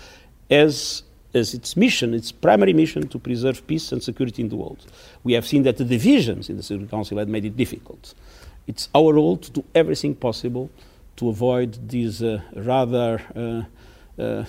as, 0.50 1.02
as 1.34 1.54
its 1.54 1.76
mission, 1.76 2.14
its 2.14 2.32
primary 2.32 2.74
mission, 2.74 3.08
to 3.08 3.20
preserve 3.20 3.66
peace 3.68 3.92
and 3.92 4.02
security 4.02 4.42
in 4.42 4.50
the 4.50 4.56
world. 4.56 4.86
We 5.24 5.34
have 5.34 5.46
seen 5.46 5.64
that 5.64 5.78
the 5.78 5.86
divisions 5.86 6.50
in 6.50 6.58
the 6.58 6.64
Security 6.64 6.90
Council 6.90 7.18
had 7.18 7.30
made 7.30 7.46
it 7.46 7.58
difficult. 7.58 8.14
It's 8.66 8.90
our 8.96 9.14
role 9.14 9.38
to 9.38 9.52
do 9.52 9.64
everything 9.76 10.16
possible 10.16 10.70
to 11.18 11.30
avoid 11.30 11.90
this 11.90 12.22
uh, 12.22 12.42
rather 12.56 13.22
uh, 13.36 14.22
uh, 14.22 14.46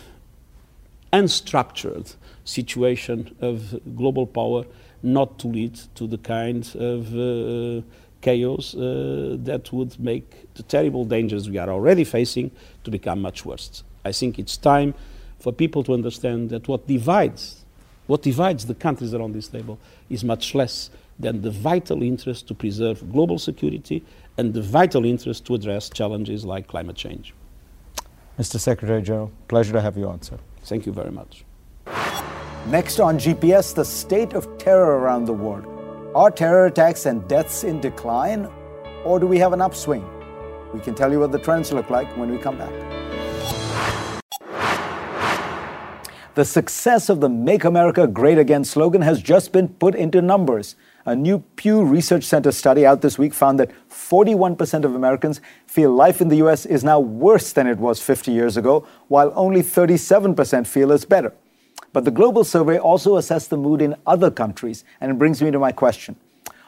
unstructured 1.13 2.15
situation 2.45 3.35
of 3.41 3.81
global 3.97 4.27
power 4.27 4.65
not 5.03 5.39
to 5.39 5.47
lead 5.47 5.75
to 5.95 6.07
the 6.07 6.19
kind 6.19 6.75
of 6.77 7.15
uh, 7.15 7.83
chaos 8.21 8.75
uh, 8.75 9.37
that 9.39 9.73
would 9.73 9.99
make 10.01 10.53
the 10.55 10.63
terrible 10.65 11.05
dangers 11.05 11.49
we 11.49 11.59
are 11.59 11.71
already 11.71 12.05
facing 12.05 12.51
to 12.85 12.91
become 12.91 13.23
much 13.23 13.45
worse. 13.45 13.85
I 14.05 14.13
think 14.13 14.39
it's 14.39 14.57
time 14.57 14.95
for 15.39 15.53
people 15.53 15.83
to 15.85 15.95
understand 15.95 16.51
that 16.51 16.69
what 16.69 16.87
divides, 16.87 17.65
what 18.07 18.23
divides 18.23 18.67
the 18.67 18.75
countries 18.75 19.15
around 19.15 19.35
this 19.35 19.49
table 19.49 19.79
is 20.11 20.25
much 20.25 20.55
less 20.55 20.91
than 21.19 21.43
the 21.43 21.51
vital 21.51 22.03
interest 22.03 22.47
to 22.49 22.55
preserve 22.55 23.13
global 23.13 23.39
security 23.39 24.05
and 24.37 24.55
the 24.55 24.63
vital 24.63 25.05
interest 25.05 25.45
to 25.47 25.55
address 25.55 25.91
challenges 25.91 26.45
like 26.45 26.69
climate 26.69 26.97
change. 26.97 27.35
Mr. 28.39 28.59
Secretary 28.59 29.03
General, 29.03 29.33
pleasure 29.49 29.73
to 29.73 29.81
have 29.81 29.97
you 29.97 30.09
on, 30.09 30.23
sir. 30.23 30.39
Thank 30.63 30.87
you 30.87 30.93
very 30.93 31.11
much. 31.11 31.45
Next 32.69 33.01
on 33.01 33.19
GPS, 33.19 33.75
the 33.75 33.85
state 33.85 34.35
of 34.35 34.59
terror 34.59 34.99
around 34.99 35.25
the 35.25 35.33
world. 35.33 35.67
Are 36.15 36.31
terror 36.31 36.67
attacks 36.67 37.07
and 37.07 37.27
deaths 37.29 37.65
in 37.65 37.81
decline, 37.81 38.49
or 39.05 39.19
do 39.19 39.27
we 39.27 39.39
have 39.39 39.53
an 39.53 39.61
upswing? 39.61 40.05
We 40.73 40.81
can 40.81 40.95
tell 40.95 41.11
you 41.11 41.21
what 41.21 41.33
the 41.33 41.39
trends 41.39 41.73
look 41.73 41.91
like 41.91 42.15
when 42.17 42.31
we 42.31 42.39
come 42.39 42.59
back. 42.59 43.08
The 46.39 46.45
success 46.45 47.09
of 47.09 47.21
the 47.21 47.29
Make 47.29 47.65
America 47.65 48.07
Great 48.07 48.39
Again 48.39 48.63
slogan 48.63 49.03
has 49.03 49.21
just 49.21 49.51
been 49.51 49.67
put 49.67 49.97
into 49.97 50.23
numbers. 50.23 50.77
A 51.05 51.17
new 51.17 51.41
Pew 51.57 51.83
Research 51.83 52.23
Center 52.23 52.53
study 52.53 52.87
out 52.87 53.01
this 53.01 53.19
week 53.19 53.35
found 53.35 53.59
that 53.59 53.73
41% 53.91 54.85
of 54.85 54.95
Americans 54.95 55.41
feel 55.67 55.91
life 55.91 56.21
in 56.21 56.29
the 56.29 56.37
U.S. 56.37 56.65
is 56.65 56.85
now 56.85 57.01
worse 57.01 57.53
than 57.53 57.67
it 57.67 57.79
was 57.79 58.01
50 58.01 58.31
years 58.31 58.57
ago, 58.57 58.87
while 59.09 59.33
only 59.35 59.63
37% 59.63 60.65
feel 60.65 60.93
it's 60.93 61.05
better. 61.05 61.35
But 61.93 62.05
the 62.05 62.13
global 62.13 62.45
survey 62.45 62.79
also 62.79 63.17
assessed 63.17 63.51
the 63.51 63.57
mood 63.57 63.83
in 63.83 63.97
other 64.07 64.31
countries, 64.31 64.85
and 65.01 65.11
it 65.11 65.19
brings 65.19 65.43
me 65.43 65.51
to 65.51 65.59
my 65.59 65.73
question. 65.73 66.15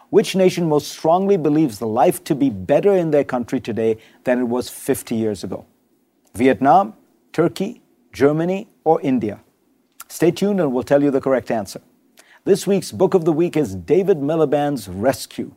Which 0.08 0.34
nation 0.34 0.68
most 0.68 0.88
strongly 0.88 1.36
believes 1.36 1.78
the 1.78 1.86
life 1.86 2.24
to 2.24 2.34
be 2.34 2.50
better 2.50 2.96
in 2.96 3.12
their 3.12 3.22
country 3.22 3.60
today 3.60 3.98
than 4.24 4.40
it 4.40 4.48
was 4.48 4.68
50 4.68 5.14
years 5.14 5.44
ago? 5.44 5.64
Vietnam, 6.34 6.94
Turkey, 7.32 7.82
Germany, 8.12 8.66
or 8.82 9.00
India? 9.02 9.38
Stay 10.10 10.32
tuned 10.32 10.60
and 10.60 10.72
we'll 10.72 10.82
tell 10.82 11.04
you 11.04 11.12
the 11.12 11.20
correct 11.20 11.52
answer. 11.52 11.80
This 12.44 12.66
week's 12.66 12.90
book 12.90 13.14
of 13.14 13.24
the 13.24 13.32
week 13.32 13.56
is 13.56 13.76
David 13.76 14.18
Miliband's 14.18 14.88
Rescue. 14.88 15.52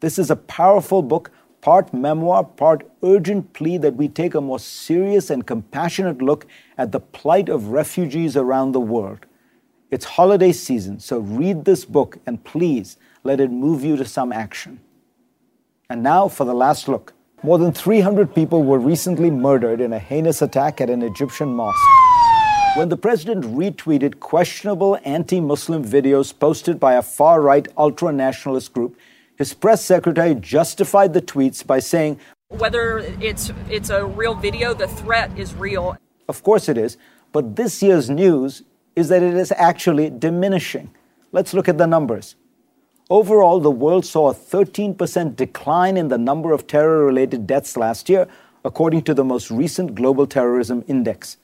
This 0.00 0.18
is 0.18 0.28
a 0.28 0.34
powerful 0.34 1.02
book, 1.02 1.30
part 1.60 1.94
memoir, 1.94 2.42
part 2.42 2.90
urgent 3.04 3.52
plea 3.52 3.78
that 3.78 3.94
we 3.94 4.08
take 4.08 4.34
a 4.34 4.40
more 4.40 4.58
serious 4.58 5.30
and 5.30 5.46
compassionate 5.46 6.20
look 6.20 6.48
at 6.76 6.90
the 6.90 6.98
plight 6.98 7.48
of 7.48 7.68
refugees 7.68 8.36
around 8.36 8.72
the 8.72 8.80
world. 8.80 9.24
It's 9.92 10.04
holiday 10.04 10.50
season, 10.50 10.98
so 10.98 11.20
read 11.20 11.64
this 11.64 11.84
book 11.84 12.18
and 12.26 12.42
please 12.42 12.96
let 13.22 13.38
it 13.38 13.52
move 13.52 13.84
you 13.84 13.94
to 13.96 14.04
some 14.04 14.32
action. 14.32 14.80
And 15.88 16.02
now 16.02 16.26
for 16.26 16.44
the 16.44 16.54
last 16.54 16.88
look. 16.88 17.14
More 17.44 17.56
than 17.56 17.72
300 17.72 18.34
people 18.34 18.64
were 18.64 18.80
recently 18.80 19.30
murdered 19.30 19.80
in 19.80 19.92
a 19.92 20.00
heinous 20.00 20.42
attack 20.42 20.80
at 20.80 20.90
an 20.90 21.02
Egyptian 21.02 21.54
mosque. 21.54 22.01
When 22.74 22.88
the 22.88 22.96
president 22.96 23.44
retweeted 23.44 24.18
questionable 24.18 24.98
anti 25.04 25.42
Muslim 25.42 25.84
videos 25.84 26.32
posted 26.32 26.80
by 26.80 26.94
a 26.94 27.02
far 27.02 27.42
right 27.42 27.68
ultra 27.76 28.10
nationalist 28.10 28.72
group, 28.72 28.98
his 29.36 29.52
press 29.52 29.84
secretary 29.84 30.34
justified 30.34 31.12
the 31.12 31.20
tweets 31.20 31.66
by 31.66 31.80
saying, 31.80 32.18
Whether 32.48 33.00
it's, 33.20 33.52
it's 33.68 33.90
a 33.90 34.06
real 34.06 34.34
video, 34.34 34.72
the 34.72 34.88
threat 34.88 35.38
is 35.38 35.54
real. 35.54 35.98
Of 36.30 36.42
course 36.42 36.66
it 36.70 36.78
is, 36.78 36.96
but 37.30 37.56
this 37.56 37.82
year's 37.82 38.08
news 38.08 38.62
is 38.96 39.10
that 39.10 39.22
it 39.22 39.34
is 39.34 39.52
actually 39.58 40.08
diminishing. 40.08 40.90
Let's 41.30 41.52
look 41.52 41.68
at 41.68 41.76
the 41.76 41.86
numbers. 41.86 42.36
Overall, 43.10 43.60
the 43.60 43.70
world 43.70 44.06
saw 44.06 44.30
a 44.30 44.34
13% 44.34 45.36
decline 45.36 45.98
in 45.98 46.08
the 46.08 46.16
number 46.16 46.54
of 46.54 46.66
terror 46.66 47.04
related 47.04 47.46
deaths 47.46 47.76
last 47.76 48.08
year, 48.08 48.26
according 48.64 49.02
to 49.02 49.12
the 49.12 49.24
most 49.24 49.50
recent 49.50 49.94
Global 49.94 50.26
Terrorism 50.26 50.82
Index. 50.88 51.36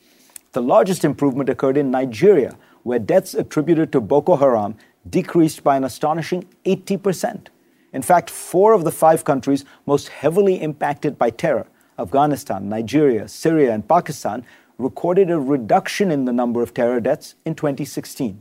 The 0.52 0.62
largest 0.62 1.04
improvement 1.04 1.50
occurred 1.50 1.76
in 1.76 1.90
Nigeria, 1.90 2.56
where 2.82 2.98
deaths 2.98 3.34
attributed 3.34 3.92
to 3.92 4.00
Boko 4.00 4.36
Haram 4.36 4.76
decreased 5.08 5.62
by 5.62 5.76
an 5.76 5.84
astonishing 5.84 6.46
80%. 6.64 7.48
In 7.92 8.02
fact, 8.02 8.30
four 8.30 8.72
of 8.72 8.84
the 8.84 8.90
five 8.90 9.24
countries 9.24 9.64
most 9.86 10.08
heavily 10.08 10.60
impacted 10.60 11.18
by 11.18 11.30
terror 11.30 11.66
Afghanistan, 11.98 12.68
Nigeria, 12.68 13.26
Syria, 13.26 13.72
and 13.74 13.86
Pakistan 13.88 14.44
recorded 14.78 15.30
a 15.30 15.38
reduction 15.38 16.12
in 16.12 16.24
the 16.24 16.32
number 16.32 16.62
of 16.62 16.72
terror 16.72 17.00
deaths 17.00 17.34
in 17.44 17.54
2016. 17.56 18.40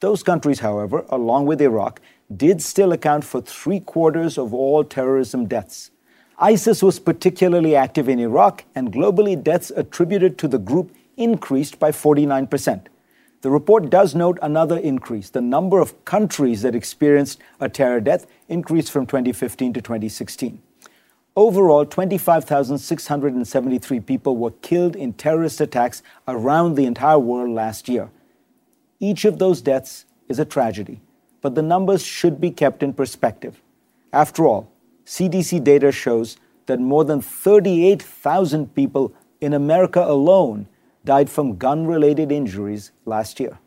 Those 0.00 0.22
countries, 0.22 0.60
however, 0.60 1.04
along 1.08 1.46
with 1.46 1.60
Iraq, 1.60 2.00
did 2.34 2.62
still 2.62 2.92
account 2.92 3.24
for 3.24 3.40
three 3.40 3.80
quarters 3.80 4.38
of 4.38 4.54
all 4.54 4.84
terrorism 4.84 5.46
deaths. 5.46 5.90
ISIS 6.38 6.82
was 6.82 6.98
particularly 6.98 7.74
active 7.74 8.08
in 8.08 8.20
Iraq, 8.20 8.64
and 8.74 8.92
globally, 8.92 9.42
deaths 9.42 9.72
attributed 9.74 10.38
to 10.38 10.46
the 10.46 10.58
group 10.58 10.94
increased 11.16 11.78
by 11.78 11.90
49%. 11.90 12.86
The 13.42 13.50
report 13.50 13.90
does 13.90 14.14
note 14.14 14.38
another 14.42 14.78
increase. 14.78 15.30
The 15.30 15.40
number 15.40 15.80
of 15.80 16.04
countries 16.04 16.62
that 16.62 16.74
experienced 16.74 17.40
a 17.60 17.68
terror 17.68 18.00
death 18.00 18.26
increased 18.48 18.90
from 18.90 19.06
2015 19.06 19.72
to 19.74 19.80
2016. 19.80 20.60
Overall, 21.36 21.84
25,673 21.84 24.00
people 24.00 24.36
were 24.36 24.52
killed 24.62 24.96
in 24.96 25.12
terrorist 25.12 25.60
attacks 25.60 26.02
around 26.26 26.74
the 26.74 26.86
entire 26.86 27.18
world 27.18 27.50
last 27.50 27.88
year. 27.88 28.10
Each 29.00 29.26
of 29.26 29.38
those 29.38 29.60
deaths 29.60 30.06
is 30.28 30.38
a 30.38 30.46
tragedy, 30.46 31.02
but 31.42 31.54
the 31.54 31.62
numbers 31.62 32.02
should 32.02 32.40
be 32.40 32.50
kept 32.50 32.82
in 32.82 32.94
perspective. 32.94 33.60
After 34.12 34.46
all, 34.46 34.72
CDC 35.04 35.62
data 35.62 35.92
shows 35.92 36.38
that 36.64 36.80
more 36.80 37.04
than 37.04 37.20
38,000 37.20 38.74
people 38.74 39.12
in 39.40 39.52
America 39.52 40.02
alone 40.02 40.66
died 41.06 41.30
from 41.30 41.56
gun 41.56 41.86
related 41.86 42.30
injuries 42.30 42.92
last 43.06 43.40
year. 43.40 43.58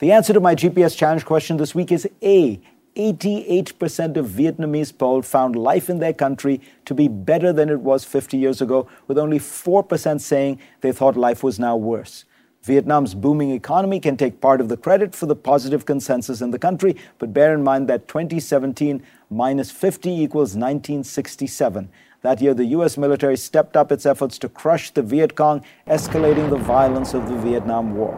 The 0.00 0.10
answer 0.10 0.32
to 0.32 0.40
my 0.40 0.56
GPS 0.56 0.96
challenge 0.96 1.24
question 1.24 1.56
this 1.56 1.74
week 1.74 1.92
is 1.92 2.08
A. 2.22 2.60
88% 2.96 4.16
of 4.16 4.26
Vietnamese 4.26 4.96
polled 4.96 5.24
found 5.24 5.54
life 5.54 5.88
in 5.88 6.00
their 6.00 6.12
country 6.12 6.60
to 6.84 6.94
be 6.94 7.06
better 7.06 7.52
than 7.52 7.68
it 7.68 7.80
was 7.80 8.04
50 8.04 8.36
years 8.36 8.60
ago, 8.60 8.88
with 9.06 9.18
only 9.18 9.38
4% 9.38 10.20
saying 10.20 10.58
they 10.80 10.90
thought 10.90 11.16
life 11.16 11.44
was 11.44 11.60
now 11.60 11.76
worse. 11.76 12.24
Vietnam's 12.62 13.14
booming 13.14 13.52
economy 13.52 14.00
can 14.00 14.16
take 14.16 14.40
part 14.40 14.60
of 14.60 14.68
the 14.68 14.76
credit 14.76 15.14
for 15.14 15.26
the 15.26 15.36
positive 15.36 15.86
consensus 15.86 16.40
in 16.40 16.50
the 16.50 16.58
country, 16.58 16.96
but 17.18 17.32
bear 17.32 17.54
in 17.54 17.62
mind 17.62 17.88
that 17.88 18.08
2017 18.08 19.02
minus 19.30 19.70
50 19.70 20.10
equals 20.10 20.56
1967. 20.56 21.88
That 22.22 22.40
year, 22.40 22.52
the 22.52 22.64
U.S. 22.66 22.98
military 22.98 23.36
stepped 23.36 23.76
up 23.76 23.92
its 23.92 24.04
efforts 24.04 24.38
to 24.38 24.48
crush 24.48 24.90
the 24.90 25.02
Viet 25.02 25.36
Cong, 25.36 25.64
escalating 25.86 26.50
the 26.50 26.56
violence 26.56 27.14
of 27.14 27.28
the 27.28 27.36
Vietnam 27.36 27.94
War. 27.94 28.12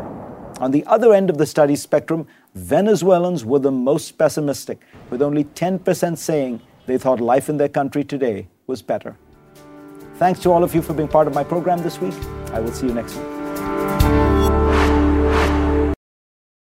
On 0.59 0.71
the 0.71 0.85
other 0.87 1.13
end 1.13 1.29
of 1.29 1.37
the 1.37 1.47
study 1.47 1.77
spectrum, 1.77 2.27
Venezuelans 2.55 3.45
were 3.45 3.59
the 3.59 3.71
most 3.71 4.17
pessimistic, 4.17 4.81
with 5.11 5.21
only 5.21 5.45
10% 5.45 6.17
saying 6.17 6.61
they 6.87 6.97
thought 6.97 7.21
life 7.21 7.51
in 7.51 7.59
their 7.59 7.69
country 7.69 8.03
today 8.03 8.49
was 8.67 8.81
better. 8.81 9.17
Thanks 10.15 10.41
to 10.41 10.51
all 10.51 10.65
of 10.65 10.75
you 10.75 10.81
for 10.81 10.95
being 10.95 11.09
part 11.09 11.27
of 11.27 11.35
my 11.35 11.45
program 11.45 11.83
this 11.83 12.01
week. 12.01 12.15
I 12.53 12.61
will 12.61 12.73
see 12.73 12.87
you 12.87 12.95
next 12.95 13.17
week. 13.17 13.27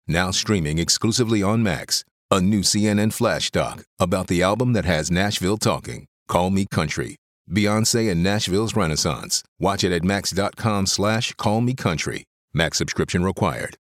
Now 0.07 0.31
streaming 0.31 0.79
exclusively 0.79 1.43
on 1.43 1.63
Max, 1.63 2.05
a 2.31 2.41
new 2.41 2.61
CNN 2.61 3.15
flash 3.15 3.51
doc 3.51 3.85
about 3.99 4.27
the 4.27 4.43
album 4.43 4.75
that 4.75 4.85
has 4.85 5.11
Nashville 5.11 5.57
talking. 5.57 6.07
Call 6.29 6.51
Me 6.51 6.67
Country. 6.71 7.17
Beyonce 7.51 8.11
and 8.11 8.23
Nashville's 8.23 8.75
Renaissance. 8.75 9.43
Watch 9.59 9.85
it 9.85 9.93
at 9.93 10.03
max.com 10.03 10.87
slash 10.87 11.33
call 11.35 11.61
me 11.61 11.75
country. 11.75 12.25
Max 12.53 12.79
subscription 12.79 13.23
required. 13.25 13.77